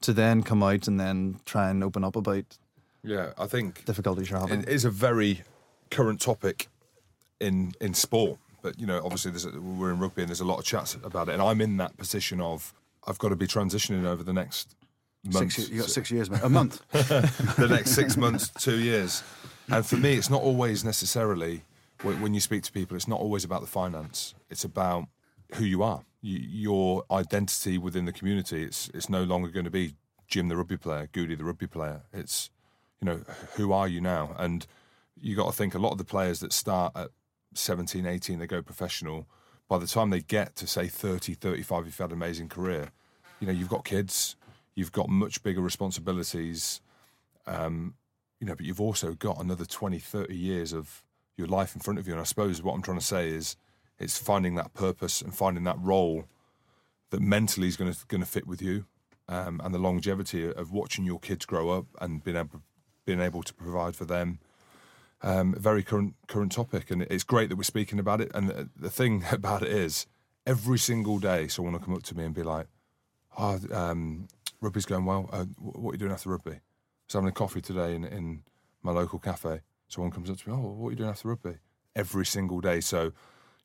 to 0.00 0.12
then 0.12 0.42
come 0.42 0.62
out 0.62 0.88
and 0.88 0.98
then 0.98 1.40
try 1.44 1.70
and 1.70 1.84
open 1.84 2.02
up 2.02 2.16
about 2.16 2.58
Yeah, 3.04 3.32
I 3.38 3.46
think 3.46 3.84
difficulties 3.84 4.30
you're 4.30 4.40
having. 4.40 4.62
it 4.62 4.68
is 4.68 4.84
a 4.84 4.90
very 4.90 5.42
current 5.90 6.20
topic 6.20 6.68
in 7.40 7.72
in 7.80 7.94
sport. 7.94 8.38
But 8.62 8.78
you 8.78 8.86
know, 8.86 9.00
obviously, 9.02 9.30
there's 9.30 9.46
a, 9.46 9.60
we're 9.60 9.90
in 9.90 9.98
rugby 9.98 10.22
and 10.22 10.28
there's 10.28 10.40
a 10.40 10.44
lot 10.44 10.58
of 10.58 10.64
chats 10.64 10.94
about 10.94 11.28
it. 11.28 11.32
And 11.32 11.42
I'm 11.42 11.60
in 11.60 11.76
that 11.78 11.96
position 11.96 12.40
of 12.40 12.74
I've 13.06 13.18
got 13.18 13.30
to 13.30 13.36
be 13.36 13.46
transitioning 13.46 14.04
over 14.04 14.22
the 14.22 14.32
next 14.32 14.74
month, 15.24 15.52
six, 15.52 15.70
you 15.70 15.80
got 15.80 15.90
six 15.90 16.10
years, 16.10 16.30
mate. 16.30 16.40
A 16.42 16.48
month. 16.48 16.82
the 16.92 17.68
next 17.70 17.92
six 17.92 18.16
months, 18.16 18.48
two 18.48 18.78
years. 18.78 19.22
And 19.68 19.86
for 19.86 19.96
me, 19.96 20.14
it's 20.14 20.30
not 20.30 20.42
always 20.42 20.84
necessarily 20.84 21.62
when, 22.02 22.34
you 22.34 22.40
speak 22.40 22.62
to 22.64 22.72
people. 22.72 22.96
It's 22.96 23.08
not 23.08 23.20
always 23.20 23.44
about 23.44 23.60
the 23.60 23.66
finance. 23.66 24.34
It's 24.48 24.64
about 24.64 25.08
who 25.54 25.64
you 25.64 25.82
are, 25.82 26.04
you, 26.20 26.38
your 26.38 27.04
identity 27.10 27.78
within 27.78 28.04
the 28.04 28.12
community. 28.12 28.62
It's 28.62 28.90
it's 28.94 29.08
no 29.08 29.22
longer 29.24 29.48
going 29.48 29.64
to 29.64 29.70
be 29.70 29.94
Jim 30.28 30.48
the 30.48 30.56
rugby 30.56 30.76
player, 30.76 31.08
Goody 31.12 31.34
the 31.34 31.44
rugby 31.44 31.66
player. 31.66 32.02
It's 32.12 32.50
you 33.00 33.06
know 33.06 33.20
who 33.54 33.72
are 33.72 33.88
you 33.88 34.00
now? 34.00 34.34
And 34.38 34.66
you 35.20 35.36
got 35.36 35.46
to 35.46 35.52
think 35.52 35.74
a 35.74 35.78
lot 35.78 35.92
of 35.92 35.98
the 35.98 36.04
players 36.04 36.40
that 36.40 36.52
start 36.52 36.92
at 36.96 37.10
17, 37.54 38.06
18, 38.06 38.38
they 38.38 38.46
go 38.46 38.62
professional. 38.62 39.26
By 39.68 39.78
the 39.78 39.86
time 39.86 40.10
they 40.10 40.20
get 40.20 40.56
to 40.56 40.66
say 40.66 40.86
30, 40.86 41.34
35, 41.34 41.80
if 41.80 41.86
you've 41.86 41.98
had 41.98 42.10
an 42.10 42.16
amazing 42.16 42.48
career, 42.48 42.90
you 43.38 43.46
know 43.46 43.52
you've 43.52 43.68
got 43.68 43.84
kids, 43.84 44.36
you've 44.74 44.92
got 44.92 45.08
much 45.08 45.42
bigger 45.42 45.60
responsibilities 45.60 46.80
um, 47.46 47.94
you 48.40 48.46
know, 48.46 48.54
but 48.54 48.64
you've 48.64 48.80
also 48.80 49.14
got 49.14 49.40
another 49.40 49.64
20, 49.64 49.98
30 49.98 50.34
years 50.34 50.72
of 50.72 51.02
your 51.40 51.48
life 51.48 51.74
in 51.74 51.80
front 51.80 51.98
of 51.98 52.06
you. 52.06 52.12
And 52.12 52.20
I 52.20 52.24
suppose 52.24 52.62
what 52.62 52.74
I'm 52.74 52.82
trying 52.82 52.98
to 52.98 53.04
say 53.04 53.28
is 53.28 53.56
it's 53.98 54.18
finding 54.18 54.54
that 54.54 54.74
purpose 54.74 55.20
and 55.20 55.34
finding 55.34 55.64
that 55.64 55.78
role 55.80 56.24
that 57.10 57.20
mentally 57.20 57.68
is 57.68 57.76
going 57.76 57.92
to 57.92 57.98
going 58.06 58.22
to 58.22 58.28
fit 58.28 58.46
with 58.46 58.62
you, 58.62 58.86
um, 59.28 59.60
and 59.64 59.74
the 59.74 59.78
longevity 59.78 60.50
of 60.50 60.72
watching 60.72 61.04
your 61.04 61.18
kids 61.18 61.44
grow 61.44 61.70
up 61.70 61.86
and 62.00 62.22
being 62.24 62.36
able 62.36 62.62
being 63.04 63.20
able 63.20 63.42
to 63.42 63.54
provide 63.54 63.96
for 63.96 64.04
them. 64.04 64.38
Um, 65.22 65.54
very 65.54 65.82
current 65.82 66.14
current 66.28 66.52
topic, 66.52 66.90
and 66.90 67.02
it's 67.02 67.24
great 67.24 67.48
that 67.50 67.56
we're 67.56 67.64
speaking 67.64 67.98
about 67.98 68.20
it. 68.20 68.30
And 68.34 68.48
the, 68.48 68.68
the 68.76 68.90
thing 68.90 69.24
about 69.32 69.62
it 69.62 69.70
is, 69.70 70.06
every 70.46 70.78
single 70.78 71.18
day, 71.18 71.48
someone 71.48 71.74
will 71.74 71.80
come 71.80 71.94
up 71.94 72.04
to 72.04 72.16
me 72.16 72.24
and 72.24 72.34
be 72.34 72.42
like, 72.42 72.66
"Oh, 73.36 73.58
um, 73.72 74.28
rugby's 74.60 74.86
going 74.86 75.04
well. 75.04 75.28
Uh, 75.32 75.44
what 75.58 75.90
are 75.90 75.94
you 75.94 75.98
doing 75.98 76.12
after 76.12 76.30
rugby?" 76.30 76.60
So 77.08 77.18
having 77.18 77.30
a 77.30 77.32
coffee 77.32 77.60
today 77.60 77.94
in, 77.94 78.04
in 78.04 78.44
my 78.82 78.92
local 78.92 79.18
cafe. 79.18 79.62
Someone 79.90 80.10
comes 80.12 80.30
up 80.30 80.38
to 80.38 80.48
me, 80.48 80.54
"Oh, 80.54 80.60
what 80.60 80.88
are 80.88 80.90
you 80.92 80.96
doing 80.96 81.10
after 81.10 81.28
rugby?" 81.28 81.58
Every 81.94 82.24
single 82.24 82.60
day. 82.60 82.80
So 82.80 83.12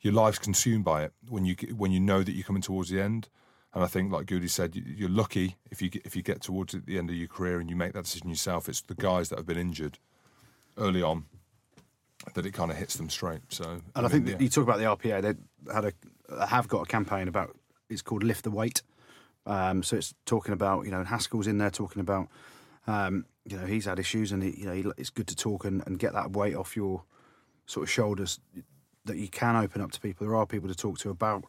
your 0.02 0.12
life's 0.14 0.40
consumed 0.40 0.84
by 0.84 1.04
it 1.04 1.14
when 1.30 1.46
you 1.46 1.56
when 1.76 1.92
you 1.92 2.00
know 2.00 2.24
that 2.24 2.32
you're 2.34 2.44
coming 2.44 2.62
towards 2.62 2.90
the 2.90 3.00
end. 3.02 3.30
And 3.74 3.84
I 3.84 3.88
think, 3.88 4.12
like 4.12 4.26
Goody 4.26 4.48
said, 4.48 4.76
you- 4.76 4.84
you're 4.84 5.10
lucky 5.10 5.58
if 5.70 5.82
you 5.82 5.90
get, 5.90 6.06
if 6.06 6.16
you 6.16 6.22
get 6.22 6.42
towards 6.42 6.74
the 6.74 6.98
end 6.98 7.10
of 7.10 7.16
your 7.16 7.28
career 7.28 7.60
and 7.60 7.70
you 7.70 7.76
make 7.76 7.92
that 7.94 8.06
decision 8.06 8.30
yourself. 8.30 8.70
It's 8.70 8.82
the 8.82 8.96
guys 8.96 9.30
that 9.30 9.38
have 9.38 9.46
been 9.46 9.58
injured 9.58 10.00
early 10.78 11.02
on 11.04 11.26
that 12.34 12.46
it 12.46 12.52
kind 12.54 12.72
of 12.72 12.78
hits 12.78 12.96
them 12.96 13.10
straight. 13.10 13.42
So, 13.50 13.82
And 13.96 14.06
I, 14.06 14.10
think 14.10 14.24
mean, 14.26 14.38
that 14.38 14.42
you 14.44 14.50
talk 14.50 14.64
about 14.64 14.78
the 14.80 14.86
RPA. 14.86 15.22
They 15.22 15.36
had 15.74 15.86
a 16.30 16.48
have 16.48 16.68
got 16.70 16.82
a 16.82 16.86
campaign 16.86 17.28
about 17.28 17.56
it's 17.90 18.02
called 18.02 18.24
Lift 18.24 18.44
the 18.46 18.52
Weight. 18.52 18.82
Um, 19.46 19.84
so 19.84 19.98
it's 19.98 20.16
talking 20.26 20.54
about 20.54 20.86
you 20.86 20.92
know 20.92 21.04
Haskell's 21.04 21.46
in 21.46 21.58
there 21.60 21.70
talking 21.70 22.00
about 22.00 22.30
um, 22.88 23.26
you 23.46 23.58
know 23.58 23.66
he's 23.66 23.86
had 23.86 24.00
issues 24.00 24.32
and 24.32 24.44
he, 24.44 24.52
you 24.60 24.66
know 24.66 24.74
he, 24.74 24.86
it's 24.98 25.10
good 25.10 25.28
to 25.28 25.36
talk 25.36 25.66
and, 25.66 25.84
and 25.86 26.00
get 26.00 26.14
that 26.14 26.32
weight 26.32 26.56
off 26.56 26.76
your 26.76 27.04
sort 27.66 27.84
of 27.84 27.90
shoulders 27.92 28.40
that 29.06 29.18
you 29.18 29.28
can 29.28 29.56
open 29.56 29.82
up 29.82 29.92
to 29.92 30.00
people. 30.00 30.26
There 30.26 30.36
are 30.36 30.46
people 30.46 30.70
to 30.70 30.76
talk 30.76 30.98
to 31.00 31.10
about 31.10 31.44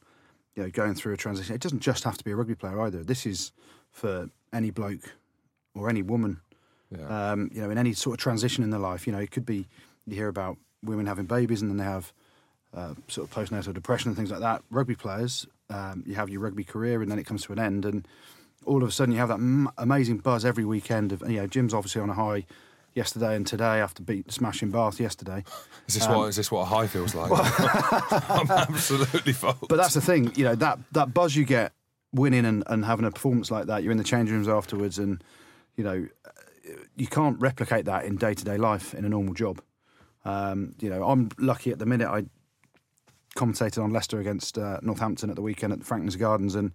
you 0.55 0.63
know 0.63 0.71
going 0.71 0.95
through 0.95 1.15
a 1.15 1.17
transition. 1.17 1.55
It 1.55 1.61
doesn't 1.61 1.81
just 1.81 2.05
have 2.05 2.17
to 2.19 2.25
be 2.25 2.31
a 2.33 2.37
rugby 2.37 2.55
player 2.55 2.81
either. 2.83 3.03
This 3.05 3.27
is 3.27 3.53
for 3.91 4.29
any 4.53 4.71
bloke 4.71 5.15
or 5.75 5.89
any 5.91 6.03
woman, 6.03 6.41
Yeah. 6.91 7.33
um, 7.33 7.51
you 7.53 7.61
know, 7.63 7.71
in 7.71 7.79
any 7.79 7.93
sort 7.93 8.15
of 8.15 8.23
transition 8.23 8.63
in 8.65 8.71
their 8.71 8.81
life. 8.81 9.07
You 9.07 9.13
know, 9.13 9.19
it 9.19 9.31
could 9.31 9.45
be 9.47 9.67
you 10.07 10.15
hear 10.17 10.29
about 10.29 10.57
women 10.83 11.07
having 11.07 11.27
babies 11.27 11.61
and 11.63 11.71
then 11.71 11.79
they 11.79 11.85
have 11.85 12.13
uh, 12.75 12.95
sort 13.09 13.29
of 13.29 13.35
postnatal 13.35 13.73
depression 13.75 14.09
and 14.09 14.17
things 14.17 14.31
like 14.31 14.41
that. 14.41 14.63
Rugby 14.71 14.95
players, 14.95 15.47
um, 15.71 16.03
you 16.07 16.15
have 16.15 16.29
your 16.31 16.41
rugby 16.41 16.65
career 16.65 17.01
and 17.03 17.11
then 17.11 17.19
it 17.19 17.25
comes 17.27 17.43
to 17.45 17.53
an 17.53 17.59
end, 17.59 17.85
and 17.85 18.07
all 18.67 18.83
of 18.83 18.89
a 18.89 18.93
sudden 18.93 19.13
you 19.13 19.19
have 19.21 19.29
that 19.29 19.35
m- 19.35 19.71
amazing 19.79 20.19
buzz 20.19 20.45
every 20.45 20.65
weekend. 20.65 21.13
Of 21.13 21.23
you 21.23 21.37
know, 21.37 21.47
Jim's 21.47 21.73
obviously 21.73 22.01
on 22.03 22.11
a 22.11 22.15
high 22.15 22.45
yesterday 22.95 23.37
and 23.37 23.47
today 23.47 23.81
after 23.81 24.03
beat 24.03 24.33
smashing 24.33 24.71
Bath 24.71 24.99
yesterday. 24.99 25.45
Is 25.87 25.95
this 25.95 26.07
Um, 26.07 26.17
what 26.17 26.27
is 26.29 26.37
this 26.37 26.51
what 26.51 26.63
a 26.63 26.65
high 26.65 26.87
feels 26.87 27.15
like? 27.15 27.31
I'm 28.31 28.51
absolutely 28.69 29.33
fucked. 29.33 29.69
But 29.69 29.77
that's 29.77 29.95
the 29.95 30.01
thing, 30.01 30.33
you 30.35 30.45
know, 30.45 30.55
that 30.57 30.79
that 30.93 31.15
buzz 31.15 31.37
you 31.37 31.45
get 31.45 31.73
winning 32.13 32.45
and, 32.47 32.65
and 32.67 32.85
having 32.85 33.05
a 33.05 33.11
performance 33.11 33.51
like 33.51 33.67
that, 33.67 33.83
you're 33.83 33.93
in 33.93 33.99
the 33.99 34.05
change 34.05 34.31
rooms 34.31 34.49
afterwards, 34.49 34.99
and 34.99 35.23
you 35.77 35.85
know, 35.85 36.07
you 36.97 37.07
can't 37.07 37.39
replicate 37.41 37.85
that 37.85 38.05
in 38.05 38.17
day 38.17 38.35
to 38.35 38.45
day 38.45 38.57
life 38.57 38.95
in 38.95 39.05
a 39.05 39.09
normal 39.09 39.35
job. 39.35 39.61
Um, 40.25 40.75
you 40.81 40.91
know, 40.91 41.05
I'm 41.05 41.29
lucky 41.39 41.71
at 41.71 41.79
the 41.79 41.87
minute. 41.87 42.09
I 42.09 42.25
commentated 43.37 43.83
on 43.83 43.93
Leicester 43.93 44.19
against 44.19 44.57
uh, 44.59 44.79
Northampton 44.83 45.29
at 45.31 45.37
the 45.37 45.43
weekend 45.43 45.73
at 45.73 45.85
Franklin's 45.85 46.17
Gardens, 46.17 46.55
and 46.55 46.73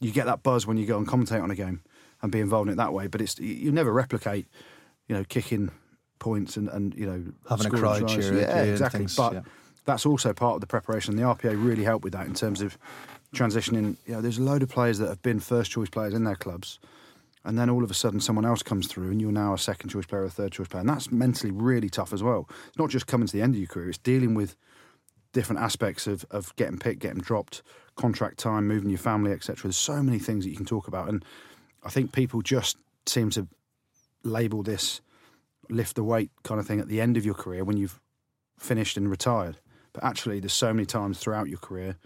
you 0.00 0.12
get 0.12 0.26
that 0.26 0.42
buzz 0.42 0.66
when 0.66 0.76
you 0.76 0.86
go 0.86 0.98
and 0.98 1.06
commentate 1.06 1.42
on 1.42 1.50
a 1.50 1.54
game 1.54 1.82
and 2.22 2.30
be 2.32 2.40
involved 2.40 2.68
in 2.68 2.74
it 2.74 2.76
that 2.76 2.92
way. 2.92 3.06
But 3.06 3.20
it's 3.20 3.38
you 3.38 3.72
never 3.72 3.92
replicate, 3.92 4.46
you 5.08 5.14
know, 5.16 5.24
kicking 5.24 5.70
points 6.18 6.56
and, 6.56 6.68
and 6.68 6.94
you 6.94 7.06
know 7.06 7.24
Having 7.48 7.66
a 7.66 7.70
cry 7.70 8.00
cheer 8.02 8.32
Yeah, 8.40 8.62
exactly. 8.62 9.00
things, 9.00 9.16
but 9.16 9.32
yeah. 9.34 9.40
that's 9.84 10.06
also 10.06 10.32
part 10.32 10.54
of 10.54 10.60
the 10.60 10.66
preparation. 10.66 11.16
The 11.16 11.22
RPA 11.22 11.62
really 11.62 11.84
helped 11.84 12.04
with 12.04 12.12
that 12.12 12.26
in 12.26 12.34
terms 12.34 12.62
of 12.62 12.78
transitioning. 13.34 13.96
You 14.06 14.14
know, 14.14 14.20
there's 14.20 14.38
a 14.38 14.42
load 14.42 14.62
of 14.62 14.68
players 14.68 14.98
that 14.98 15.08
have 15.08 15.22
been 15.22 15.40
first 15.40 15.70
choice 15.72 15.90
players 15.90 16.14
in 16.14 16.24
their 16.24 16.36
clubs, 16.36 16.78
and 17.44 17.58
then 17.58 17.68
all 17.68 17.82
of 17.82 17.90
a 17.90 17.94
sudden 17.94 18.20
someone 18.20 18.44
else 18.44 18.62
comes 18.62 18.86
through, 18.86 19.10
and 19.10 19.20
you're 19.20 19.32
now 19.32 19.52
a 19.52 19.58
second 19.58 19.90
choice 19.90 20.06
player, 20.06 20.22
or 20.22 20.26
a 20.26 20.30
third 20.30 20.52
choice 20.52 20.68
player, 20.68 20.80
and 20.80 20.88
that's 20.88 21.10
mentally 21.10 21.50
really 21.52 21.88
tough 21.88 22.12
as 22.12 22.22
well. 22.22 22.48
It's 22.68 22.78
not 22.78 22.90
just 22.90 23.08
coming 23.08 23.26
to 23.26 23.32
the 23.32 23.42
end 23.42 23.54
of 23.54 23.58
your 23.58 23.68
career; 23.68 23.88
it's 23.88 23.98
dealing 23.98 24.34
with 24.34 24.56
different 25.32 25.60
aspects 25.60 26.06
of, 26.06 26.24
of 26.30 26.54
getting 26.56 26.78
picked, 26.78 27.00
getting 27.00 27.20
dropped, 27.20 27.62
contract 27.96 28.38
time, 28.38 28.66
moving 28.66 28.90
your 28.90 28.98
family, 28.98 29.32
etc. 29.32 29.64
There's 29.64 29.76
so 29.76 30.02
many 30.02 30.18
things 30.18 30.44
that 30.44 30.50
you 30.50 30.56
can 30.56 30.66
talk 30.66 30.88
about, 30.88 31.08
and 31.08 31.24
I 31.84 31.90
think 31.90 32.12
people 32.12 32.42
just 32.42 32.76
seem 33.06 33.30
to 33.30 33.48
label 34.24 34.62
this 34.62 35.00
lift 35.68 35.96
the 35.96 36.04
weight 36.04 36.30
kind 36.42 36.60
of 36.60 36.66
thing 36.66 36.80
at 36.80 36.88
the 36.88 37.00
end 37.00 37.16
of 37.16 37.24
your 37.24 37.34
career 37.34 37.64
when 37.64 37.76
you've 37.76 38.00
finished 38.58 38.96
and 38.96 39.10
retired. 39.10 39.58
But 39.92 40.04
actually, 40.04 40.40
there's 40.40 40.52
so 40.52 40.72
many 40.72 40.86
times 40.86 41.18
throughout 41.18 41.48
your 41.48 41.58
career 41.58 41.96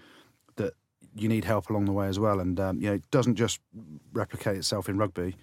that 0.57 0.75
you 1.15 1.29
need 1.29 1.45
help 1.45 1.71
along 1.71 1.85
the 1.85 1.93
way 1.93 2.09
as 2.09 2.19
well, 2.19 2.41
and 2.41 2.59
um, 2.59 2.81
you 2.81 2.89
know 2.89 2.95
it 2.95 3.11
doesn't 3.11 3.37
just 3.37 3.61
replicate 4.13 4.57
itself 4.57 4.89
in 4.89 4.99
rugby. 4.99 5.37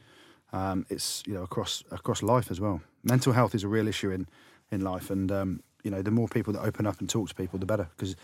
Um, 0.51 0.85
it's 0.89 1.23
you 1.25 1.33
know 1.33 1.43
across 1.43 1.83
across 1.91 2.21
life 2.21 2.51
as 2.51 2.59
well. 2.59 2.81
Mental 3.03 3.33
health 3.33 3.55
is 3.55 3.63
a 3.63 3.67
real 3.67 3.87
issue 3.87 4.11
in 4.11 4.27
in 4.71 4.81
life, 4.81 5.09
and 5.09 5.31
um, 5.31 5.63
you 5.83 5.91
know 5.91 6.01
the 6.01 6.11
more 6.11 6.27
people 6.27 6.51
that 6.53 6.61
open 6.61 6.85
up 6.85 6.99
and 6.99 7.09
talk 7.09 7.29
to 7.29 7.35
people, 7.35 7.59
the 7.59 7.65
better. 7.65 7.87
Because 7.95 8.15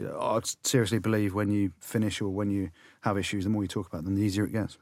you 0.00 0.06
know, 0.06 0.18
I 0.18 0.40
seriously 0.64 0.98
believe 0.98 1.34
when 1.34 1.50
you 1.50 1.72
finish 1.78 2.22
or 2.22 2.30
when 2.30 2.50
you 2.50 2.70
have 3.02 3.18
issues, 3.18 3.44
the 3.44 3.50
more 3.50 3.62
you 3.62 3.68
talk 3.68 3.86
about 3.86 4.04
them, 4.04 4.14
the 4.14 4.22
easier 4.22 4.44
it 4.44 4.52
gets. 4.52 4.78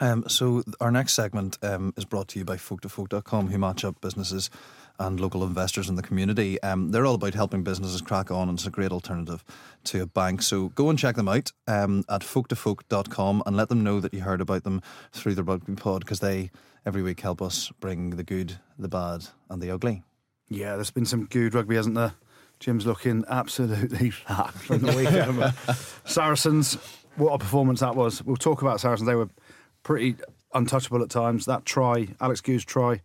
Um, 0.00 0.24
so 0.28 0.64
our 0.80 0.90
next 0.90 1.12
segment 1.12 1.58
um, 1.62 1.92
is 1.96 2.04
brought 2.04 2.28
to 2.28 2.38
you 2.40 2.44
by 2.44 2.56
folk2folk.com, 2.56 3.48
who 3.48 3.58
match 3.58 3.84
up 3.84 4.00
businesses 4.00 4.50
and 4.98 5.20
local 5.20 5.44
investors 5.44 5.88
in 5.88 5.94
the 5.94 6.02
community. 6.02 6.60
Um, 6.62 6.90
they're 6.90 7.06
all 7.06 7.14
about 7.14 7.34
helping 7.34 7.62
businesses 7.62 8.00
crack 8.00 8.30
on, 8.32 8.48
and 8.48 8.58
it's 8.58 8.66
a 8.66 8.70
great 8.70 8.90
alternative 8.90 9.44
to 9.84 10.02
a 10.02 10.06
bank. 10.06 10.42
So 10.42 10.70
go 10.70 10.90
and 10.90 10.98
check 10.98 11.14
them 11.14 11.28
out 11.28 11.52
um, 11.68 12.04
at 12.08 12.22
folk2folk.com 12.22 13.42
and 13.46 13.56
let 13.56 13.68
them 13.68 13.84
know 13.84 14.00
that 14.00 14.12
you 14.12 14.22
heard 14.22 14.40
about 14.40 14.64
them 14.64 14.82
through 15.12 15.36
the 15.36 15.44
Rugby 15.44 15.76
Pod 15.76 16.00
because 16.00 16.20
they 16.20 16.50
every 16.84 17.02
week 17.02 17.20
help 17.20 17.40
us 17.40 17.70
bring 17.78 18.10
the 18.10 18.24
good, 18.24 18.58
the 18.78 18.88
bad, 18.88 19.26
and 19.48 19.62
the 19.62 19.70
ugly. 19.70 20.02
Yeah, 20.48 20.74
there's 20.74 20.90
been 20.90 21.06
some 21.06 21.26
good 21.26 21.54
rugby, 21.54 21.76
hasn't 21.76 21.94
there? 21.94 22.14
Jim's 22.60 22.86
looking 22.86 23.24
absolutely 23.28 24.10
fat 24.10 24.52
from 24.52 24.78
the 24.80 24.92
weekend. 24.96 25.54
Saracens, 26.04 26.74
what 27.16 27.32
a 27.32 27.38
performance 27.38 27.80
that 27.80 27.96
was. 27.96 28.22
We'll 28.22 28.36
talk 28.36 28.62
about 28.62 28.80
Saracens. 28.80 29.06
They 29.08 29.14
were 29.14 29.28
pretty 29.82 30.16
untouchable 30.54 31.02
at 31.02 31.10
times. 31.10 31.46
That 31.46 31.64
try, 31.64 32.08
Alex 32.20 32.40
Goode 32.40 32.60
try, 32.60 33.00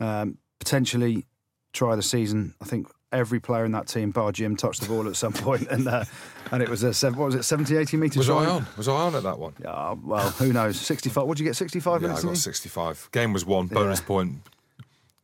um, 0.00 0.36
potentially 0.58 1.26
try 1.72 1.92
of 1.92 1.96
the 1.96 2.02
season. 2.02 2.54
I 2.60 2.64
think 2.64 2.88
every 3.12 3.38
player 3.40 3.64
in 3.64 3.72
that 3.72 3.86
team, 3.86 4.10
bar 4.10 4.32
Jim, 4.32 4.56
touched 4.56 4.80
the 4.80 4.88
ball 4.88 5.06
at 5.06 5.14
some 5.16 5.32
point, 5.32 5.68
and 5.70 5.86
uh, 5.86 6.04
and 6.50 6.62
it 6.62 6.68
was 6.68 6.82
a 6.82 6.92
seven, 6.92 7.18
what 7.18 7.26
was 7.26 7.34
it, 7.36 7.44
70, 7.44 7.76
80 7.76 7.96
metres 7.98 8.16
Was 8.16 8.26
try? 8.26 8.44
I 8.44 8.46
on? 8.48 8.66
Was 8.76 8.88
I 8.88 8.92
on 8.92 9.14
at 9.14 9.22
that 9.22 9.38
one? 9.38 9.52
Yeah, 9.62 9.94
well, 10.02 10.28
who 10.30 10.52
knows? 10.52 10.80
65. 10.80 11.24
What 11.26 11.36
did 11.36 11.44
you 11.44 11.48
get? 11.48 11.56
65 11.56 12.02
Yeah, 12.02 12.08
I 12.16 12.20
got 12.20 12.36
65. 12.36 13.08
Game 13.12 13.32
was 13.32 13.46
won. 13.46 13.68
Bonus 13.68 14.00
Yeah. 14.00 14.06
point. 14.06 14.32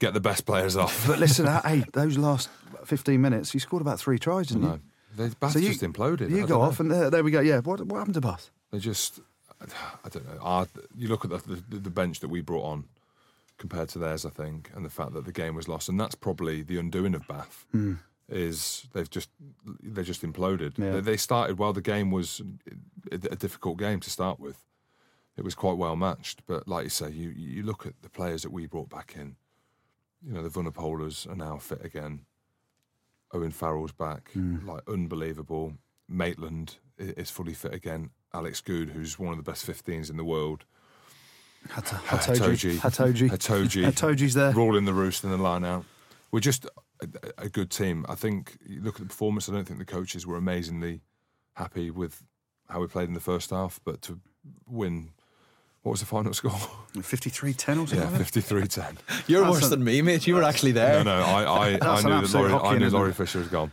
Get 0.00 0.14
the 0.14 0.20
best 0.20 0.46
players 0.46 0.76
off. 0.76 1.06
But 1.06 1.18
listen, 1.18 1.46
uh, 1.46 1.60
hey, 1.62 1.84
those 1.92 2.16
last 2.16 2.48
15 2.84 3.20
minutes, 3.20 3.52
you 3.54 3.60
scored 3.60 3.82
about 3.82 3.98
three 3.98 4.18
tries, 4.18 4.46
didn't 4.48 4.62
you? 4.62 4.68
no, 4.68 4.80
they 5.16 5.28
Bath 5.40 5.52
So 5.52 5.58
you- 5.58 5.68
just 5.68 5.82
imploded. 5.82 6.30
You 6.30 6.44
I 6.44 6.46
go 6.46 6.60
off, 6.60 6.78
know. 6.78 6.84
and 6.84 6.90
there, 6.92 7.10
there 7.10 7.24
we 7.24 7.30
go. 7.32 7.40
Yeah, 7.40 7.58
what, 7.60 7.80
what 7.84 7.98
happened 7.98 8.14
to 8.14 8.20
Bath? 8.20 8.50
They 8.70 8.78
just, 8.78 9.20
I 9.60 10.08
don't 10.08 10.24
know. 10.26 10.66
You 10.96 11.08
look 11.08 11.24
at 11.24 11.30
the, 11.30 11.38
the 11.68 11.76
the 11.78 11.90
bench 11.90 12.20
that 12.20 12.28
we 12.28 12.40
brought 12.42 12.64
on 12.64 12.84
compared 13.56 13.88
to 13.88 13.98
theirs, 13.98 14.24
I 14.24 14.30
think, 14.30 14.70
and 14.74 14.84
the 14.84 14.90
fact 14.90 15.14
that 15.14 15.24
the 15.24 15.32
game 15.32 15.54
was 15.56 15.66
lost, 15.68 15.88
and 15.88 15.98
that's 15.98 16.14
probably 16.14 16.62
the 16.62 16.78
undoing 16.78 17.14
of 17.14 17.26
Bath. 17.26 17.66
Is 18.30 18.86
they've 18.92 19.08
just 19.08 19.30
they 19.82 20.02
just 20.02 20.20
imploded. 20.22 20.76
Yeah. 20.78 20.92
They, 20.92 21.00
they 21.00 21.16
started 21.16 21.58
well. 21.58 21.72
The 21.72 21.80
game 21.80 22.10
was 22.10 22.42
a, 23.10 23.14
a 23.14 23.36
difficult 23.36 23.78
game 23.78 24.00
to 24.00 24.10
start 24.10 24.38
with. 24.38 24.58
It 25.38 25.44
was 25.44 25.54
quite 25.54 25.78
well 25.78 25.96
matched, 25.96 26.42
but 26.46 26.68
like 26.68 26.84
you 26.84 26.90
say, 26.90 27.08
you 27.10 27.30
you 27.30 27.62
look 27.62 27.86
at 27.86 27.94
the 28.02 28.10
players 28.10 28.42
that 28.42 28.52
we 28.52 28.66
brought 28.66 28.90
back 28.90 29.14
in. 29.16 29.36
You 30.24 30.32
know, 30.32 30.42
the 30.42 30.48
Vunipolas 30.48 31.30
are 31.30 31.36
now 31.36 31.58
fit 31.58 31.84
again. 31.84 32.22
Owen 33.32 33.50
Farrell's 33.50 33.92
back, 33.92 34.30
mm. 34.34 34.66
like 34.66 34.82
unbelievable. 34.88 35.74
Maitland 36.08 36.76
is 36.98 37.30
fully 37.30 37.52
fit 37.52 37.74
again. 37.74 38.10
Alex 38.32 38.60
Goode, 38.60 38.90
who's 38.90 39.18
one 39.18 39.32
of 39.32 39.36
the 39.36 39.50
best 39.50 39.66
15s 39.66 40.10
in 40.10 40.16
the 40.16 40.24
world. 40.24 40.64
Itoje. 41.68 42.00
Itoje. 42.06 42.78
Itoje. 42.78 43.30
Itoje. 43.30 43.92
Itoje's 43.92 44.34
there. 44.34 44.52
Ruling 44.52 44.84
the 44.84 44.92
roost 44.92 45.24
in 45.24 45.30
the 45.30 45.36
line 45.36 45.64
out. 45.64 45.84
We're 46.30 46.40
just 46.40 46.66
a, 47.00 47.08
a 47.38 47.48
good 47.48 47.70
team. 47.70 48.04
I 48.08 48.14
think, 48.14 48.58
you 48.66 48.80
look 48.80 48.96
at 48.96 49.02
the 49.02 49.08
performance, 49.08 49.48
I 49.48 49.52
don't 49.52 49.66
think 49.66 49.78
the 49.78 49.84
coaches 49.84 50.26
were 50.26 50.36
amazingly 50.36 51.00
happy 51.54 51.90
with 51.90 52.22
how 52.68 52.80
we 52.80 52.86
played 52.86 53.08
in 53.08 53.14
the 53.14 53.20
first 53.20 53.50
half, 53.50 53.80
but 53.84 54.02
to 54.02 54.20
win, 54.66 55.10
what 55.82 55.92
was 55.92 56.00
the 56.00 56.06
final 56.06 56.32
score? 56.34 56.52
53 57.00 57.54
10 57.54 57.78
or 57.78 57.86
something? 57.86 57.98
yeah, 58.10 58.18
53 58.18 58.66
10. 58.66 58.98
You're 59.26 59.42
That's 59.42 59.52
worse 59.52 59.66
a- 59.66 59.70
than 59.70 59.84
me, 59.84 60.02
mate. 60.02 60.26
You 60.26 60.34
were 60.34 60.42
actually 60.42 60.72
there. 60.72 61.04
No, 61.04 61.18
no, 61.20 61.24
I, 61.24 61.42
I, 61.44 61.66
I 61.66 61.70
knew 61.70 61.78
that 61.78 62.02
absolute 62.02 62.50
Laurie, 62.50 62.76
I 62.76 62.78
knew 62.78 62.90
Laurie 62.90 63.12
Fisher 63.12 63.38
was 63.38 63.48
gone. 63.48 63.70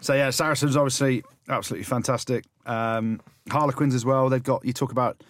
So, 0.00 0.14
yeah, 0.14 0.30
Saracens 0.30 0.76
obviously 0.76 1.24
absolutely 1.48 1.84
fantastic. 1.84 2.44
Um, 2.66 3.20
Harlequins 3.50 3.94
as 3.94 4.04
well. 4.04 4.28
They've 4.28 4.42
got, 4.42 4.64
you 4.64 4.72
talk 4.72 4.92
about 4.92 5.22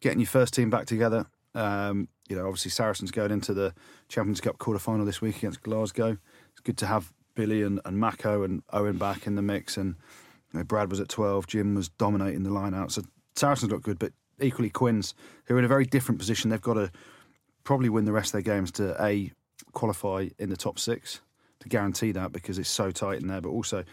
getting 0.00 0.18
your 0.18 0.26
first 0.26 0.52
team 0.54 0.68
back 0.68 0.86
together. 0.86 1.26
Um, 1.54 2.08
you 2.28 2.34
know, 2.34 2.46
obviously, 2.46 2.72
Saracens 2.72 3.10
going 3.12 3.30
into 3.30 3.54
the 3.54 3.72
Champions 4.08 4.40
Cup 4.40 4.58
quarter 4.58 4.80
final 4.80 5.06
this 5.06 5.20
week 5.20 5.36
against 5.38 5.62
Glasgow. 5.62 6.18
It's 6.50 6.60
good 6.64 6.76
to 6.78 6.86
have 6.86 7.12
Billy 7.36 7.62
and, 7.62 7.80
and 7.84 7.98
Mako 8.00 8.42
and 8.42 8.62
Owen 8.72 8.96
back 8.98 9.26
in 9.28 9.36
the 9.36 9.42
mix. 9.42 9.76
And 9.76 9.94
you 10.52 10.58
know, 10.58 10.64
Brad 10.64 10.90
was 10.90 10.98
at 10.98 11.08
12, 11.08 11.46
Jim 11.46 11.74
was 11.76 11.88
dominating 11.88 12.42
the 12.42 12.50
line 12.52 12.74
out. 12.74 12.90
So, 12.90 13.02
Saracens 13.36 13.70
look 13.70 13.82
good, 13.82 13.98
but 13.98 14.12
equally, 14.40 14.70
Quins, 14.70 15.14
who 15.44 15.54
are 15.56 15.58
in 15.58 15.64
a 15.64 15.68
very 15.68 15.84
different 15.84 16.18
position. 16.18 16.50
They've 16.50 16.60
got 16.60 16.74
to 16.74 16.90
probably 17.64 17.88
win 17.88 18.04
the 18.04 18.12
rest 18.12 18.28
of 18.28 18.32
their 18.44 18.54
games 18.54 18.70
to 18.72 18.96
A, 19.02 19.32
qualify 19.72 20.28
in 20.38 20.48
the 20.50 20.56
top 20.56 20.78
six 20.78 21.20
to 21.60 21.68
guarantee 21.68 22.12
that 22.12 22.32
because 22.32 22.58
it's 22.58 22.68
so 22.68 22.90
tight 22.90 23.20
in 23.20 23.28
there, 23.28 23.40
but 23.40 23.48
also 23.50 23.84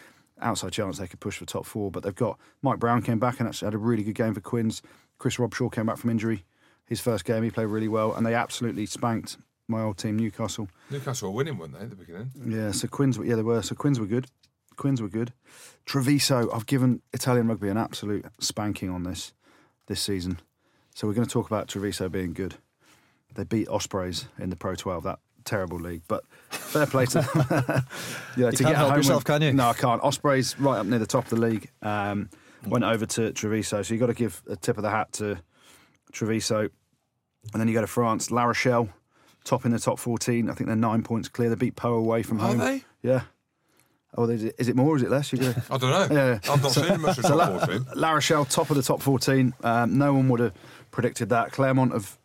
outside 0.42 0.72
chance 0.74 0.98
they 0.98 1.08
could 1.08 1.20
push 1.20 1.38
for 1.38 1.46
top 1.46 1.66
four. 1.66 1.92
But 1.92 2.04
they've 2.04 2.16
got 2.16 2.38
Mike 2.62 2.80
Brown 2.80 3.02
came 3.02 3.20
back 3.20 3.40
and 3.40 3.48
actually 3.48 3.68
had 3.68 3.74
a 3.74 3.78
really 3.80 4.04
good 4.04 4.16
game 4.16 4.34
for 4.34 4.42
Quins. 4.42 4.82
Chris 5.18 5.38
Robshaw 5.38 5.72
came 5.72 5.86
back 5.86 5.98
from 5.98 6.10
injury. 6.10 6.44
His 6.86 7.00
first 7.00 7.24
game, 7.26 7.44
he 7.44 7.50
played 7.52 7.66
really 7.68 7.88
well, 7.88 8.14
and 8.14 8.26
they 8.26 8.34
absolutely 8.36 8.86
spanked 8.86 9.38
my 9.70 9.82
old 9.82 9.98
team, 9.98 10.18
Newcastle. 10.20 10.68
Newcastle 10.90 11.30
were 11.30 11.36
winning, 11.38 11.58
weren't 11.58 11.74
they, 11.74 11.80
at 11.86 11.90
the 11.90 11.96
beginning? 11.96 12.30
Yeah, 12.46 12.72
so 12.72 12.88
Quins, 12.90 13.18
were- 13.18 13.24
yeah, 13.26 13.36
they 13.36 13.42
were. 13.42 13.62
So 13.62 13.74
Quins 13.76 14.00
were 14.00 14.06
good. 14.06 14.28
Quins 14.76 15.02
were 15.02 15.10
good. 15.10 15.34
Treviso, 15.86 16.50
I've 16.52 16.66
given 16.66 17.02
Italian 17.14 17.48
rugby 17.48 17.70
an 17.70 17.78
absolute 17.78 18.26
spanking 18.40 18.90
on 18.90 19.04
this 19.04 19.34
this 19.88 20.02
season. 20.02 20.40
So 20.96 21.08
we're 21.08 21.14
going 21.14 21.28
to 21.28 21.32
talk 21.34 21.48
about 21.48 21.68
Treviso 21.68 22.08
being 22.10 22.34
good. 22.34 22.56
They 23.36 23.44
beat 23.44 23.68
Ospreys 23.68 24.28
in 24.40 24.50
the 24.52 24.56
Pro 24.56 24.76
12, 24.76 25.04
that 25.04 25.20
terrible 25.44 25.80
league. 25.80 26.04
But 26.08 26.24
fair 26.50 26.86
play 26.86 27.06
to 27.08 27.22
them. 27.22 27.26
yeah, 28.38 28.52
to 28.52 28.58
can't 28.58 28.58
get 28.60 28.76
help 28.76 28.90
home 28.90 28.98
yourself, 28.98 29.20
with- 29.22 29.26
can 29.26 29.42
you? 29.42 29.54
No, 29.54 29.70
I 29.70 29.74
can't. 29.74 30.02
Ospreys 30.04 30.58
right 30.60 30.78
up 30.80 30.86
near 30.86 31.00
the 31.00 31.08
top 31.08 31.24
of 31.26 31.30
the 31.32 31.38
league. 31.48 31.70
Um, 31.82 32.30
went 32.68 32.84
over 32.86 33.06
to 33.06 33.34
Treviso, 33.34 33.82
so 33.82 33.94
you've 33.94 34.00
got 34.02 34.08
to 34.08 34.14
give 34.14 34.42
a 34.48 34.56
tip 34.56 34.78
of 34.78 34.84
the 34.84 34.90
hat 34.92 35.12
to 35.14 35.40
Treviso. 36.12 36.60
And 37.52 37.60
then 37.60 37.68
you 37.68 37.74
go 37.74 37.82
to 37.82 37.88
France, 37.88 38.32
La 38.32 38.44
Rochelle, 38.46 38.88
top 39.44 39.66
in 39.66 39.72
the 39.72 39.80
top 39.80 40.00
14. 40.00 40.50
I 40.50 40.54
think 40.54 40.68
they're 40.68 40.76
nine 40.76 41.04
points 41.04 41.28
clear. 41.28 41.50
They 41.50 41.56
beat 41.56 41.76
Pau 41.76 41.94
away 41.94 42.24
from 42.24 42.40
Are 42.40 42.48
home. 42.50 42.58
they? 42.60 42.84
Yeah. 43.02 43.24
Oh, 44.16 44.26
is 44.30 44.44
it, 44.44 44.56
is 44.60 44.70
it 44.70 44.76
more 44.76 44.94
or 44.94 44.96
is 44.98 45.04
it 45.04 45.10
less? 45.10 45.32
You're 45.34 45.42
gonna, 45.42 45.64
I 45.72 45.78
don't 45.78 46.10
know. 46.12 46.16
Yeah. 46.16 46.40
I've 46.52 46.62
not 46.62 46.72
seen 46.72 47.02
much 47.02 47.18
of 47.20 47.26
So 47.26 47.30
top 47.36 47.38
La, 47.38 47.58
14. 47.66 47.86
La 47.96 48.12
Rochelle, 48.12 48.46
top 48.46 48.70
of 48.70 48.76
the 48.76 48.84
top 48.84 49.02
14. 49.02 49.54
Um, 49.64 49.98
no 49.98 50.14
one 50.14 50.30
would 50.30 50.40
have 50.40 50.54
predicted 50.92 51.30
that. 51.30 51.52
Clermont 51.52 51.94
have 51.94 52.18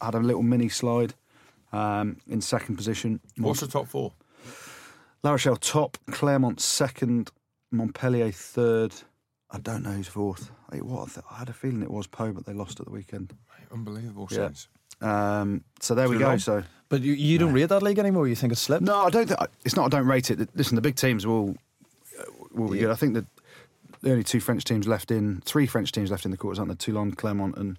had 0.00 0.14
a 0.14 0.20
little 0.20 0.42
mini 0.42 0.68
slide 0.68 1.14
um, 1.72 2.18
in 2.28 2.40
second 2.40 2.76
position. 2.76 3.20
What's 3.36 3.60
the 3.60 3.66
top 3.66 3.88
four? 3.88 4.12
La 5.24 5.32
Rochelle 5.32 5.56
top, 5.56 5.96
Clermont 6.10 6.60
second, 6.60 7.30
Montpellier 7.72 8.30
third. 8.30 8.94
I 9.50 9.58
don't 9.58 9.82
know 9.82 9.90
who's 9.90 10.08
fourth. 10.08 10.50
It 10.72 10.84
was, 10.84 11.18
I 11.30 11.38
had 11.38 11.48
a 11.48 11.52
feeling 11.52 11.82
it 11.82 11.90
was 11.90 12.06
Pau, 12.06 12.30
but 12.32 12.44
they 12.46 12.52
lost 12.52 12.78
at 12.80 12.86
the 12.86 12.92
weekend. 12.92 13.32
Unbelievable 13.72 14.28
Yeah. 14.30 14.36
sense. 14.48 14.68
Um, 15.04 15.64
so 15.80 15.94
there 15.94 16.08
we 16.08 16.18
go. 16.18 16.26
long. 16.28 16.38
So 16.38 16.62
But 16.88 17.02
you, 17.02 17.12
you 17.12 17.38
don't 17.38 17.52
rate 17.52 17.66
that 17.66 17.82
league 17.82 17.98
anymore. 17.98 18.26
You 18.28 18.34
think 18.34 18.52
it's 18.52 18.62
slipped? 18.62 18.82
no, 18.84 18.96
I 19.04 19.10
don't. 19.10 19.26
Think, 19.26 19.40
it's 19.64 19.76
not. 19.76 19.86
I 19.86 19.88
don't 19.98 20.06
rate 20.06 20.30
it. 20.30 20.48
Listen, 20.54 20.76
the 20.76 20.82
big 20.82 20.96
teams 20.96 21.26
will 21.26 21.56
uh, 22.18 22.24
will 22.52 22.68
be 22.70 22.76
Yeah. 22.78 22.84
good. 22.84 22.90
I 22.92 22.94
think 22.94 23.14
that 23.14 23.26
the 24.02 24.10
only 24.10 24.24
two 24.24 24.40
French 24.40 24.64
teams 24.64 24.86
left 24.86 25.10
in 25.10 25.40
three 25.44 25.66
French 25.66 25.92
teams 25.92 26.10
left 26.10 26.24
in 26.24 26.30
the 26.30 26.36
quarters, 26.36 26.58
aren't 26.58 26.68
there? 26.70 26.76
Toulon, 26.76 27.12
Clermont, 27.12 27.56
and 27.56 27.78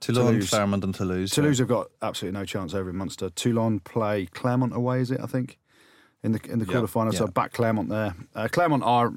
Toulon, 0.00 0.26
Toulouse. 0.34 0.50
Clermont, 0.50 0.84
and 0.84 0.94
Toulouse. 0.94 1.30
Toulouse 1.30 1.58
have 1.58 1.68
got 1.68 1.88
absolutely 2.02 2.38
no 2.38 2.44
chance 2.46 2.74
over 2.74 2.88
in 2.90 2.96
Munster. 2.96 3.30
Toulon 3.30 3.80
play 3.80 4.26
Clermont 4.26 4.74
away, 4.74 5.00
is 5.00 5.10
it? 5.10 5.20
I 5.22 5.26
think 5.26 5.58
in 6.22 6.32
the 6.32 6.40
in 6.50 6.58
the 6.58 6.64
Yeah, 6.66 6.72
quarter 6.72 6.86
final. 6.86 7.12
So 7.12 7.24
yeah. 7.24 7.30
back 7.30 7.52
Clermont 7.52 7.88
there. 7.88 8.14
Uh, 8.34 8.48
Clermont 8.48 8.82
are 8.82 9.12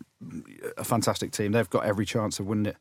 a 0.78 0.84
fantastic 0.84 1.32
team. 1.32 1.52
They've 1.54 1.70
got 1.70 1.86
every 1.86 2.06
chance 2.06 2.40
of 2.40 2.46
winning 2.48 2.68
it 2.74 2.78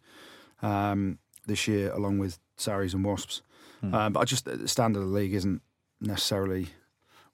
um, 0.66 1.18
this 1.46 1.66
year, 1.68 1.90
along 1.92 2.18
with 2.18 2.38
Sarries 2.56 2.94
and 2.94 3.04
Wasps. 3.04 3.42
Hmm. 3.82 3.94
Um, 3.94 4.12
but 4.14 4.20
I 4.20 4.24
just 4.24 4.44
the 4.46 4.68
standard 4.68 5.00
of 5.00 5.08
the 5.08 5.14
league 5.14 5.34
isn't 5.34 5.60
necessarily 6.00 6.68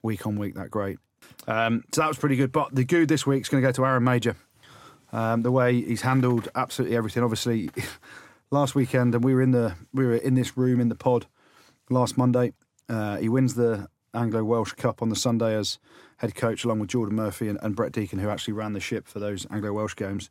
week 0.03 0.27
on 0.27 0.37
week 0.37 0.55
that 0.55 0.71
great. 0.71 0.99
Um, 1.47 1.85
so 1.93 2.01
that 2.01 2.09
was 2.09 2.19
pretty 2.19 2.37
good. 2.37 2.53
But 2.53 2.75
the 2.75 2.85
good 2.85 3.09
this 3.09 3.27
week 3.27 3.43
is 3.43 3.49
going 3.49 3.63
to 3.63 3.69
go 3.69 3.73
to 3.73 3.85
Aaron 3.85 4.05
Mauger. 4.05 4.37
Um, 5.13 5.43
the 5.43 5.51
way 5.51 5.81
he's 5.81 6.03
handled 6.03 6.49
absolutely 6.55 6.97
everything. 6.97 7.23
Obviously, 7.23 7.71
last 8.51 8.75
weekend, 8.75 9.15
and 9.15 9.25
we 9.25 9.35
were 9.35 9.43
in 9.43 9.53
the 9.53 9.75
we 9.93 10.05
were 10.05 10.17
in 10.17 10.35
this 10.35 10.57
room 10.57 10.81
in 10.81 10.89
the 10.89 10.95
pod 10.95 11.27
last 11.91 12.19
Monday. 12.19 12.53
Uh, 12.89 13.17
he 13.17 13.29
wins 13.29 13.55
the 13.55 13.89
Anglo 14.15 14.43
Welsh 14.45 14.73
Cup 14.73 15.03
on 15.03 15.09
the 15.09 15.17
Sunday 15.17 15.55
as 15.55 15.79
head 16.19 16.35
coach, 16.35 16.65
along 16.65 16.81
with 16.81 16.91
Jordan 16.91 17.17
Murphy 17.17 17.49
and, 17.49 17.59
and 17.63 17.77
Brett 17.77 17.93
Deacon, 17.93 18.19
who 18.19 18.29
actually 18.29 18.55
ran 18.55 18.73
the 18.73 18.81
ship 18.81 19.07
for 19.07 19.19
those 19.19 19.47
Anglo 19.51 19.73
Welsh 19.73 19.97
games. 19.97 20.31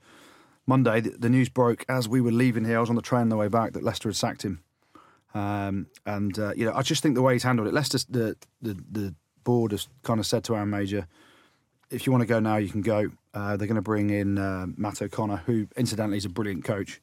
Monday, 0.65 0.99
the, 0.99 1.11
the 1.11 1.29
news 1.29 1.49
broke 1.49 1.85
as 1.87 2.09
we 2.09 2.19
were 2.19 2.31
leaving 2.31 2.65
here. 2.65 2.77
I 2.77 2.81
was 2.81 2.89
on 2.89 2.95
the 2.95 3.01
train 3.01 3.21
on 3.21 3.29
the 3.29 3.37
way 3.37 3.47
back 3.47 3.73
that 3.73 3.83
Leicester 3.83 4.09
had 4.09 4.15
sacked 4.15 4.43
him. 4.43 4.61
Um, 5.37 5.87
and 6.05 6.37
uh, 6.39 6.53
you 6.55 6.65
know, 6.65 6.73
I 6.73 6.81
just 6.81 7.03
think 7.03 7.15
the 7.15 7.21
way 7.21 7.33
he's 7.33 7.43
handled 7.43 7.67
it, 7.67 7.73
Leicester, 7.73 7.99
the 8.09 8.35
the, 8.61 8.73
the 8.91 9.15
board 9.43 9.71
has 9.71 9.87
kind 10.03 10.19
of 10.19 10.25
said 10.25 10.43
to 10.45 10.55
Aaron 10.55 10.69
Mauger, 10.69 11.07
if 11.89 12.05
you 12.05 12.11
want 12.11 12.21
to 12.21 12.27
go 12.27 12.39
now, 12.39 12.57
you 12.57 12.69
can 12.69 12.81
go. 12.81 13.11
Uh, 13.33 13.55
they're 13.55 13.67
going 13.67 13.75
to 13.75 13.81
bring 13.81 14.09
in 14.09 14.37
uh, 14.37 14.65
Matt 14.75 15.01
O'Connor, 15.01 15.43
who 15.45 15.67
incidentally 15.77 16.17
is 16.17 16.25
a 16.25 16.29
brilliant 16.29 16.63
coach. 16.63 16.99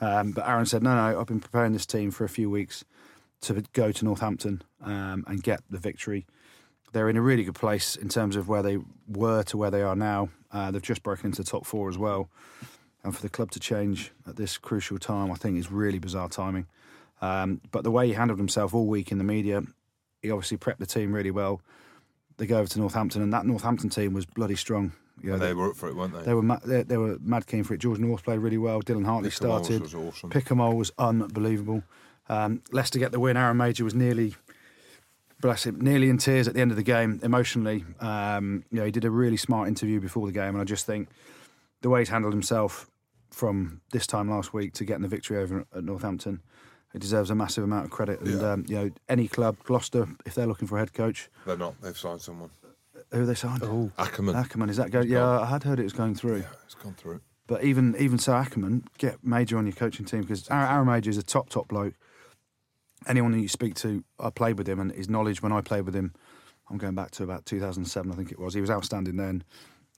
Um, 0.00 0.30
but 0.30 0.48
Aaron 0.48 0.66
said, 0.66 0.82
no, 0.82 0.94
no, 0.94 1.20
I've 1.20 1.26
been 1.26 1.40
preparing 1.40 1.72
this 1.72 1.86
team 1.86 2.10
for 2.10 2.24
a 2.24 2.28
few 2.28 2.48
weeks 2.48 2.84
to 3.42 3.64
go 3.72 3.90
to 3.90 4.04
Northampton 4.04 4.62
um, 4.82 5.24
and 5.26 5.42
get 5.42 5.60
the 5.68 5.78
victory. 5.78 6.26
They're 6.92 7.08
in 7.08 7.16
a 7.16 7.22
really 7.22 7.42
good 7.42 7.56
place 7.56 7.96
in 7.96 8.08
terms 8.08 8.36
of 8.36 8.48
where 8.48 8.62
they 8.62 8.78
were 9.08 9.42
to 9.44 9.56
where 9.56 9.70
they 9.70 9.82
are 9.82 9.96
now. 9.96 10.28
Uh, 10.52 10.70
they've 10.70 10.82
just 10.82 11.02
broken 11.02 11.26
into 11.26 11.42
the 11.42 11.50
top 11.50 11.66
four 11.66 11.88
as 11.88 11.98
well. 11.98 12.30
And 13.02 13.14
for 13.14 13.22
the 13.22 13.28
club 13.28 13.50
to 13.52 13.60
change 13.60 14.12
at 14.26 14.36
this 14.36 14.56
crucial 14.56 14.98
time, 14.98 15.32
I 15.32 15.34
think 15.34 15.58
is 15.58 15.70
really 15.72 15.98
bizarre 15.98 16.28
timing. 16.28 16.66
Um, 17.22 17.60
but 17.70 17.84
the 17.84 17.90
way 17.90 18.06
he 18.08 18.12
handled 18.12 18.38
himself 18.38 18.74
all 18.74 18.86
week 18.86 19.10
in 19.12 19.16
the 19.18 19.24
media, 19.24 19.62
he 20.20 20.30
obviously 20.30 20.58
prepped 20.58 20.78
the 20.78 20.86
team 20.86 21.12
really 21.12 21.30
well. 21.30 21.62
They 22.36 22.46
go 22.46 22.58
over 22.58 22.68
to 22.68 22.78
Northampton, 22.80 23.22
and 23.22 23.32
that 23.32 23.46
Northampton 23.46 23.88
team 23.88 24.12
was 24.12 24.26
bloody 24.26 24.56
strong. 24.56 24.92
You 25.22 25.30
know, 25.30 25.38
They 25.38 25.54
were 25.54 25.70
up 25.70 25.76
for 25.76 25.88
it, 25.88 25.94
weren't 25.96 26.14
they? 26.14 26.22
they 26.22 26.34
were 26.34 26.42
ma- 26.42 26.58
they, 26.66 26.82
they 26.82 26.96
were 26.96 27.16
mad 27.20 27.46
keen 27.46 27.62
for 27.64 27.74
it. 27.74 27.78
George 27.80 28.00
North 28.00 28.24
played 28.24 28.40
really 28.40 28.58
well. 28.58 28.82
Dylan 28.82 29.04
Hartley 29.04 29.30
Moles 29.30 29.34
started. 29.34 29.82
was 29.82 29.94
awesome. 29.94 30.30
Picamoles 30.30 30.76
was 30.76 30.92
unbelievable. 30.98 31.84
Um, 32.28 32.62
Leicester 32.72 32.98
get 32.98 33.12
the 33.12 33.20
win. 33.20 33.36
Aaron 33.36 33.56
Mauger 33.56 33.84
was 33.84 33.94
nearly, 33.94 34.34
bless 35.40 35.64
him, 35.66 35.80
nearly 35.80 36.08
in 36.08 36.18
tears 36.18 36.48
at 36.48 36.54
the 36.54 36.60
end 36.60 36.70
of 36.72 36.76
the 36.76 36.82
game 36.82 37.20
emotionally. 37.22 37.84
Um, 38.00 38.64
you 38.70 38.78
know, 38.80 38.84
he 38.84 38.90
did 38.90 39.04
a 39.04 39.10
really 39.10 39.36
smart 39.36 39.68
interview 39.68 40.00
before 40.00 40.26
the 40.26 40.32
game, 40.32 40.54
and 40.54 40.60
I 40.60 40.64
just 40.64 40.86
think 40.86 41.08
the 41.82 41.90
way 41.90 42.00
he's 42.00 42.08
handled 42.08 42.32
himself 42.32 42.88
from 43.30 43.80
this 43.92 44.06
time 44.06 44.28
last 44.30 44.52
week 44.52 44.72
to 44.74 44.84
getting 44.84 45.02
the 45.02 45.08
victory 45.08 45.36
over 45.38 45.64
at 45.74 45.84
Northampton, 45.84 46.40
it 46.94 47.00
deserves 47.00 47.30
a 47.30 47.34
massive 47.34 47.64
amount 47.64 47.86
of 47.86 47.90
credit. 47.90 48.20
And 48.20 48.40
Yeah. 48.40 48.52
um, 48.52 48.64
you 48.68 48.76
know, 48.76 48.90
any 49.08 49.28
club, 49.28 49.56
Gloucester, 49.64 50.08
if 50.26 50.34
they're 50.34 50.46
looking 50.46 50.68
for 50.68 50.76
a 50.76 50.80
head 50.80 50.92
coach, 50.92 51.30
They're 51.46 51.56
not. 51.56 51.80
They've 51.80 51.96
signed 51.96 52.20
someone. 52.20 52.50
who 53.10 53.26
they 53.26 53.34
signed? 53.34 53.62
Oh, 53.62 53.90
Ackermann. 53.98 54.34
Ackermann, 54.34 54.70
is 54.70 54.76
that 54.78 54.90
going? 54.90 55.08
Yeah, 55.08 55.40
I 55.40 55.46
had 55.46 55.64
heard 55.64 55.78
it 55.80 55.84
was 55.84 55.92
going 55.92 56.14
through. 56.14 56.38
Yeah, 56.38 56.46
it's 56.64 56.74
gone 56.74 56.94
through. 56.94 57.20
But 57.46 57.64
even 57.64 57.94
even 57.98 58.18
so, 58.18 58.32
Ackermann, 58.32 58.84
get 58.98 59.22
Mauger 59.24 59.58
on 59.58 59.66
your 59.66 59.74
coaching 59.74 60.06
team 60.06 60.22
because 60.22 60.48
Aaron 60.50 60.86
Mauger 60.86 61.10
is 61.10 61.18
a 61.18 61.22
top 61.22 61.48
top 61.50 61.68
bloke. 61.68 61.94
Anyone 63.06 63.32
that 63.32 63.40
you 63.40 63.48
speak 63.48 63.74
to, 63.76 64.04
I 64.20 64.30
played 64.30 64.56
with 64.58 64.68
him, 64.68 64.78
and 64.78 64.92
his 64.92 65.08
knowledge 65.10 65.42
when 65.42 65.50
I 65.52 65.60
played 65.60 65.84
with 65.84 65.94
him, 65.94 66.12
I'm 66.70 66.78
going 66.78 66.94
back 66.94 67.10
to 67.12 67.24
about 67.24 67.44
2007, 67.46 68.10
I 68.12 68.14
think 68.14 68.30
it 68.30 68.38
was. 68.38 68.54
He 68.54 68.60
was 68.60 68.70
outstanding 68.70 69.16
then. 69.16 69.42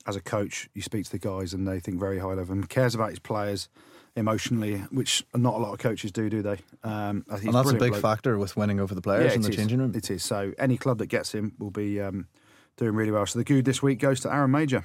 As 0.07 0.17
a 0.17 0.21
coach, 0.21 0.69
you 0.75 0.83
speak 0.83 1.05
to 1.07 1.11
the 1.11 1.19
guys, 1.19 1.55
and 1.55 1.67
they 1.67 1.81
think 1.81 1.99
very 1.99 2.19
highly 2.19 2.43
of 2.43 2.51
him. 2.51 2.65
Cares 2.65 2.95
about 2.95 3.11
his 3.11 3.19
players 3.19 3.69
emotionally, 4.17 4.77
which 4.91 5.25
not 5.35 5.55
a 5.55 5.59
lot 5.59 5.73
of 5.73 5.79
coaches 5.79 6.13
do, 6.13 6.29
do 6.29 6.43
they? 6.43 6.59
Um, 6.83 7.25
I 7.31 7.35
think 7.37 7.47
and 7.47 7.55
that's 7.55 7.71
a 7.71 7.75
big 7.75 7.93
bloke. 7.93 8.03
factor 8.03 8.39
with 8.39 8.57
winning 8.57 8.79
over 8.81 8.95
the 8.95 9.01
players 9.01 9.31
Yeah, 9.33 9.37
in 9.37 9.43
the 9.43 9.49
is. 9.49 9.57
changing 9.57 9.79
room. 9.81 9.93
It 9.95 10.11
is. 10.11 10.23
So 10.23 10.53
any 10.59 10.77
club 10.77 10.99
that 10.99 11.07
gets 11.07 11.33
him 11.33 11.55
will 11.59 11.71
be 11.71 12.01
um, 12.01 12.29
doing 12.77 12.95
really 12.95 13.11
well. 13.11 13.27
So 13.27 13.39
the 13.39 13.45
good 13.45 13.65
this 13.65 13.83
week 13.83 13.99
goes 13.99 14.21
to 14.21 14.33
Aaron 14.33 14.51
Mauger. 14.51 14.85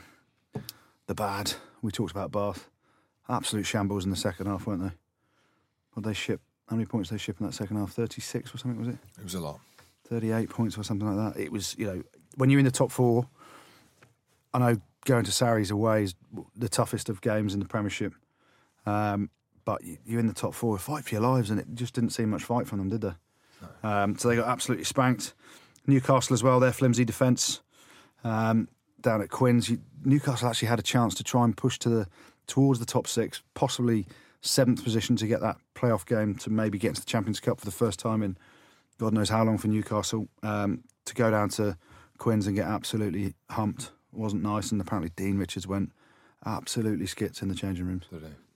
The 1.08 1.16
bad. 1.16 1.54
We 1.82 1.92
talked 1.92 2.12
about 2.12 2.32
Bath. 2.32 2.70
Absolute 3.28 3.66
shambles 3.66 4.06
in 4.06 4.10
the 4.12 4.18
second 4.18 4.48
half, 4.48 4.66
weren't 4.66 4.82
they? 4.84 4.92
What 5.94 6.06
they 6.06 6.14
ship? 6.14 6.42
How 6.68 6.76
many 6.76 6.86
points 6.86 7.10
did 7.10 7.16
they 7.16 7.20
ship 7.20 7.38
in 7.40 7.46
that 7.46 7.54
second 7.54 7.78
half? 7.78 7.92
Thirty-six 7.92 8.54
or 8.54 8.58
something 8.58 8.80
was 8.80 8.88
it? 8.90 8.98
It 9.18 9.24
was 9.24 9.34
a 9.36 9.40
lot. 9.40 9.60
38 10.08 10.50
points 10.50 10.76
or 10.78 10.84
something 10.84 11.08
like 11.08 11.36
that. 11.36 11.40
It 11.40 11.52
was, 11.52 11.76
you 11.78 11.86
know, 11.86 12.02
when 12.36 12.50
you're 12.50 12.58
in 12.60 12.66
the 12.66 12.72
top 12.72 12.92
four, 12.92 13.28
I 14.54 14.58
know 14.60 14.82
going 15.10 15.26
to 15.26 15.32
Sarries 15.32 15.72
away 15.72 16.04
is 16.04 16.16
the 16.56 16.70
toughest 16.70 17.10
of 17.10 17.20
games 17.22 17.54
in 17.54 17.60
the 17.60 17.66
Premiership. 17.66 18.14
Um, 18.86 19.30
but 19.66 19.82
you're 20.06 20.20
in 20.20 20.28
the 20.28 20.34
top 20.34 20.54
four, 20.54 20.78
fight 20.78 21.04
for 21.04 21.16
your 21.16 21.22
lives, 21.22 21.50
and 21.50 21.60
it 21.60 21.68
just 21.74 21.94
didn't 21.94 22.12
seem 22.12 22.30
much 22.30 22.44
fight 22.44 22.68
from 22.68 22.78
them, 22.80 22.90
did 22.90 23.02
there? 23.02 23.18
Um, 23.84 24.18
so 24.18 24.30
they 24.30 24.36
got 24.36 24.48
absolutely 24.48 24.86
spanked. 24.86 25.34
Newcastle 25.86 26.34
as 26.34 26.44
well, 26.44 26.60
their 26.60 26.72
flimsy 26.72 27.04
defence 27.04 27.62
um, 28.24 28.68
down 29.02 29.22
at 29.22 29.30
Quins. 29.30 29.70
You, 29.70 29.80
Newcastle 30.04 30.48
actually 30.48 30.68
had 30.68 30.80
a 30.80 30.84
chance 30.84 31.16
to 31.16 31.24
try 31.24 31.44
and 31.44 31.58
push 31.58 31.78
to 31.80 31.90
the 31.90 32.08
towards 32.48 32.80
the 32.80 32.86
top 32.86 33.08
six, 33.08 33.44
possibly 33.54 34.08
seventh 34.42 34.84
position 34.84 35.16
to 35.18 35.28
get 35.28 35.42
that 35.42 35.58
playoff 35.76 36.06
game 36.06 36.36
to 36.36 36.50
maybe 36.50 36.78
get 36.80 36.90
into 36.90 37.02
the 37.02 37.08
Champions 37.08 37.40
Cup 37.40 37.60
for 37.60 37.66
the 37.66 37.72
first 37.72 38.00
time 38.00 38.24
in 38.24 38.38
God 38.98 39.14
knows 39.14 39.30
how 39.30 39.44
long 39.44 39.58
for 39.58 39.68
Newcastle. 39.68 40.28
Um, 40.44 40.84
to 41.06 41.14
go 41.14 41.32
down 41.32 41.50
to 41.50 41.78
Quins 42.18 42.48
and 42.48 42.56
get 42.56 42.68
absolutely 42.68 43.34
humped 43.50 43.92
wasn't 44.12 44.44
nice, 44.44 44.72
and 44.72 44.80
apparently 44.82 45.12
Dean 45.16 45.38
Richards 45.38 45.68
went 45.68 45.92
absolutely 46.46 47.06
skits 47.06 47.42
in 47.42 47.50
the 47.50 47.56
changing 47.56 47.86
rooms. 47.86 48.06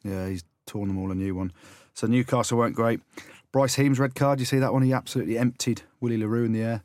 Yeah, 0.04 0.28
he's 0.28 0.44
torn 0.66 0.88
them 0.88 0.98
all 0.98 1.12
a 1.12 1.16
new 1.16 1.36
one. 1.36 1.52
So 1.94 2.08
Newcastle 2.08 2.58
weren't 2.58 2.76
great. 2.76 3.02
Bryce 3.52 3.76
Heem's 3.76 4.00
red 4.00 4.16
card, 4.16 4.40
you 4.40 4.46
see 4.46 4.60
that 4.60 4.74
one? 4.74 4.82
He 4.82 4.94
absolutely 4.94 5.38
emptied 5.38 5.84
Willie 6.00 6.18
Le 6.18 6.28
Roux 6.28 6.46
in 6.46 6.54
the 6.54 6.62
air. 6.62 6.84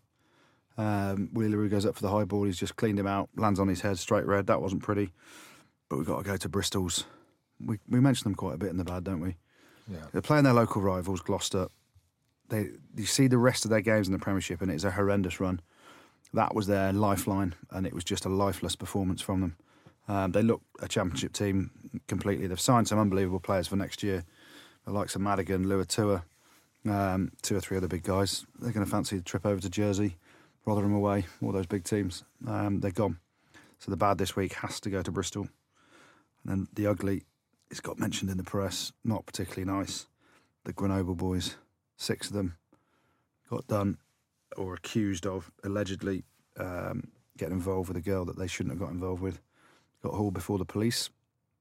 Um, 0.76 1.30
Willie 1.32 1.50
Le 1.50 1.56
Roux 1.56 1.68
goes 1.68 1.86
up 1.86 1.94
for 1.94 2.02
the 2.02 2.10
high 2.10 2.24
ball. 2.24 2.44
He's 2.44 2.58
just 2.58 2.76
cleaned 2.76 2.98
him 2.98 3.06
out, 3.06 3.30
lands 3.36 3.58
on 3.58 3.68
his 3.68 3.80
head, 3.80 3.98
straight 3.98 4.26
red. 4.26 4.46
That 4.46 4.60
wasn't 4.60 4.82
pretty. 4.82 5.12
But 5.88 5.96
we've 5.96 6.06
got 6.06 6.18
to 6.18 6.24
go 6.24 6.36
to 6.36 6.48
Bristol's. 6.48 7.04
We, 7.58 7.78
we 7.88 8.00
mention 8.00 8.24
them 8.24 8.34
quite 8.34 8.54
a 8.54 8.58
bit 8.58 8.70
in 8.70 8.76
the 8.76 8.84
bad, 8.84 9.04
don't 9.04 9.20
we? 9.20 9.36
Yeah. 9.90 9.98
They're 10.12 10.22
playing 10.22 10.44
their 10.44 10.52
local 10.52 10.82
rivals, 10.82 11.20
Gloucester. 11.20 11.68
They, 12.48 12.68
you 12.96 13.06
see 13.06 13.26
the 13.26 13.38
rest 13.38 13.64
of 13.64 13.70
their 13.70 13.80
games 13.80 14.06
in 14.06 14.12
the 14.12 14.18
Premiership, 14.18 14.60
and 14.60 14.70
it's 14.70 14.84
a 14.84 14.90
horrendous 14.90 15.40
run. 15.40 15.60
That 16.34 16.54
was 16.54 16.66
their 16.66 16.92
lifeline, 16.92 17.54
and 17.70 17.86
it 17.86 17.94
was 17.94 18.04
just 18.04 18.24
a 18.24 18.28
lifeless 18.28 18.76
performance 18.76 19.20
from 19.22 19.40
them. 19.40 19.56
Um, 20.08 20.32
they 20.32 20.42
look 20.42 20.62
a 20.80 20.88
championship 20.88 21.32
team 21.32 21.70
completely. 22.06 22.46
They've 22.46 22.60
signed 22.60 22.88
some 22.88 22.98
unbelievable 22.98 23.40
players 23.40 23.68
for 23.68 23.76
next 23.76 24.02
year, 24.02 24.24
the 24.84 24.92
likes 24.92 25.14
of 25.14 25.20
Madigan, 25.20 25.66
Luatua, 25.66 26.22
um, 26.86 27.32
two 27.42 27.56
or 27.56 27.60
three 27.60 27.76
other 27.76 27.88
big 27.88 28.02
guys. 28.02 28.46
They're 28.58 28.72
going 28.72 28.84
to 28.84 28.90
fancy 28.90 29.16
the 29.16 29.22
trip 29.22 29.44
over 29.46 29.60
to 29.60 29.70
Jersey, 29.70 30.16
Rotherham 30.64 30.94
away, 30.94 31.26
all 31.42 31.52
those 31.52 31.66
big 31.66 31.84
teams. 31.84 32.24
Um, 32.46 32.80
they're 32.80 32.90
gone. 32.90 33.18
So 33.78 33.90
the 33.90 33.96
bad 33.96 34.18
this 34.18 34.34
week 34.34 34.54
has 34.54 34.80
to 34.80 34.90
go 34.90 35.02
to 35.02 35.10
Bristol. 35.10 35.48
And 36.42 36.50
then 36.50 36.68
the 36.74 36.86
ugly, 36.86 37.24
it's 37.70 37.80
got 37.80 37.98
mentioned 37.98 38.30
in 38.30 38.38
the 38.38 38.44
press, 38.44 38.92
not 39.04 39.26
particularly 39.26 39.70
nice. 39.70 40.06
The 40.64 40.72
Grenoble 40.72 41.14
boys, 41.14 41.56
six 41.96 42.28
of 42.28 42.32
them, 42.32 42.56
got 43.48 43.66
done 43.68 43.98
or 44.56 44.74
accused 44.74 45.26
of 45.26 45.50
allegedly 45.64 46.24
um, 46.58 47.04
getting 47.36 47.54
involved 47.54 47.88
with 47.88 47.96
a 47.96 48.00
girl 48.00 48.24
that 48.24 48.36
they 48.38 48.46
shouldn't 48.46 48.72
have 48.72 48.80
got 48.80 48.90
involved 48.92 49.22
with. 49.22 49.40
Got 50.02 50.14
hauled 50.14 50.34
before 50.34 50.58
the 50.58 50.64
police. 50.64 51.10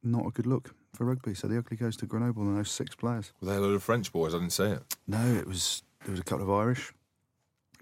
Not 0.03 0.25
a 0.25 0.31
good 0.31 0.45
look 0.45 0.73
for 0.95 1.05
rugby. 1.05 1.33
So 1.33 1.47
the 1.47 1.57
ugly 1.57 1.75
goes 1.77 1.97
to 1.97 2.05
Grenoble 2.05 2.43
and 2.43 2.57
those 2.57 2.71
six 2.71 2.95
players. 2.95 3.31
Were 3.41 3.49
they 3.49 3.55
a 3.57 3.59
load 3.59 3.73
of 3.75 3.83
French 3.83 4.11
boys? 4.11 4.33
I 4.33 4.37
didn't 4.39 4.53
see 4.53 4.63
it. 4.65 4.83
No, 5.07 5.25
it 5.35 5.47
was 5.47 5.81
there 6.03 6.11
was 6.11 6.19
a 6.19 6.23
couple 6.23 6.43
of 6.45 6.51
Irish, 6.51 6.93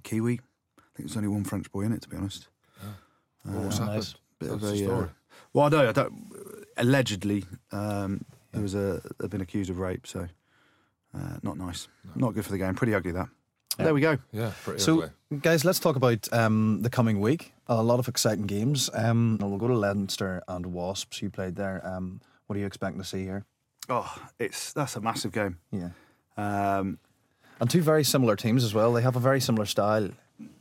Kiwi. 0.03 0.39
I 0.77 0.81
think 0.95 1.09
there's 1.09 1.17
only 1.17 1.27
one 1.29 1.43
French 1.43 1.69
boy 1.71 1.81
in 1.81 1.91
it, 1.91 2.01
to 2.03 2.09
be 2.09 2.15
honest. 2.17 2.47
Well, 3.45 3.63
what's 3.63 3.79
Uh, 3.79 3.85
happened? 3.85 4.15
Bit 4.39 4.51
What's 4.51 4.63
of 4.63 4.69
a, 4.69 4.73
uh, 4.73 4.77
story? 4.77 5.09
Well, 5.53 5.65
I 5.65 5.69
know. 5.69 5.89
I 5.89 5.91
don't. 5.91 6.33
Allegedly, 6.77 7.45
um, 7.71 8.25
there 8.51 8.61
was 8.61 8.75
a 8.75 9.01
they've 9.19 9.29
been 9.29 9.41
accused 9.41 9.69
of 9.69 9.79
rape. 9.79 10.07
So, 10.07 10.27
uh, 11.13 11.37
not 11.43 11.57
nice. 11.57 11.87
Not 12.15 12.33
good 12.33 12.45
for 12.45 12.51
the 12.51 12.57
game. 12.57 12.75
Pretty 12.75 12.93
ugly 12.95 13.11
that. 13.11 13.29
There 13.77 13.93
we 13.93 14.01
go. 14.01 14.17
Yeah, 14.31 14.51
pretty 14.63 14.79
So, 14.79 15.03
ugly. 15.03 15.39
guys, 15.41 15.65
let's 15.65 15.79
talk 15.79 15.95
about 15.95 16.31
um, 16.33 16.81
the 16.81 16.89
coming 16.89 17.19
week. 17.19 17.53
A 17.67 17.81
lot 17.83 17.99
of 17.99 18.07
exciting 18.07 18.45
games. 18.45 18.89
Um, 18.93 19.37
we'll 19.41 19.57
go 19.57 19.67
to 19.67 19.77
Leinster 19.77 20.41
and 20.47 20.67
Wasps. 20.67 21.21
You 21.21 21.29
played 21.29 21.55
there. 21.55 21.81
Um, 21.85 22.21
what 22.47 22.55
are 22.55 22.59
you 22.59 22.65
expecting 22.65 23.01
to 23.01 23.07
see 23.07 23.23
here? 23.23 23.43
Oh, 23.89 24.15
it's 24.39 24.71
that's 24.73 24.95
a 24.95 25.01
massive 25.01 25.31
game. 25.31 25.57
Yeah. 25.71 25.89
Um, 26.37 26.99
And 27.59 27.69
two 27.69 27.81
very 27.81 28.03
similar 28.03 28.35
teams 28.35 28.63
as 28.63 28.73
well. 28.73 28.93
They 28.93 29.01
have 29.01 29.15
a 29.15 29.19
very 29.19 29.39
similar 29.41 29.65
style. 29.65 30.09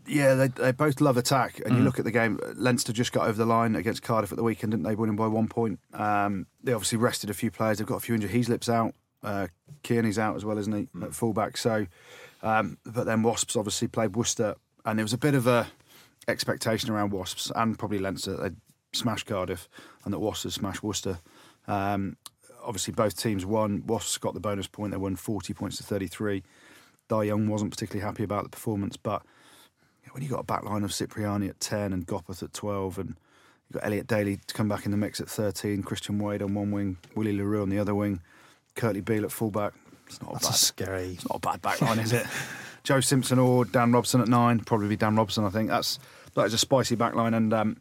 yeah, 0.07 0.35
they, 0.35 0.49
they 0.49 0.73
both 0.73 1.01
love 1.01 1.17
attack. 1.17 1.61
And 1.65 1.75
you 1.77 1.81
Mm. 1.83 1.85
look 1.85 1.99
at 1.99 2.05
the 2.05 2.11
game. 2.11 2.39
Leinster 2.55 2.93
just 2.93 3.13
got 3.13 3.27
over 3.27 3.37
the 3.39 3.47
line 3.47 3.75
against 3.75 4.03
Cardiff 4.03 4.31
at 4.33 4.37
the 4.37 4.45
weekend, 4.45 4.71
didn't 4.73 4.85
they? 4.85 4.95
Winning 4.95 5.17
by 5.17 5.27
one 5.27 5.49
point. 5.49 5.81
Um, 5.93 6.47
they 6.63 6.73
obviously 6.73 6.99
rested 6.99 7.31
a 7.31 7.35
few 7.35 7.51
players. 7.51 7.79
They've 7.79 7.87
got 7.87 7.97
a 7.97 8.01
few 8.01 8.15
injured. 8.15 8.31
Heaslip's 8.31 8.69
out. 8.69 8.95
Uh, 9.23 9.47
Kearney's 9.83 10.19
out 10.19 10.37
as 10.37 10.45
well, 10.45 10.59
isn't 10.59 10.73
he? 10.73 10.89
At 11.03 11.15
fullback. 11.15 11.57
So, 11.57 11.87
um, 12.45 12.79
but 12.85 13.05
then 13.05 13.23
Wasps 13.23 13.57
obviously 13.57 13.89
played 13.89 14.15
Worcester, 14.15 14.55
and 14.85 14.99
there 14.99 15.05
was 15.05 15.13
a 15.13 15.19
bit 15.19 15.35
of 15.35 15.47
a 15.47 15.67
expectation 16.29 16.91
around 16.91 17.11
Wasps 17.11 17.51
and 17.57 17.79
probably 17.79 17.99
Leinster 17.99 18.33
that 18.33 18.43
they'd 18.43 18.57
smash 18.93 19.25
Cardiff 19.25 19.69
and 20.05 20.15
that 20.15 20.21
Wasps 20.21 20.45
would 20.45 20.53
smash 20.53 20.83
Worcester. 20.83 21.19
Um, 21.67 22.17
obviously, 22.63 22.93
both 22.93 23.17
teams 23.17 23.45
won. 23.45 23.85
Wasps 23.87 24.19
got 24.19 24.35
the 24.35 24.41
bonus 24.41 24.67
point. 24.67 24.93
They 24.93 24.99
won 24.99 25.17
40 25.17 25.55
points 25.55 25.79
to 25.79 25.83
33. 25.83 26.43
Dai 27.09 27.25
Young 27.25 27.49
wasn't 27.49 27.71
particularly 27.71 28.07
happy 28.07 28.23
about 28.23 28.45
the 28.45 28.51
performance, 28.51 28.97
but 28.97 29.23
when 30.15 30.23
you 30.23 30.29
got 30.29 30.41
a 30.41 30.45
back 30.45 30.65
line 30.65 30.85
of 30.85 30.93
Cipriani 30.93 31.49
at 31.49 31.59
10 31.61 31.93
and 31.93 32.07
Gopperth 32.07 32.43
at 32.43 32.53
12, 32.53 32.99
and 32.99 33.09
you've 33.09 33.81
got 33.81 33.87
Elliot 33.87 34.07
Daly 34.07 34.39
to 34.47 34.55
come 34.55 34.69
back 34.69 34.85
in 34.85 34.91
the 34.91 34.97
mix 34.97 35.21
at 35.21 35.29
13, 35.29 35.83
Christian 35.83 36.19
Wade 36.19 36.41
on 36.41 36.55
one 36.55 36.71
wing, 36.71 36.99
Willie 37.17 37.37
Le 37.37 37.45
Roux 37.45 37.63
on 37.63 37.69
the 37.69 37.79
other 37.79 37.95
wing, 37.95 38.21
Kurtley 38.77 39.05
Beale 39.05 39.25
at 39.25 39.33
fullback. 39.33 39.73
It's 40.15 40.23
not 40.23 40.31
a 40.31 40.35
That's 40.35 40.47
a 40.47 40.51
bad 40.51 40.57
scary. 40.57 41.09
it's 41.15 41.29
not 41.29 41.37
a 41.37 41.41
bad 41.41 41.63
back 41.63 41.81
line, 41.81 41.99
is 41.99 42.13
it? 42.13 42.27
Joe 42.85 43.01
Simpson 43.01 43.39
or 43.39 43.65
Dan 43.65 43.93
Robson 43.93 44.21
at 44.21 44.29
nine, 44.29 44.61
probably 44.61 44.89
be 44.89 44.97
Dan 44.97 45.17
Robson. 45.17 45.45
I 45.45 45.51
think 45.51 45.69
that's 45.71 45.99
that 46.35 46.45
is 46.45 46.55
a 46.55 46.59
spicy 46.59 46.95
back 46.97 47.15
line, 47.15 47.35
and 47.35 47.53
um, 47.53 47.77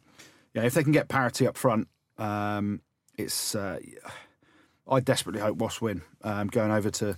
yeah, 0.53 0.63
if 0.63 0.73
they 0.73 0.84
can 0.84 0.91
get 0.93 1.09
parity 1.09 1.45
up 1.47 1.57
front, 1.57 1.88
um, 2.17 2.81
it's. 3.17 3.53
Uh, 3.55 3.79
I 4.88 4.99
desperately 4.99 5.41
hope 5.41 5.57
Wasps 5.57 5.81
win. 5.81 6.01
Um, 6.23 6.47
going 6.47 6.71
over 6.71 6.89
to 6.89 7.17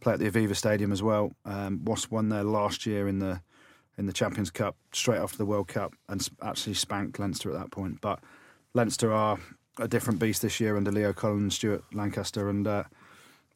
play 0.00 0.12
at 0.12 0.18
the 0.20 0.30
Aviva 0.30 0.54
Stadium 0.54 0.92
as 0.92 1.02
well. 1.02 1.32
Um, 1.44 1.84
Wasps 1.84 2.10
won 2.10 2.28
there 2.28 2.44
last 2.44 2.86
year 2.86 3.08
in 3.08 3.18
the 3.18 3.40
in 3.96 4.06
the 4.06 4.12
Champions 4.12 4.50
Cup, 4.50 4.76
straight 4.92 5.18
after 5.18 5.36
the 5.36 5.46
World 5.46 5.68
Cup, 5.68 5.94
and 6.08 6.26
actually 6.42 6.74
spanked 6.74 7.18
Leinster 7.18 7.50
at 7.50 7.58
that 7.58 7.70
point. 7.70 8.00
But 8.00 8.20
Leinster 8.74 9.12
are 9.12 9.38
a 9.78 9.86
different 9.86 10.18
beast 10.18 10.42
this 10.42 10.58
year 10.60 10.76
under 10.76 10.90
Leo 10.90 11.14
and 11.22 11.52
Stuart 11.52 11.84
Lancaster, 11.92 12.48
and 12.48 12.66
uh, 12.66 12.84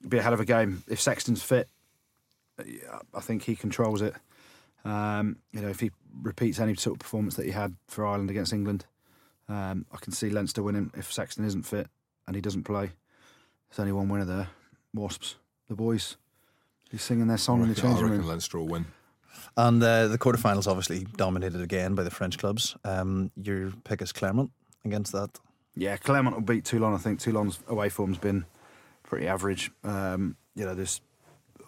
it'll 0.04 0.10
be 0.10 0.18
a 0.18 0.22
hell 0.22 0.34
of 0.34 0.40
a 0.40 0.44
game 0.44 0.84
if 0.86 1.00
Sexton's 1.00 1.42
fit. 1.42 1.68
I 2.58 3.20
think 3.20 3.44
he 3.44 3.56
controls 3.56 4.02
it. 4.02 4.14
Um, 4.84 5.38
you 5.50 5.62
know, 5.62 5.68
if 5.68 5.80
he 5.80 5.90
repeats 6.22 6.60
any 6.60 6.74
sort 6.74 6.96
of 6.96 7.00
performance 7.00 7.36
that 7.36 7.46
he 7.46 7.52
had 7.52 7.74
for 7.88 8.06
Ireland 8.06 8.30
against 8.30 8.52
England, 8.52 8.84
um, 9.48 9.86
I 9.92 9.96
can 9.96 10.12
see 10.12 10.28
Leinster 10.28 10.62
winning 10.62 10.90
if 10.94 11.10
Sexton 11.10 11.44
isn't 11.46 11.64
fit 11.64 11.88
and 12.26 12.36
he 12.36 12.42
doesn't 12.42 12.64
play. 12.64 12.90
There's 13.70 13.80
only 13.80 13.92
one 13.92 14.08
winner 14.08 14.26
there, 14.26 14.48
Wasps, 14.92 15.36
the 15.68 15.74
boys. 15.74 16.16
He's 16.90 17.02
singing 17.02 17.26
their 17.26 17.38
song 17.38 17.60
I 17.60 17.62
in 17.64 17.68
the 17.70 17.74
reckon, 17.74 17.86
I 17.86 17.92
changing 17.92 18.04
reckon 18.04 18.18
room. 18.18 18.28
Leinster 18.28 18.58
will 18.58 18.68
win. 18.68 18.86
And 19.56 19.82
uh, 19.82 20.08
the 20.08 20.18
quarterfinals 20.18 20.66
obviously 20.66 21.06
dominated 21.16 21.60
again 21.60 21.94
by 21.94 22.02
the 22.02 22.10
French 22.10 22.38
clubs. 22.38 22.76
Um, 22.84 23.30
your 23.36 23.72
pick 23.84 24.02
is 24.02 24.12
Clermont 24.12 24.50
against 24.84 25.12
that. 25.12 25.40
Yeah, 25.74 25.96
Clermont 25.96 26.36
will 26.36 26.42
beat 26.42 26.64
Toulon. 26.64 26.94
I 26.94 26.98
think 26.98 27.18
Toulon's 27.18 27.58
away 27.66 27.88
form's 27.88 28.18
been 28.18 28.44
pretty 29.04 29.26
average. 29.28 29.70
Um, 29.84 30.36
you 30.56 30.64
know, 30.64 30.74
there's 30.74 31.00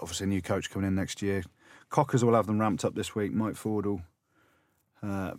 obviously 0.00 0.24
a 0.24 0.28
new 0.28 0.42
coach 0.42 0.70
coming 0.70 0.88
in 0.88 0.94
next 0.94 1.22
year. 1.22 1.44
Cockers 1.90 2.24
will 2.24 2.34
have 2.34 2.46
them 2.46 2.58
ramped 2.60 2.84
up 2.84 2.94
this 2.94 3.14
week. 3.14 3.32
Mike 3.32 3.54
Ford 3.56 3.86
will, 3.86 4.02
uh, 5.02 5.32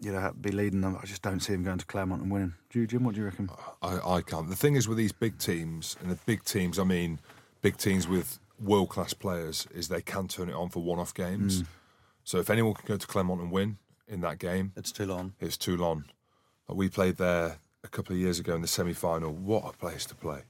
you 0.00 0.12
know, 0.12 0.32
be 0.40 0.52
leading 0.52 0.80
them. 0.80 0.96
I 1.02 1.06
just 1.06 1.22
don't 1.22 1.40
see 1.40 1.52
him 1.54 1.64
going 1.64 1.78
to 1.78 1.86
Clermont 1.86 2.22
and 2.22 2.30
winning. 2.30 2.54
Do 2.70 2.80
you, 2.80 2.86
Jim? 2.86 3.02
What 3.04 3.14
do 3.14 3.20
you 3.20 3.26
reckon? 3.26 3.50
I, 3.82 3.98
I 4.16 4.20
can't. 4.22 4.48
The 4.48 4.56
thing 4.56 4.76
is 4.76 4.86
with 4.88 4.98
these 4.98 5.12
big 5.12 5.38
teams, 5.38 5.96
and 6.00 6.10
the 6.10 6.18
big 6.26 6.44
teams, 6.44 6.78
I 6.78 6.84
mean, 6.84 7.18
big 7.62 7.76
teams 7.78 8.06
with 8.06 8.38
world 8.62 8.90
class 8.90 9.12
players, 9.12 9.66
is 9.74 9.88
they 9.88 10.02
can 10.02 10.28
turn 10.28 10.48
it 10.48 10.54
on 10.54 10.68
for 10.68 10.82
one 10.82 10.98
off 11.00 11.12
games. 11.14 11.64
So 12.24 12.38
if 12.38 12.50
anyone 12.50 12.74
can 12.74 12.84
go 12.86 12.96
to 12.96 13.06
Clermont 13.06 13.40
and 13.40 13.50
win 13.50 13.78
in 14.06 14.20
that 14.20 14.38
game, 14.38 14.72
It's 14.76 14.92
Toulon. 14.92 15.32
it's 15.40 15.56
Toulon. 15.56 16.04
Like 16.68 16.78
we 16.78 16.88
played 16.88 17.16
there 17.16 17.56
a 17.82 17.88
couple 17.88 18.14
of 18.14 18.20
years 18.20 18.38
ago 18.38 18.54
in 18.54 18.60
the 18.62 18.68
semi 18.68 18.92
final. 18.92 19.32
What 19.32 19.64
a 19.74 19.76
place 19.76 20.04
to 20.06 20.14
play! 20.14 20.42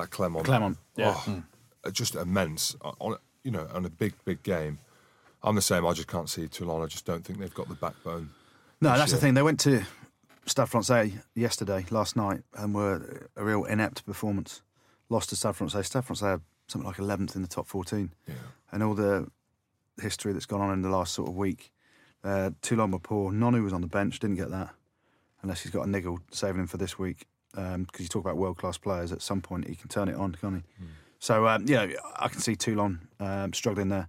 That 0.00 0.10
Clermont. 0.10 0.44
Claremont, 0.46 0.78
yeah. 0.96 1.14
Oh, 1.26 1.42
uh, 1.84 1.90
just 1.90 2.14
immense. 2.14 2.76
Uh, 2.82 2.92
On 3.00 3.16
you 3.44 3.50
know, 3.50 3.66
on 3.72 3.84
a 3.84 3.90
big, 3.90 4.14
big 4.24 4.42
game. 4.42 4.78
I'm 5.42 5.54
the 5.54 5.62
same. 5.62 5.86
I 5.86 5.92
just 5.92 6.08
can't 6.08 6.28
see 6.28 6.48
Toulon. 6.48 6.82
I 6.82 6.86
just 6.86 7.04
don't 7.04 7.24
think 7.24 7.38
they've 7.38 7.54
got 7.54 7.68
the 7.68 7.74
backbone. 7.76 8.30
No, 8.80 8.96
that's 8.96 9.12
the 9.12 9.18
thing. 9.18 9.34
They 9.34 9.42
went 9.42 9.60
to 9.60 9.82
Stade 10.46 10.68
Francais 10.68 11.14
yesterday, 11.34 11.86
last 11.90 12.16
night, 12.16 12.42
and 12.54 12.74
were 12.74 13.28
a 13.36 13.44
real 13.44 13.64
inept 13.64 14.04
performance. 14.04 14.62
Lost 15.08 15.30
to 15.30 15.36
Stade 15.36 15.56
Francais. 15.56 15.82
Stade 15.84 16.04
Francais 16.04 16.26
are 16.26 16.40
something 16.66 16.86
like 16.86 16.96
11th 16.96 17.36
in 17.36 17.42
the 17.42 17.48
top 17.48 17.66
14. 17.66 18.12
Yeah. 18.26 18.34
and 18.72 18.82
all 18.82 18.94
the 18.94 19.28
history 20.02 20.32
that's 20.32 20.46
gone 20.46 20.60
on 20.60 20.72
in 20.72 20.82
the 20.82 20.90
last 20.90 21.14
sort 21.14 21.28
of 21.28 21.36
week. 21.36 21.72
Uh, 22.22 22.50
Toulon 22.62 22.90
were 22.90 22.98
poor. 22.98 23.32
Nonu 23.32 23.62
was 23.62 23.72
on 23.72 23.80
the 23.80 23.86
bench, 23.86 24.18
didn't 24.18 24.36
get 24.36 24.50
that, 24.50 24.74
unless 25.42 25.62
he's 25.62 25.72
got 25.72 25.86
a 25.86 25.90
niggle 25.90 26.18
saving 26.30 26.60
him 26.60 26.66
for 26.66 26.76
this 26.76 26.98
week. 26.98 27.26
Because 27.58 28.00
you 28.00 28.08
talk 28.08 28.24
about 28.24 28.36
world 28.36 28.56
class 28.58 28.78
players, 28.78 29.10
at 29.12 29.20
some 29.22 29.40
point 29.40 29.66
he 29.68 29.74
can 29.74 29.88
turn 29.88 30.08
it 30.08 30.14
on, 30.16 30.34
can't 30.40 30.56
he? 30.56 30.84
So 31.18 31.46
um, 31.48 31.66
you 31.66 31.74
know, 31.74 31.88
I 32.16 32.28
can 32.28 32.40
see 32.40 32.54
Toulon 32.54 33.08
um, 33.18 33.52
struggling 33.52 33.88
there. 33.88 34.08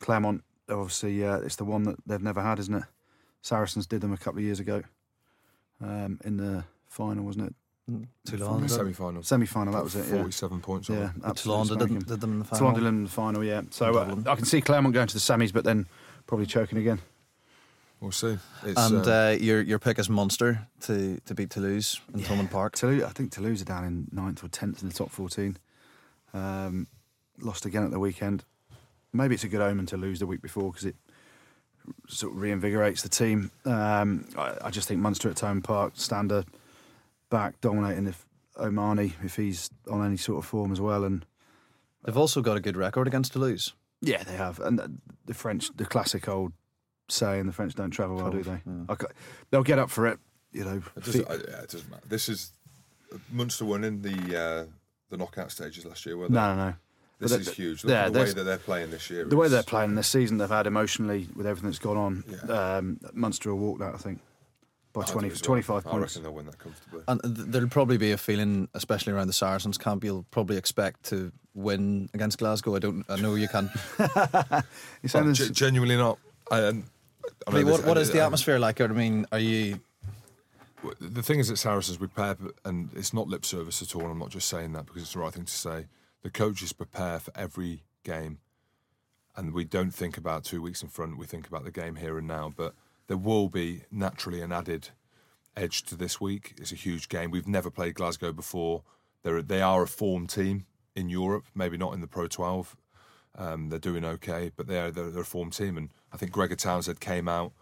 Clermont, 0.00 0.44
obviously, 0.68 1.24
uh, 1.24 1.38
it's 1.38 1.56
the 1.56 1.64
one 1.64 1.82
that 1.84 1.96
they've 2.06 2.22
never 2.22 2.40
had, 2.42 2.58
isn't 2.58 2.74
it? 2.74 2.84
Saracens 3.42 3.86
did 3.86 4.00
them 4.00 4.12
a 4.12 4.16
couple 4.16 4.38
of 4.38 4.44
years 4.44 4.60
ago 4.60 4.82
um, 5.80 6.20
in 6.24 6.36
the 6.36 6.64
final, 6.88 7.24
wasn't 7.24 7.46
it? 7.46 7.54
Toulon. 8.24 8.62
The 8.62 8.68
semi 8.68 8.92
final. 8.94 9.22
Semi 9.22 9.44
final, 9.46 9.74
that 9.74 9.84
was 9.84 9.94
it. 9.94 10.06
Yeah. 10.08 10.16
Forty-seven 10.22 10.60
points. 10.60 10.88
on 10.88 10.96
Yeah, 10.96 11.10
it. 11.30 11.36
Toulon 11.36 11.66
did, 11.66 11.74
spanking 11.74 11.98
them- 11.98 12.08
did 12.08 12.20
them 12.20 12.32
in 12.32 12.38
the 12.38 12.44
final. 12.46 12.58
Toulon 12.70 12.74
did 12.82 12.88
in 12.88 13.04
the 13.04 13.10
final, 13.10 13.44
yeah. 13.44 13.62
So 13.70 13.98
uh, 13.98 14.16
I 14.26 14.36
can 14.36 14.44
see 14.46 14.60
Clermont 14.62 14.94
going 14.94 15.08
to 15.08 15.14
the 15.14 15.20
semis, 15.20 15.52
but 15.52 15.64
then 15.64 15.86
probably 16.26 16.46
choking 16.46 16.78
again. 16.78 17.00
We'll 18.00 18.12
see. 18.12 18.36
It's, 18.64 18.78
And 18.80 19.06
uh, 19.06 19.10
uh, 19.10 19.36
your 19.40 19.62
your 19.62 19.78
pick 19.78 19.98
is 19.98 20.08
Munster 20.10 20.66
to, 20.82 21.18
to 21.26 21.34
beat 21.34 21.50
Toulouse 21.50 22.00
in 22.12 22.20
Thomond 22.20 22.50
Park. 22.50 22.74
Toulouse, 22.76 23.02
I 23.02 23.10
think 23.10 23.32
Toulouse 23.32 23.62
are 23.62 23.66
down 23.66 23.84
in 23.84 24.06
ninth 24.12 24.44
or 24.44 24.48
tenth 24.48 24.82
in 24.82 24.88
the 24.88 24.94
top 24.94 25.10
fourteen. 25.10 25.56
Um, 26.34 26.86
lost 27.40 27.64
again 27.64 27.84
at 27.84 27.90
the 27.90 27.98
weekend. 28.00 28.44
Maybe 29.12 29.34
it's 29.34 29.44
a 29.44 29.48
good 29.48 29.60
omen 29.60 29.86
to 29.86 29.96
lose 29.96 30.18
the 30.18 30.26
week 30.26 30.42
before 30.42 30.70
because 30.72 30.84
it 30.84 30.96
sort 32.08 32.34
of 32.34 32.40
reinvigorates 32.42 33.02
the 33.02 33.08
team. 33.08 33.50
Um, 33.64 34.26
I, 34.36 34.54
I 34.62 34.70
just 34.70 34.88
think 34.88 35.00
Munster 35.00 35.28
at 35.30 35.36
Thomond 35.36 35.64
Park, 35.64 35.92
Stander 35.96 36.44
back 37.30 37.60
dominating 37.60 38.06
if 38.06 38.26
O'Mahony 38.58 39.12
if 39.22 39.36
he's 39.36 39.70
on 39.90 40.04
any 40.04 40.16
sort 40.16 40.38
of 40.44 40.46
form 40.48 40.72
as 40.72 40.80
well, 40.80 41.04
and 41.04 41.24
They've 42.04 42.18
also 42.18 42.42
got 42.42 42.58
a 42.58 42.60
good 42.60 42.76
record 42.76 43.06
against 43.06 43.32
Toulouse. 43.32 43.72
yeah, 44.02 44.22
they 44.24 44.36
have. 44.36 44.60
And 44.60 44.78
the- 44.78 44.92
the 45.24 45.32
French, 45.32 45.74
the 45.74 45.86
classic 45.86 46.28
old 46.28 46.52
saying, 47.08 47.46
the 47.46 47.52
French 47.52 47.74
don't 47.74 47.90
travel 47.90 48.16
well, 48.16 48.30
do 48.30 48.42
they? 48.42 48.60
I 48.88 48.94
ca- 48.94 49.08
they'll 49.50 49.62
get 49.62 49.78
up 49.78 49.90
for 49.90 50.06
it. 50.06 50.18
You 50.52 50.64
know, 50.64 50.82
It 50.96 51.04
doesn't, 51.04 51.28
uh, 51.28 51.38
yeah, 51.48 51.62
it 51.62 51.70
doesn't 51.70 51.90
matter. 51.90 52.02
This 52.08 52.28
is 52.28 52.52
Munster 53.32 53.64
won 53.64 53.84
in 53.84 54.02
the 54.02 54.38
uh, 54.40 54.64
the 55.10 55.16
knockout 55.16 55.50
stages 55.50 55.84
last 55.84 56.04
year. 56.06 56.16
Were 56.16 56.28
they? 56.28 56.34
no, 56.34 56.54
no, 56.54 56.68
no. 56.70 56.74
This 57.20 57.30
But 57.32 57.40
is 57.40 57.46
they- 57.46 57.52
huge. 57.54 57.84
Look 57.84 57.90
yeah, 57.92 58.08
the 58.08 58.18
way 58.20 58.32
that 58.32 58.42
they're 58.44 58.58
playing 58.58 58.90
this 58.90 59.08
year. 59.10 59.24
The 59.24 59.36
way 59.36 59.48
they're 59.48 59.62
playing 59.62 59.94
this 59.94 60.08
season, 60.08 60.38
they've 60.38 60.48
had 60.48 60.66
emotionally 60.66 61.28
with 61.36 61.46
everything 61.46 61.70
that's 61.70 61.78
gone 61.78 61.96
on. 61.96 62.24
Yeah. 62.28 62.76
Um, 62.76 62.98
Munster 63.12 63.54
will 63.54 63.58
walk 63.60 63.78
that, 63.78 63.94
I 63.94 63.98
think, 63.98 64.18
by 64.92 65.02
I 65.02 65.04
do 65.06 65.12
20, 65.12 65.28
as 65.28 65.32
well. 65.34 65.40
25 65.46 65.76
I 65.86 65.90
points. 65.90 66.02
reckon 66.16 66.22
they'll 66.24 66.34
win 66.34 66.46
that 66.46 66.58
comfortably. 66.58 67.02
And 67.06 67.20
th- 67.22 67.48
there'll 67.50 67.68
probably 67.68 67.98
be 67.98 68.10
a 68.12 68.16
feeling, 68.18 68.68
especially 68.74 69.12
around 69.12 69.28
the 69.28 69.32
Saracens 69.32 69.78
camp, 69.78 70.02
you'll 70.02 70.24
probably 70.32 70.56
expect 70.56 71.04
to 71.04 71.30
win 71.54 72.08
against 72.14 72.38
Glasgow. 72.38 72.74
I 72.74 72.80
don't. 72.80 73.04
I 73.08 73.16
know 73.20 73.36
you 73.36 73.46
can. 73.48 73.70
You're 73.98 74.62
saying 75.06 75.26
But 75.38 75.52
genuinely 75.52 75.96
not. 75.96 76.18
I, 76.50 76.64
um, 76.64 76.84
I 77.46 77.50
mean, 77.50 77.66
what, 77.66 77.84
what 77.84 77.98
is 77.98 78.10
the 78.10 78.22
atmosphere 78.22 78.58
like? 78.58 78.80
I 78.80 78.86
mean, 78.88 79.26
are 79.32 79.38
you? 79.38 79.80
The 81.00 81.22
thing 81.22 81.38
is, 81.38 81.50
at 81.50 81.58
Saracens, 81.58 81.98
we 81.98 82.08
prepare, 82.08 82.36
and 82.64 82.90
it's 82.94 83.14
not 83.14 83.28
lip 83.28 83.44
service 83.44 83.80
at 83.80 83.94
all. 83.96 84.06
I'm 84.10 84.18
not 84.18 84.30
just 84.30 84.48
saying 84.48 84.72
that 84.72 84.86
because 84.86 85.02
it's 85.02 85.14
the 85.14 85.20
right 85.20 85.32
thing 85.32 85.46
to 85.46 85.52
say. 85.52 85.86
The 86.22 86.30
coaches 86.30 86.72
prepare 86.72 87.18
for 87.18 87.32
every 87.34 87.84
game, 88.02 88.38
and 89.36 89.52
we 89.52 89.64
don't 89.64 89.92
think 89.94 90.16
about 90.16 90.44
two 90.44 90.60
weeks 90.60 90.82
in 90.82 90.88
front. 90.88 91.18
We 91.18 91.26
think 91.26 91.46
about 91.46 91.64
the 91.64 91.70
game 91.70 91.96
here 91.96 92.18
and 92.18 92.26
now. 92.26 92.52
But 92.54 92.74
there 93.06 93.16
will 93.16 93.48
be 93.48 93.82
naturally 93.90 94.40
an 94.40 94.52
added 94.52 94.90
edge 95.56 95.82
to 95.84 95.96
this 95.96 96.20
week. 96.20 96.54
It's 96.58 96.72
a 96.72 96.76
huge 96.76 97.08
game. 97.08 97.30
We've 97.30 97.48
never 97.48 97.70
played 97.70 97.94
Glasgow 97.94 98.32
before. 98.32 98.82
They're 99.22 99.42
they 99.42 99.62
are 99.62 99.82
a 99.82 99.88
form 99.88 100.26
team 100.26 100.66
in 100.94 101.08
Europe, 101.08 101.44
maybe 101.54 101.76
not 101.76 101.94
in 101.94 102.00
the 102.00 102.06
Pro 102.06 102.26
12. 102.28 102.76
Um, 103.36 103.68
they're 103.68 103.78
doing 103.78 104.04
okay, 104.04 104.52
but 104.54 104.66
they're, 104.66 104.90
they're 104.90 105.10
they're 105.10 105.22
a 105.22 105.26
form 105.26 105.50
team, 105.50 105.76
and 105.76 105.90
I 106.14 106.16
think 106.16 106.30
Gregor 106.30 106.54
Townsend 106.54 107.00
came 107.00 107.28
out 107.28 107.52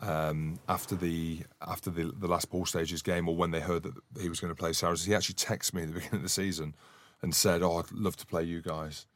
um, 0.00 0.60
after 0.68 0.94
the 0.94 1.40
after 1.66 1.90
the, 1.90 2.12
the 2.16 2.28
last 2.28 2.50
ball 2.50 2.66
stages 2.66 3.00
game, 3.02 3.28
or 3.28 3.34
when 3.34 3.50
they 3.50 3.60
heard 3.60 3.82
that 3.82 3.94
he 4.20 4.28
was 4.28 4.40
going 4.40 4.54
to 4.54 4.58
play 4.58 4.74
Saracens, 4.74 5.06
he 5.06 5.14
actually 5.14 5.36
texted 5.36 5.74
me 5.74 5.82
at 5.82 5.88
the 5.88 5.94
beginning 6.00 6.16
of 6.16 6.22
the 6.22 6.28
season 6.28 6.74
and 7.22 7.34
said, 7.34 7.62
"Oh, 7.62 7.78
I'd 7.78 7.90
love 7.90 8.16
to 8.16 8.26
play 8.26 8.44
you 8.44 8.60
guys." 8.62 9.06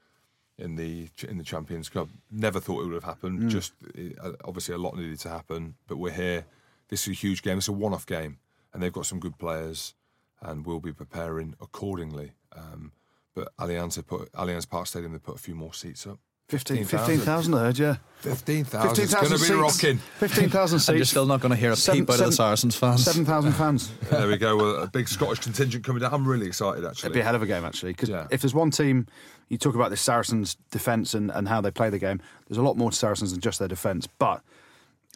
In 0.59 0.77
the 0.77 1.09
in 1.29 1.39
the 1.39 1.45
Champions 1.45 1.89
Cup, 1.89 2.09
never 2.31 2.61
thought 2.61 2.83
it 2.83 2.85
would 2.85 2.95
have 2.95 3.05
happened. 3.05 3.51
Just 3.51 3.73
uh, 4.23 4.33
obviously 4.45 4.75
a 4.75 4.79
lot 4.79 4.97
needed 4.97 5.19
to 5.21 5.29
happen, 5.29 5.75
but 5.87 5.97
we're 5.97 6.13
here. 6.13 6.45
This 6.89 7.03
is 7.03 7.09
a 7.09 7.19
huge 7.19 7.43
game. 7.43 7.59
It's 7.59 7.69
a 7.69 7.73
one-off 7.73 8.07
game, 8.07 8.39
and 8.73 8.83
they've 8.83 8.93
got 8.93 9.07
some 9.07 9.19
good 9.19 9.39
players, 9.39 9.95
and 10.41 10.67
we'll 10.67 10.81
be 10.81 10.93
preparing 10.93 11.55
accordingly. 11.61 12.33
Um, 12.55 12.93
but 13.35 13.57
Allianz 13.57 14.05
put 14.07 14.31
Allianz 14.33 14.69
Park 14.69 14.87
Stadium. 14.87 15.13
They 15.13 15.19
put 15.19 15.37
a 15.37 15.39
few 15.39 15.55
more 15.55 15.73
seats 15.73 16.07
up. 16.07 16.19
15 16.53 16.85
15,000. 16.85 17.07
15,000 17.17 17.55
I 17.55 17.59
heard, 17.61 17.79
yeah. 17.79 17.97
Fifteen 18.19 18.65
thousand. 18.65 18.91
It's 19.03 19.13
15,000 19.15 19.29
going 19.31 19.41
to 19.41 19.53
be 19.53 19.59
rocking. 19.61 19.99
15,000 20.19 20.79
seats. 20.79 20.89
And 20.91 20.99
you're 20.99 21.05
still 21.07 21.25
not 21.27 21.41
going 21.41 21.51
to 21.51 21.57
hear 21.57 21.73
a 21.73 21.77
Seven- 21.77 22.03
peep 22.03 22.11
out 22.11 22.21
of 22.21 22.27
the 22.27 22.33
Saracens 22.33 22.77
fans. 22.77 23.03
7,000 23.05 23.53
fans. 23.53 23.91
there 24.11 24.29
we 24.29 24.37
go. 24.37 24.57
Well, 24.57 24.83
a 24.83 24.87
big 24.87 25.09
Scottish 25.09 25.39
contingent 25.41 25.83
coming 25.83 26.03
down. 26.03 26.13
I'm 26.13 26.29
really 26.29 26.47
excited 26.47 26.85
actually. 26.85 27.07
It'd 27.09 27.15
be 27.15 27.21
a 27.21 27.25
hell 27.25 27.35
of 27.35 27.43
a 27.43 27.47
game, 27.47 27.65
actually. 27.65 27.93
Because 27.95 28.11
Yeah. 28.11 28.27
if 28.31 28.43
there's 28.43 28.55
one 28.55 28.71
team, 28.71 29.07
you 29.49 29.57
talk 29.57 29.75
about 29.75 29.89
the 29.91 29.97
Saracens' 29.97 30.57
defence 30.71 31.15
and, 31.15 31.31
and 31.33 31.49
how 31.49 31.63
they 31.63 31.71
play 31.71 31.89
the 31.89 31.99
game, 31.99 32.21
there's 32.49 32.59
a 32.59 32.63
lot 32.63 32.77
more 32.77 32.91
to 32.91 32.97
Saracens 32.97 33.33
than 33.33 33.41
just 33.41 33.59
their 33.59 33.67
defence. 33.67 34.07
But 34.19 34.43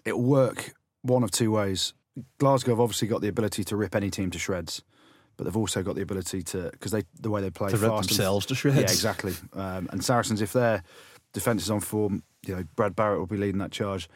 it'll 0.07 0.22
work 0.22 0.72
one 1.03 1.22
of 1.22 1.30
two 1.30 1.51
ways. 1.53 1.93
Glasgow 2.39 2.72
have 2.72 2.80
obviously 2.80 3.09
got 3.09 3.20
the 3.20 3.28
ability 3.28 3.62
to 3.64 3.76
rip 3.76 3.95
any 3.95 4.11
team 4.11 4.30
to 4.32 4.39
shreds, 4.39 4.82
but 5.37 5.45
they've 5.45 5.57
also 5.57 5.82
got 5.82 5.95
the 5.95 6.03
ability 6.03 6.43
to, 6.43 6.70
because 6.72 6.91
they 6.93 7.05
the 7.20 7.30
way 7.30 7.41
they 7.43 7.51
play 7.51 7.70
To 7.70 7.76
rip 7.76 7.91
fast 7.91 8.09
and- 8.11 8.18
themselves 8.18 8.47
to 8.47 8.55
shreds. 8.57 8.78
Yeah, 8.78 8.82
exactly. 8.82 9.34
Um, 9.53 9.89
and 9.93 10.03
Saracens, 10.05 10.41
if 10.41 10.53
their 10.53 10.82
defence 11.37 11.62
is 11.62 11.70
on 11.70 11.80
form, 11.80 12.22
you 12.47 12.57
know, 12.57 12.64
Brad 12.76 12.97
Barritt 12.97 13.18
will 13.18 13.26
be 13.26 13.37
leading 13.37 13.59
that 13.59 13.70
charge. 13.70 14.09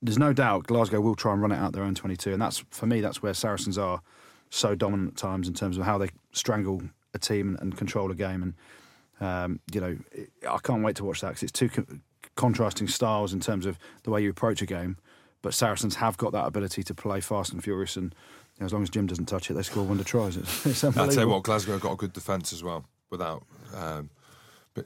There's 0.00 0.18
no 0.18 0.32
doubt 0.32 0.66
Glasgow 0.66 1.02
will 1.02 1.14
try 1.14 1.34
and 1.34 1.42
run 1.42 1.52
it 1.52 1.56
out 1.56 1.74
their 1.74 1.82
own 1.82 1.94
22, 1.94 2.32
and 2.32 2.40
that's 2.40 2.64
for 2.70 2.86
me. 2.86 3.02
That's 3.02 3.22
where 3.22 3.34
Saracens 3.34 3.76
are 3.76 4.00
so 4.48 4.74
dominant 4.74 5.10
at 5.10 5.16
times 5.16 5.48
in 5.48 5.54
terms 5.54 5.76
of 5.76 5.84
how 5.84 5.98
they 5.98 6.08
strangle 6.32 6.80
a 7.12 7.18
team 7.18 7.58
and, 7.60 7.76
control 7.76 8.10
a 8.10 8.14
game. 8.14 8.42
And 8.42 8.54
um, 9.20 9.60
you 9.70 9.80
know, 9.82 9.98
I 10.48 10.58
can't 10.62 10.82
wait 10.82 10.96
to 10.96 11.04
watch 11.04 11.20
that 11.20 11.28
because 11.28 11.42
it's 11.42 11.52
two 11.52 11.68
co- 11.68 11.84
contrasting 12.36 12.88
styles 12.88 13.34
in 13.34 13.40
terms 13.40 13.66
of 13.66 13.78
the 14.04 14.10
way 14.10 14.22
you 14.22 14.30
approach 14.30 14.62
a 14.62 14.66
game. 14.66 14.96
But 15.42 15.52
Saracens 15.52 15.96
have 15.96 16.16
got 16.16 16.32
that 16.32 16.46
ability 16.46 16.82
to 16.84 16.94
play 16.94 17.20
fast 17.20 17.52
and 17.52 17.62
furious, 17.62 17.96
and 17.96 18.14
you 18.54 18.60
know, 18.60 18.66
as 18.66 18.72
long 18.72 18.82
as 18.82 18.88
Jim 18.88 19.06
doesn't 19.06 19.26
touch 19.26 19.50
it, 19.50 19.54
they 19.54 19.62
score 19.62 19.84
wonder 19.84 20.04
tries. 20.04 20.38
It's, 20.38 20.66
it's 20.82 20.84
I'll 20.84 20.92
tell 21.08 21.24
you 21.24 21.28
what, 21.28 21.42
Glasgow 21.42 21.78
got 21.78 21.92
a 21.92 21.96
good 21.96 22.14
defence 22.14 22.54
as 22.54 22.64
well, 22.64 22.86
without 23.10 23.44
um, 23.74 24.08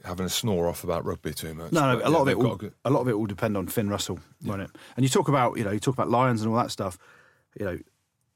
having 0.04 0.26
a 0.26 0.30
snore 0.30 0.68
off 0.68 0.84
about 0.84 1.04
rugby 1.04 1.32
too 1.32 1.54
much. 1.54 1.72
No, 1.72 1.92
no, 1.92 1.98
But, 1.98 2.06
a 2.06 2.10
yeah, 2.10 2.16
lot 2.16 2.22
of 2.22 2.28
it 2.28 2.38
will, 2.38 2.52
a 2.52 2.56
good- 2.56 2.74
a 2.84 2.90
lot 2.90 3.00
of 3.00 3.08
it 3.08 3.18
will 3.18 3.26
depend 3.26 3.56
on 3.56 3.66
Finn 3.66 3.88
Russell, 3.88 4.20
won't 4.44 4.62
it? 4.62 4.70
And 4.96 5.04
you 5.04 5.08
talk 5.08 5.28
about, 5.28 5.56
you 5.56 5.64
know, 5.64 5.70
you 5.70 5.80
talk 5.80 5.94
about 5.94 6.10
Lions 6.10 6.42
and 6.42 6.50
all 6.50 6.56
that 6.56 6.70
stuff. 6.70 6.98
You 7.58 7.66
know, 7.66 7.78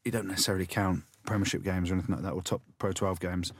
you 0.05 0.11
don't 0.11 0.27
necessarily 0.27 0.67
count 0.67 1.05
Premiership 1.27 1.63
games 1.63 1.91
or 1.91 1.95
anything 1.95 2.15
like 2.15 2.25
that, 2.25 2.33
or 2.33 2.43
top 2.43 2.63
Pro 2.79 2.93
12 2.93 3.21
games. 3.21 3.53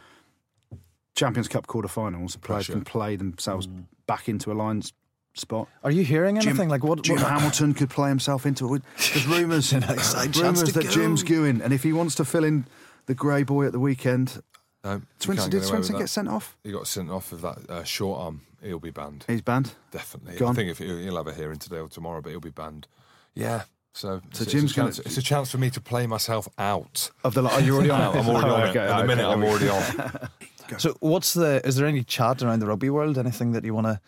Champions 1.15 1.49
Cup 1.49 1.67
quarterfinals, 1.67 2.33
the 2.33 2.39
players 2.39 2.67
can 2.67 2.83
play 2.83 3.17
themselves 3.17 3.67
mm. 3.67 3.85
back 4.07 4.29
into 4.29 4.51
a 4.51 4.55
Lions 4.55 4.93
spot. 5.35 5.69
Are 5.83 5.91
you 5.91 6.05
hearing 6.05 6.41
Jim- 6.41 6.51
anything? 6.51 6.69
like 6.69 6.83
what? 6.83 7.03
Jim 7.03 7.17
what- 7.17 7.27
Hamilton 7.27 7.75
could 7.75 7.91
play 7.91 8.09
himself 8.09 8.47
into 8.47 8.75
it. 8.75 8.83
There's 8.97 9.27
rumours, 9.27 9.73
rumours 9.73 10.73
that 10.73 10.85
go. 10.85 10.91
Jim's 10.91 11.23
going, 11.23 11.61
and 11.61 11.73
if 11.73 11.83
he 11.83 11.93
wants 11.93 12.17
to 12.17 12.25
fill 12.25 12.45
in 12.45 12.67
the 13.07 13.15
grey 13.15 13.43
boy 13.43 13.67
at 13.67 13.73
the 13.73 13.81
weekend, 13.81 14.43
No, 14.85 15.01
Swinson, 15.19 15.51
did 15.51 15.63
get 15.63 15.71
Swinson 15.71 15.99
get 15.99 16.09
sent 16.11 16.29
off? 16.29 16.57
He 16.63 16.71
got 16.71 16.87
sent 16.87 17.11
off 17.11 17.33
of 17.33 17.41
that 17.41 17.71
uh, 17.71 17.85
short 17.85 18.21
arm. 18.21 18.43
He'll 18.63 18.79
be 18.79 18.91
banned. 18.91 19.25
He's 19.27 19.41
banned. 19.43 19.73
Definitely. 19.91 20.37
Gone. 20.37 20.51
I 20.51 20.55
think 20.55 20.71
if 20.71 20.79
he'll, 20.79 20.99
he'll 20.99 21.17
have 21.17 21.27
a 21.27 21.35
hearing 21.35 21.59
today 21.59 21.79
or 21.79 21.89
tomorrow, 21.89 22.21
but 22.21 22.31
he'll 22.31 22.41
be 22.41 22.51
banned. 22.51 22.87
Yeah. 23.35 23.63
So, 23.95 24.21
So 24.33 24.43
it's, 24.43 24.53
Jim's 24.53 24.65
it's, 24.65 24.73
a 24.73 24.75
chance, 24.75 24.97
gonna- 24.99 25.07
it's 25.07 25.17
a 25.17 25.23
chance 25.23 25.51
for 25.51 25.59
me 25.59 25.71
to 25.71 25.81
play 25.81 26.07
myself 26.07 26.49
out. 26.59 27.11
Of 27.23 27.35
the, 27.35 27.43
are 27.45 27.61
you 27.61 27.75
already 27.75 27.91
on? 27.91 28.01
I'm 28.19 28.29
already 28.29 28.51
Oh, 28.51 28.55
on 28.55 28.61
it. 28.67 28.71
okay, 28.71 28.79
At 28.81 28.87
the 28.89 28.95
okay, 28.99 29.07
minute, 29.07 29.27
I'm 29.27 29.43
already 29.43 29.69
on. 29.69 30.29
So 30.79 30.97
what's 31.01 31.35
the? 31.35 31.61
Is 31.67 31.77
there 31.77 31.87
any 31.87 32.03
chat 32.03 32.43
around 32.43 32.61
the 32.61 32.67
rugby 32.67 32.89
world? 32.89 33.19
Anything 33.19 33.53
that 33.53 33.65
you 33.67 33.75
want 33.75 33.87
to 33.87 34.01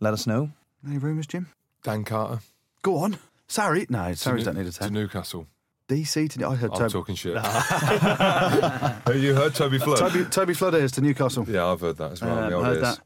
let 0.00 0.14
us 0.14 0.26
know? 0.26 0.50
Any 0.86 0.96
rumours, 0.96 1.26
Jim? 1.26 1.48
Dan 1.82 2.02
Carter 2.04 2.40
Go 2.82 2.96
on. 2.96 3.18
Sorry. 3.46 3.84
No, 3.90 4.08
to 4.08 4.16
Sarries 4.16 4.44
don't 4.44 4.56
need 4.56 4.66
a 4.66 4.70
to 4.72 4.90
Newcastle. 4.90 5.46
DC 5.88 6.30
to 6.32 6.46
I 6.46 6.54
heard 6.54 6.70
I'm 6.72 6.78
Toby, 6.78 6.92
talking 6.92 7.14
shit. 7.14 7.36
Have 7.38 9.16
you 9.16 9.34
heard 9.34 9.54
Toby 9.54 9.78
Flood? 9.78 9.98
Toby, 9.98 10.24
Toby 10.26 10.54
Flood 10.54 10.74
is 10.74 10.92
to 10.92 11.00
Newcastle. 11.00 11.46
Yeah, 11.48 11.66
I've 11.66 11.80
heard 11.80 11.96
that 11.96 12.12
as 12.12 12.20
well. 12.22 12.38
Um, 12.54 12.64
heard 12.64 12.82
that. 12.82 13.00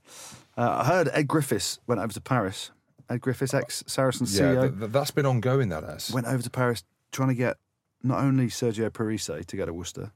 Uh, 0.57 0.79
I 0.83 0.85
heard 0.85 1.09
Ed 1.13 1.29
Griffiths 1.29 1.79
went 1.87 2.01
over 2.01 2.13
to 2.13 2.21
Paris. 2.21 2.71
Ed 3.09 3.21
Griffiths, 3.21 3.55
ex 3.55 3.85
Saracens 3.87 4.37
Yeah, 4.39 4.47
CEO, 4.55 4.61
th- 4.69 4.79
th- 4.81 4.91
that's 4.93 5.11
been 5.13 5.27
ongoing. 5.27 5.69
That 5.69 5.85
has. 5.85 6.11
went 6.11 6.27
over 6.27 6.43
to 6.43 6.51
Paris 6.51 6.83
trying 7.13 7.29
to 7.29 7.35
get 7.35 7.57
not 8.03 8.19
only 8.21 8.47
Sergio 8.49 8.93
Parisse 8.93 9.27
to 9.47 9.57
go 9.57 9.65
to 9.65 9.73
Worcester, 9.73 10.11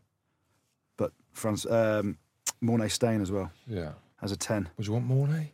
but 0.96 1.12
Franz, 1.32 1.66
um, 1.66 2.18
Morné 2.62 2.90
Steyn 2.90 3.20
as 3.22 3.30
well 3.30 3.50
Yeah. 3.68 3.92
as 4.22 4.32
a 4.32 4.36
10. 4.36 4.68
Would 4.76 4.86
you 4.88 4.92
want 4.94 5.08
Morné? 5.08 5.50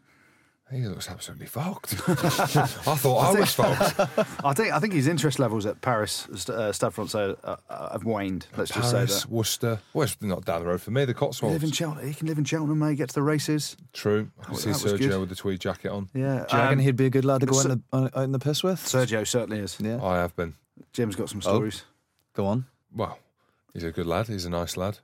He 0.73 0.87
looks 0.87 1.09
absolutely 1.11 1.47
fucked. 1.47 1.93
I 2.09 2.97
thought 2.97 3.19
I 3.37 3.41
was 3.41 3.53
fucked. 3.53 4.01
I 4.45 4.55
think 4.55 4.73
I 4.73 4.79
think 4.79 4.95
his 4.95 5.07
interest 5.07 5.39
levels 5.39 5.67
at 5.67 5.81
Paris, 5.83 6.27
uh, 6.49 6.73
Stade 6.73 6.95
Francais, 6.95 7.35
uh, 7.45 7.57
uh, 7.69 7.93
have 7.93 8.05
waned. 8.05 8.47
Let's 8.57 8.71
just 8.73 8.91
say 8.91 8.97
Paris, 8.97 9.23
that. 9.23 9.31
Worcester. 9.31 9.81
Well, 9.93 10.05
it's 10.05 10.17
not 10.23 10.45
down 10.47 10.63
the 10.63 10.69
road 10.69 10.81
for 10.81 10.91
me. 10.91 11.05
The 11.05 11.13
He, 11.13 11.19
live 11.21 11.23
in 11.23 11.29
Cotswolds. 11.29 11.77
Cheltenham, 11.77 12.09
he 12.09 12.15
can 12.15 12.27
live 12.27 12.39
in 12.39 12.45
Cheltenham, 12.45 12.79
May 12.79 12.95
Get 12.95 13.11
to 13.11 13.15
the 13.15 13.23
races. 13.23 13.77
True. 13.93 14.31
I 14.41 14.45
can 14.45 14.55
That 14.55 14.61
see 14.61 14.71
Sergio 14.71 14.99
good. 15.11 15.21
with 15.21 15.29
the 15.29 15.35
tweed 15.37 15.61
jacket 15.61 15.91
on. 15.91 16.09
Yeah, 16.15 16.47
Do 16.49 16.57
you 16.57 16.63
reckon 16.63 16.79
um, 16.79 16.79
he'd 16.79 16.97
be 16.97 17.07
a 17.07 17.11
good 17.11 17.25
lad 17.27 17.41
to 17.41 17.47
go 17.47 17.53
so- 17.53 17.71
out, 17.71 17.73
in 17.73 18.05
the, 18.05 18.19
out 18.19 18.25
in 18.25 18.33
the 18.33 18.39
piss 18.39 18.63
with? 18.63 18.81
Sergio 18.81 19.27
certainly 19.27 19.59
is. 19.59 19.77
Yeah. 19.79 20.03
I 20.03 20.17
have 20.17 20.35
been. 20.37 20.55
Jim's 20.95 21.17
got 21.17 21.29
some 21.29 21.39
Oh. 21.45 21.55
stories. 21.57 21.85
Go 22.35 22.47
on. 22.47 22.65
Well, 22.95 23.19
he's 23.75 23.85
a 23.85 23.91
good 23.93 24.07
lad. 24.07 24.29
He's 24.29 24.47
a 24.47 24.51
nice 24.51 24.77
lad. 24.79 24.99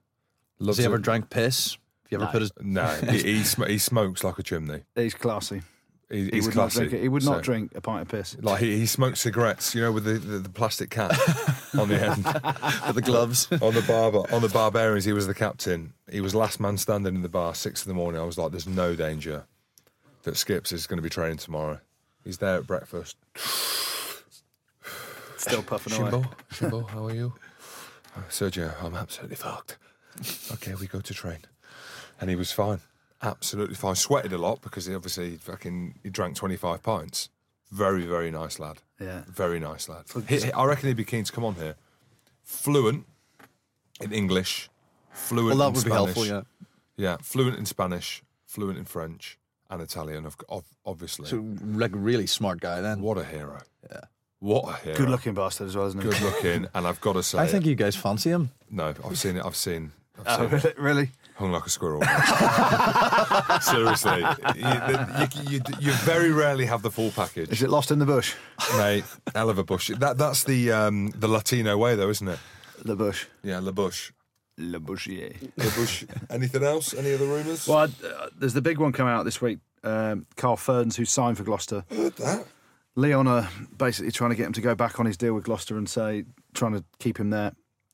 Has 0.58 0.66
Loves 0.66 0.78
he 0.78 0.84
ever 0.86 0.98
drank 0.98 1.28
piss? 1.30 1.76
Have 2.10 2.12
you 2.12 2.16
ever 2.18 2.24
No. 2.26 2.30
put 2.32 2.42
his? 2.42 2.52
No, 2.60 2.86
he, 3.12 3.22
he, 3.36 3.42
sm- 3.44 3.64
he 3.64 3.78
smokes 3.78 4.24
like 4.24 4.38
a 4.38 4.42
chimney. 4.42 4.82
He's 4.94 5.14
classy. 5.14 5.62
He, 6.10 6.24
He 6.24 6.30
he's 6.32 6.46
would 6.46 6.56
not 6.56 6.70
classy. 6.72 6.88
drink. 6.88 7.02
He 7.02 7.08
would 7.08 7.24
not 7.24 7.36
So, 7.36 7.42
drink 7.42 7.72
a 7.74 7.80
pint 7.82 8.02
of 8.02 8.08
piss. 8.08 8.34
Like 8.40 8.60
he, 8.60 8.78
he 8.78 8.86
smokes 8.86 9.20
cigarettes, 9.20 9.74
you 9.74 9.82
know, 9.82 9.92
with 9.92 10.04
the, 10.04 10.14
the, 10.14 10.38
the 10.38 10.48
plastic 10.48 10.88
cap 10.88 11.10
on 11.78 11.88
the 11.88 12.00
end. 12.02 12.24
with 12.86 12.94
the 12.94 13.02
gloves. 13.02 13.46
on 13.60 13.74
the 13.74 13.84
barber 13.86 14.20
on 14.34 14.40
the 14.40 14.48
barbarians 14.48 15.04
he 15.04 15.12
was 15.12 15.26
the 15.26 15.34
captain 15.34 15.92
he 16.10 16.22
was 16.22 16.34
last 16.34 16.60
man 16.60 16.78
standing 16.78 17.14
in 17.14 17.20
the 17.22 17.28
bar 17.28 17.54
six 17.54 17.84
in 17.84 17.90
the 17.90 17.94
morning 17.94 18.18
i 18.18 18.24
was 18.24 18.38
like 18.38 18.50
there's 18.52 18.66
no 18.66 18.96
danger 18.96 19.44
that 20.22 20.34
skips 20.38 20.72
is 20.72 20.86
going 20.86 20.96
to 20.96 21.02
be 21.02 21.10
training 21.10 21.36
tomorrow 21.36 21.78
he's 22.24 22.38
there 22.38 22.56
at 22.56 22.66
breakfast 22.66 23.16
Still 25.36 25.62
puffing 25.62 25.92
away. 26.00 26.10
Shimbo, 26.10 26.30
Shimbo, 26.52 26.88
how 26.90 27.06
are 27.06 27.14
you? 27.14 27.32
"Oh, 28.16 28.24
Sergio, 28.28 28.72
I'm 28.82 28.94
absolutely 28.94 29.36
fucked. 29.36 29.78
okay, 30.52 30.74
we 30.74 30.86
go 30.86 31.00
to 31.00 31.14
train. 31.14 31.38
And 32.20 32.28
he 32.30 32.36
was 32.36 32.52
fine. 32.52 32.80
Absolutely 33.22 33.74
fine. 33.74 33.94
Sweated 33.96 34.32
a 34.32 34.38
lot 34.38 34.60
because 34.62 34.86
he 34.86 34.94
obviously 34.94 35.36
fucking 35.36 35.98
he 36.02 36.10
drank 36.10 36.36
25 36.36 36.82
pints. 36.82 37.28
Very, 37.70 38.06
very 38.06 38.30
nice 38.30 38.58
lad. 38.58 38.78
Yeah. 39.00 39.22
Very 39.28 39.60
nice 39.60 39.88
lad. 39.88 40.04
He- 40.28 40.40
he- 40.40 40.52
I 40.52 40.64
reckon 40.64 40.88
he'd 40.88 40.96
be 40.96 41.04
keen 41.04 41.24
to 41.24 41.32
come 41.32 41.44
on 41.44 41.54
here. 41.56 41.74
Fluent 42.44 43.04
in 44.00 44.12
English, 44.12 44.70
fluent 45.12 45.48
Well, 45.48 45.58
that 45.58 45.66
in 45.68 45.72
would 45.74 45.84
be 45.84 45.90
Spanish. 45.90 46.14
helpful. 46.14 46.26
Yeah. 46.26 46.42
Yeah, 46.96 47.16
fluent 47.22 47.58
in 47.58 47.66
Spanish, 47.66 48.22
fluent 48.46 48.78
in 48.78 48.84
French, 48.84 49.38
and 49.70 49.82
Italian, 49.82 50.24
of, 50.26 50.36
of, 50.48 50.64
obviously. 50.86 51.28
So 51.28 51.44
like 51.62 51.90
really 51.94 52.26
smart 52.26 52.60
guy 52.60 52.80
then. 52.80 53.00
what 53.02 53.18
a 53.18 53.24
hero. 53.24 53.60
Yeah. 53.90 54.00
What 54.40 54.68
a 54.68 54.76
hero. 54.84 54.96
Good 54.96 55.10
looking 55.10 55.34
bastard 55.34 55.66
as 55.68 55.76
well, 55.76 55.86
isn't 55.88 56.00
he? 56.02 56.08
Good 56.08 56.20
looking, 56.22 56.66
and 56.74 56.86
I've 56.86 57.00
got 57.00 57.14
to 57.14 57.22
say, 57.30 57.38
I 57.38 57.46
think 57.46 57.66
you 57.66 57.74
guys 57.74 57.94
fancy 57.96 58.30
him. 58.30 58.50
no, 58.70 58.94
I've 59.04 59.18
seen 59.18 59.36
it. 59.36 59.44
I've 59.44 59.56
seen. 59.56 59.92
I've 60.24 60.40
Oh, 60.40 60.58
seen 60.58 60.70
it. 60.70 60.78
really? 60.78 61.10
Really? 61.38 61.50
Hung 61.50 61.52
like 61.52 61.66
a 61.66 61.70
squirrel. 61.70 62.02
Seriously, 63.60 64.24
you, 64.56 65.50
you, 65.50 65.50
you, 65.50 65.60
you 65.80 65.92
very 66.04 66.30
rarely 66.32 66.66
have 66.66 66.82
the 66.82 66.90
full 66.90 67.10
package. 67.10 67.50
Is 67.50 67.62
it 67.62 67.70
lost 67.70 67.90
in 67.90 67.98
the 67.98 68.06
bush? 68.06 68.34
mate. 68.76 69.04
Hell 69.34 69.50
of 69.50 69.58
a 69.58 69.64
bush. 69.64 69.90
That 69.98 70.18
that's 70.18 70.44
the 70.44 70.72
um, 70.72 71.10
the 71.10 71.28
Latino 71.28 71.76
way, 71.76 71.94
though, 71.94 72.08
isn't 72.10 72.28
it? 72.28 72.38
The 72.84 72.96
bush. 72.96 73.26
Yeah, 73.42 73.60
La 73.60 73.72
Bush. 73.72 74.12
Le 74.56 74.78
Bushier. 74.80 75.34
La 75.56 75.70
Bush. 75.70 76.04
Anything 76.30 76.64
else? 76.64 76.94
Any 76.94 77.14
other 77.14 77.26
rumours? 77.26 77.66
Well, 77.66 77.84
uh, 78.04 78.26
there's 78.36 78.54
the 78.54 78.62
big 78.62 78.78
one 78.78 78.92
coming 78.92 79.12
out 79.12 79.24
this 79.24 79.40
week. 79.40 79.58
Um, 79.84 80.26
Carl 80.36 80.56
Fearns, 80.56 80.96
who 80.96 81.04
signed 81.04 81.38
for 81.38 81.44
Gloucester. 81.44 81.84
Heard 81.90 82.16
that. 82.16 82.46
Lyon 82.96 83.28
are 83.28 83.48
basically 83.76 84.10
trying 84.10 84.30
to 84.30 84.36
get 84.36 84.46
him 84.46 84.52
to 84.54 84.60
go 84.60 84.74
back 84.74 84.98
on 84.98 85.06
his 85.06 85.16
deal 85.16 85.34
with 85.34 85.44
Gloucester 85.44 85.76
and 85.78 85.88
say, 85.88 86.24
trying 86.54 86.72
to 86.72 86.84
keep 86.98 87.18
him 87.18 87.30
there. 87.30 87.52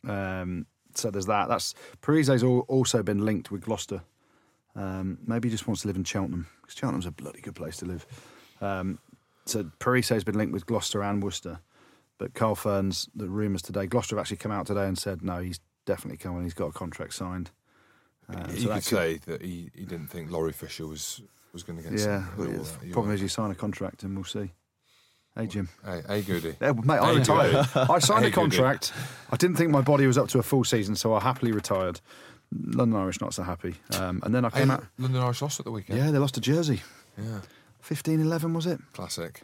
Um, 0.09 0.67
so 0.95 1.11
there's 1.11 1.27
that. 1.27 1.49
That's 1.49 1.75
Parisse's 2.03 2.43
also 2.43 3.03
been 3.03 3.25
linked 3.25 3.51
with 3.51 3.63
Gloucester. 3.63 4.03
Um, 4.77 5.19
maybe 5.27 5.49
he 5.49 5.53
just 5.55 5.67
wants 5.69 5.83
to 5.83 5.89
live 5.89 5.97
in 5.97 6.05
Cheltenham 6.05 6.47
because 6.61 6.77
Cheltenham's 6.77 7.07
a 7.07 7.11
bloody 7.13 7.41
good 7.41 7.55
place 7.55 7.77
to 7.79 7.85
live. 7.87 8.07
Um, 8.61 8.99
so 9.47 9.71
Parisse's 9.79 10.25
been 10.25 10.37
linked 10.39 10.53
with 10.53 10.67
Gloucester 10.67 11.03
and 11.03 11.23
Worcester, 11.23 11.61
but 12.19 12.35
Carl 12.35 12.55
Fearns, 12.55 13.09
the 13.15 13.29
rumours 13.29 13.63
today, 13.63 13.87
Gloucester 13.87 14.17
have 14.17 14.23
actually 14.23 14.39
come 14.39 14.53
out 14.53 14.67
today 14.67 14.87
and 14.87 14.99
said 14.99 15.23
no, 15.23 15.39
he's 15.41 15.61
definitely 15.85 16.17
coming. 16.19 16.43
He's 16.43 16.55
got 16.55 16.67
a 16.67 16.73
contract 16.73 17.15
signed. 17.15 17.51
Um, 18.29 18.47
you 18.51 18.57
so 18.57 18.69
could 18.69 18.77
that 18.77 18.85
say 18.85 19.19
that 19.27 19.43
he, 19.43 19.71
he 19.75 19.85
didn't 19.85 20.09
think 20.09 20.31
Laurie 20.31 20.53
Fisher 20.53 20.87
was 20.87 21.21
was 21.53 21.63
going 21.63 21.77
to 21.81 21.83
get. 21.89 21.93
yeah. 21.93 22.25
something 22.25 22.31
but 22.37 22.43
and 22.47 22.55
all 22.57 22.61
it's- 22.63 22.77
that. 22.77 22.87
You 22.87 22.93
problem 22.93 23.15
is, 23.15 23.21
you 23.23 23.29
sign 23.29 23.51
a 23.51 23.55
contract 23.55 24.03
and 24.03 24.15
we'll 24.17 24.25
see. 24.25 24.53
Hey, 25.37 25.47
Jim. 25.49 25.69
Hey, 25.85 26.03
hey, 26.07 26.23
Goody. 26.23 26.55
Yeah, 26.61 26.73
mate, 26.73 26.99
I 27.01 27.13
Hey, 27.13 27.19
retired. 27.19 27.53
Goody. 27.53 27.87
I 27.91 27.99
signed 27.99 28.25
Hey, 28.25 28.29
a 28.31 28.31
Goody. 28.31 28.57
contract. 28.57 28.93
I 29.33 29.37
didn't 29.37 29.57
think 29.57 29.71
my 29.71 29.81
body 29.81 30.07
was 30.07 30.17
up 30.17 30.29
to 30.29 30.39
a 30.39 30.43
full 30.43 30.63
season, 30.65 30.95
so 30.95 31.13
I 31.15 31.21
happily 31.21 31.51
retired. 31.51 32.01
London 32.53 33.01
Irish 33.01 33.21
not 33.21 33.35
so 33.35 33.43
happy. 33.43 33.75
Um, 33.99 34.21
and 34.23 34.33
then 34.35 34.45
I 34.45 34.51
Hey, 34.51 34.61
came 34.61 34.71
out. 34.71 34.85
London 34.99 35.21
Irish 35.23 35.43
lost 35.43 35.59
at 35.59 35.65
the 35.65 35.73
weekend. 35.73 35.99
Yeah, 35.99 36.11
they 36.13 36.19
lost 36.19 36.35
to 36.35 36.41
Jersey. 36.41 36.83
Yeah. 37.19 37.41
15 37.81 38.21
11, 38.21 38.55
was 38.55 38.67
it? 38.67 38.81
Classic. 38.93 39.43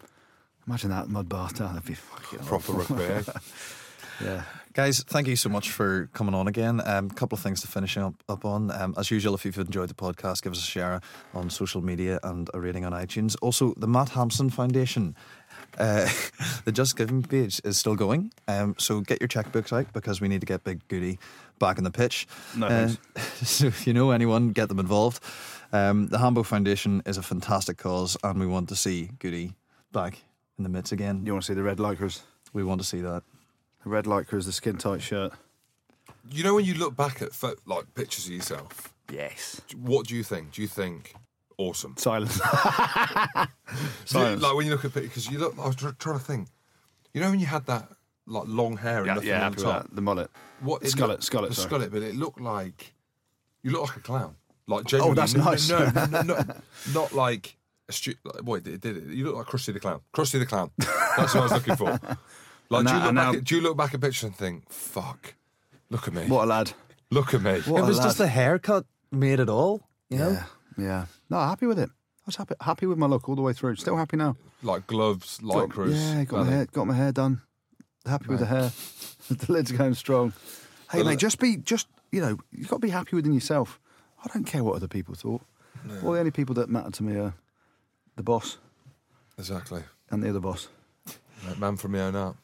Imagine 0.66 0.90
that 0.90 1.08
mud 1.08 1.28
bath. 1.28 1.54
That'd 1.54 1.84
be 1.84 1.94
fucking 1.94 2.38
Proper 2.46 2.72
rugby, 2.72 3.02
eh? 3.02 3.22
Yeah. 4.22 4.42
Guys, 4.74 5.02
thank 5.02 5.26
you 5.26 5.34
so 5.34 5.48
much 5.48 5.70
for 5.70 6.10
coming 6.12 6.34
on 6.34 6.46
again. 6.46 6.80
A 6.80 6.98
um, 6.98 7.10
couple 7.10 7.36
of 7.36 7.42
things 7.42 7.62
to 7.62 7.66
finish 7.68 7.96
up, 7.96 8.12
up 8.28 8.44
on. 8.44 8.70
Um, 8.70 8.94
as 8.98 9.10
usual, 9.10 9.34
if 9.34 9.46
you've 9.46 9.56
enjoyed 9.58 9.88
the 9.88 9.94
podcast, 9.94 10.42
give 10.42 10.52
us 10.52 10.58
a 10.58 10.62
share 10.62 11.00
on 11.32 11.48
social 11.48 11.80
media 11.80 12.20
and 12.22 12.50
a 12.52 12.60
rating 12.60 12.84
on 12.84 12.92
iTunes. 12.92 13.34
Also, 13.40 13.72
the 13.78 13.86
Matt 13.88 14.10
Hampson 14.10 14.50
Foundation, 14.50 15.16
uh, 15.78 16.08
the 16.64 16.72
Just 16.72 16.96
Giving 16.96 17.22
page 17.22 17.60
is 17.64 17.78
still 17.78 17.94
going. 17.96 18.32
Um, 18.48 18.74
so 18.78 19.00
get 19.00 19.20
your 19.20 19.28
checkbooks 19.28 19.72
out 19.72 19.92
because 19.92 20.20
we 20.20 20.28
need 20.28 20.40
to 20.40 20.46
get 20.46 20.64
Big 20.64 20.86
Goody 20.88 21.18
back 21.58 21.78
in 21.78 21.84
the 21.84 21.90
pitch. 21.90 22.26
No 22.56 22.66
Uh, 22.66 22.88
so 23.42 23.66
if 23.66 23.86
you 23.86 23.92
know 23.92 24.10
anyone, 24.10 24.50
get 24.50 24.68
them 24.68 24.78
involved. 24.78 25.22
Um, 25.72 26.08
the 26.08 26.18
Hambo 26.18 26.42
Foundation 26.42 27.02
is 27.06 27.16
a 27.16 27.22
fantastic 27.22 27.76
cause, 27.78 28.16
and 28.24 28.40
we 28.40 28.46
want 28.46 28.68
to 28.70 28.76
see 28.76 29.10
Goody 29.18 29.54
back 29.92 30.18
in 30.58 30.64
the 30.64 30.70
midst 30.70 30.92
again. 30.92 31.22
You 31.24 31.32
want 31.32 31.44
to 31.44 31.46
see 31.46 31.54
the 31.54 31.62
red 31.62 31.78
lycras? 31.78 32.22
We 32.52 32.64
want 32.64 32.80
to 32.80 32.86
see 32.86 33.00
that. 33.02 33.22
The 33.84 33.90
red 33.90 34.04
lycras, 34.06 34.44
the 34.46 34.52
skin 34.52 34.76
tight 34.78 35.00
shirt. 35.02 35.32
You 36.30 36.44
know 36.44 36.54
when 36.54 36.64
you 36.64 36.74
look 36.74 36.96
back 36.96 37.22
at 37.22 37.32
pho- 37.32 37.54
like 37.66 37.94
pictures 37.94 38.26
of 38.26 38.32
yourself, 38.32 38.92
Yes. 39.10 39.60
what 39.76 40.06
do 40.06 40.14
you 40.16 40.22
think? 40.22 40.52
Do 40.52 40.62
you 40.62 40.68
think 40.68 41.14
awesome? 41.60 41.94
Silence. 41.98 42.38
Do 42.38 42.44
Silence. 44.04 44.42
like 44.42 44.54
when 44.54 44.66
you 44.66 44.72
look 44.72 44.84
at 44.84 44.92
pictures, 44.94 45.08
because 45.26 45.30
you 45.30 45.38
look. 45.38 45.54
I 45.58 45.66
was 45.66 45.76
trying 45.76 45.94
to 46.18 46.24
think. 46.24 46.48
You 47.14 47.20
know 47.20 47.30
when 47.30 47.40
you 47.40 47.46
had 47.46 47.66
that 47.66 47.88
like 48.26 48.44
long 48.46 48.76
hair 48.76 48.98
and 48.98 49.06
yeah, 49.06 49.14
nothing 49.14 49.28
yeah, 49.28 49.46
on 49.46 49.52
the 49.52 49.62
top. 49.62 49.82
that. 49.84 49.94
The 49.94 50.00
mullet. 50.02 50.30
What 50.60 50.82
it 50.82 50.86
Skullet, 50.88 51.08
looked- 51.08 51.22
skullet, 51.30 51.48
the 51.48 51.54
sorry. 51.54 51.70
skullet, 51.86 51.90
but 51.92 52.02
it 52.02 52.14
looked 52.14 52.40
like 52.40 52.94
you 53.62 53.70
look 53.72 53.88
like 53.88 53.96
a 53.96 54.00
clown. 54.00 54.36
Like 54.66 54.80
oh, 54.80 54.84
genuinely, 54.84 55.16
that's 55.16 55.34
no, 55.34 55.44
nice. 55.44 55.68
No, 55.68 55.90
no, 55.90 56.06
no, 56.06 56.22
no, 56.22 56.44
not 56.94 57.12
like 57.12 57.56
a 57.88 57.92
stu- 57.92 58.14
like, 58.24 58.42
Boy, 58.42 58.56
it 58.58 58.80
did 58.80 58.84
it. 58.84 59.04
You 59.06 59.24
look 59.26 59.36
like 59.36 59.46
Krusty 59.46 59.72
the 59.72 59.80
Clown. 59.80 60.00
Krusty 60.14 60.38
the 60.38 60.46
Clown. 60.46 60.70
That's 60.78 61.34
what 61.34 61.36
I 61.36 61.42
was 61.42 61.52
looking 61.52 61.76
for. 61.76 61.98
Like, 62.72 62.86
And 62.86 62.88
do, 62.88 62.94
you 62.94 63.00
now- 63.00 63.04
look 63.06 63.14
back 63.16 63.32
now- 63.32 63.38
at, 63.38 63.44
do 63.44 63.54
you 63.56 63.60
look 63.62 63.76
back 63.76 63.94
at 63.94 64.00
pictures 64.00 64.22
and 64.22 64.36
think, 64.36 64.70
"Fuck, 64.70 65.34
look 65.90 66.06
at 66.06 66.14
me, 66.14 66.26
What 66.28 66.44
a 66.44 66.46
lad. 66.46 66.72
look 67.10 67.34
at 67.34 67.42
me." 67.42 67.58
What 67.62 67.82
it 67.82 67.84
was 67.84 67.98
lad. 67.98 68.04
just 68.04 68.18
the 68.18 68.28
haircut 68.28 68.84
made 69.10 69.40
it 69.40 69.48
all, 69.48 69.82
you 70.08 70.18
know? 70.18 70.30
Yeah. 70.30 70.44
Yeah. 70.78 71.06
No, 71.30 71.38
happy 71.38 71.66
with 71.66 71.78
it. 71.78 71.88
I 71.88 72.22
was 72.26 72.36
happy, 72.36 72.54
happy 72.60 72.86
with 72.86 72.98
my 72.98 73.06
look 73.06 73.28
all 73.28 73.36
the 73.36 73.42
way 73.42 73.52
through. 73.52 73.76
Still 73.76 73.96
happy 73.96 74.16
now. 74.16 74.36
Like 74.62 74.86
gloves, 74.86 75.38
lycras. 75.38 75.92
yeah, 75.94 76.24
got 76.24 76.44
my 76.46 76.52
hair, 76.52 76.66
got 76.66 76.86
my 76.86 76.94
hair 76.94 77.12
done. 77.12 77.40
Happy 78.04 78.26
with 78.28 78.40
the 78.40 78.46
hair. 78.46 78.72
the 79.30 79.52
lid's 79.52 79.72
going 79.72 79.94
strong. 79.94 80.32
Hey, 80.90 80.98
The 80.98 81.04
mate, 81.04 81.18
just 81.18 81.38
be, 81.38 81.56
just 81.56 81.86
you 82.12 82.20
know, 82.20 82.38
you've 82.50 82.68
got 82.68 82.76
to 82.76 82.80
be 82.80 82.90
happy 82.90 83.16
within 83.16 83.32
yourself. 83.32 83.80
I 84.22 84.28
don't 84.34 84.44
care 84.44 84.62
what 84.64 84.74
other 84.76 84.88
people 84.88 85.14
thought. 85.14 85.42
All 86.04 86.12
the 86.12 86.18
only 86.18 86.30
people 86.30 86.54
that 86.56 86.68
matter 86.68 86.90
to 86.90 87.02
me 87.02 87.16
are 87.16 87.32
the 88.16 88.22
boss 88.22 88.58
Exactly. 89.38 89.82
and 90.10 90.22
the 90.22 90.28
other 90.28 90.40
boss. 90.40 90.68
Man 91.58 91.76
from 91.78 91.92
my 91.92 92.00
own 92.00 92.16
art. 92.16 92.36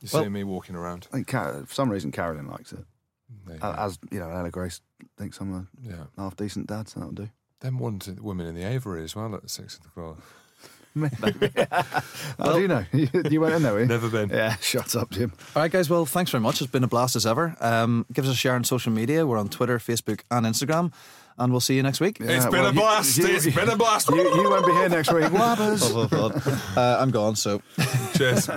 You 0.00 0.08
Well- 0.12 0.24
see 0.24 0.28
me 0.28 0.42
walking 0.42 0.74
around. 0.74 1.06
I 1.12 1.16
think 1.16 1.28
Car- 1.28 1.62
for 1.64 1.72
some 1.74 1.90
reason 1.90 2.10
Carolyn 2.10 2.48
likes 2.48 2.72
it, 2.72 2.84
you 3.48 3.58
as 3.62 3.98
you 4.10 4.18
know, 4.18 4.30
Ella 4.30 4.50
Grace 4.50 4.80
thinks 5.16 5.38
I'm 5.40 5.54
a 5.54 5.66
yeah. 5.80 6.04
half 6.18 6.34
decent 6.34 6.66
dad, 6.66 6.88
so 6.88 6.98
that'll 6.98 7.14
do. 7.14 7.28
Them 7.62 7.78
ones, 7.78 8.08
women 8.20 8.46
in 8.46 8.54
the 8.54 8.64
Avery 8.64 9.04
as 9.04 9.14
well 9.16 9.34
at 9.34 9.48
six 9.48 9.78
o'clock. 9.78 10.18
How 12.38 12.52
do 12.52 12.60
you 12.60 12.68
know? 12.68 12.84
you 12.92 13.40
went 13.40 13.54
in 13.54 13.62
there, 13.62 13.72
were 13.72 13.80
you? 13.80 13.86
Never 13.86 14.08
been. 14.10 14.28
Yeah, 14.28 14.56
shut 14.60 14.94
up, 14.94 15.10
Jim. 15.10 15.32
All 15.56 15.62
right, 15.62 15.70
guys. 15.72 15.88
Well, 15.88 16.04
thanks 16.04 16.30
very 16.30 16.42
much. 16.42 16.60
It's 16.60 16.70
been 16.70 16.84
a 16.84 16.88
blast 16.88 17.16
as 17.16 17.24
ever. 17.24 17.56
Um, 17.60 18.04
give 18.12 18.26
us 18.26 18.30
a 18.30 18.34
share 18.34 18.54
on 18.54 18.64
social 18.64 18.92
media. 18.92 19.26
We're 19.26 19.38
on 19.38 19.48
Twitter, 19.48 19.78
Facebook, 19.78 20.20
and 20.30 20.44
Instagram. 20.44 20.92
And 21.38 21.50
we'll 21.50 21.60
see 21.60 21.76
you 21.76 21.82
next 21.82 22.00
week. 22.00 22.18
It's 22.20 22.28
Yeah, 22.44 22.50
been 22.50 22.60
well, 22.60 22.66
a 22.66 22.74
you- 22.74 22.80
blast. 22.80 23.16
you- 23.16 23.26
it's 23.26 23.46
been 23.46 23.70
a 23.70 23.76
blast. 23.76 24.10
You, 24.10 24.16
you 24.16 24.50
won't 24.50 24.66
be 24.66 24.72
here 24.72 24.88
next 24.90 25.10
week. 25.12 25.24
Wabbers. 25.24 26.76
uh, 26.76 26.98
I'm 27.00 27.10
gone, 27.10 27.36
so. 27.36 27.62
Cheers. 28.14 28.50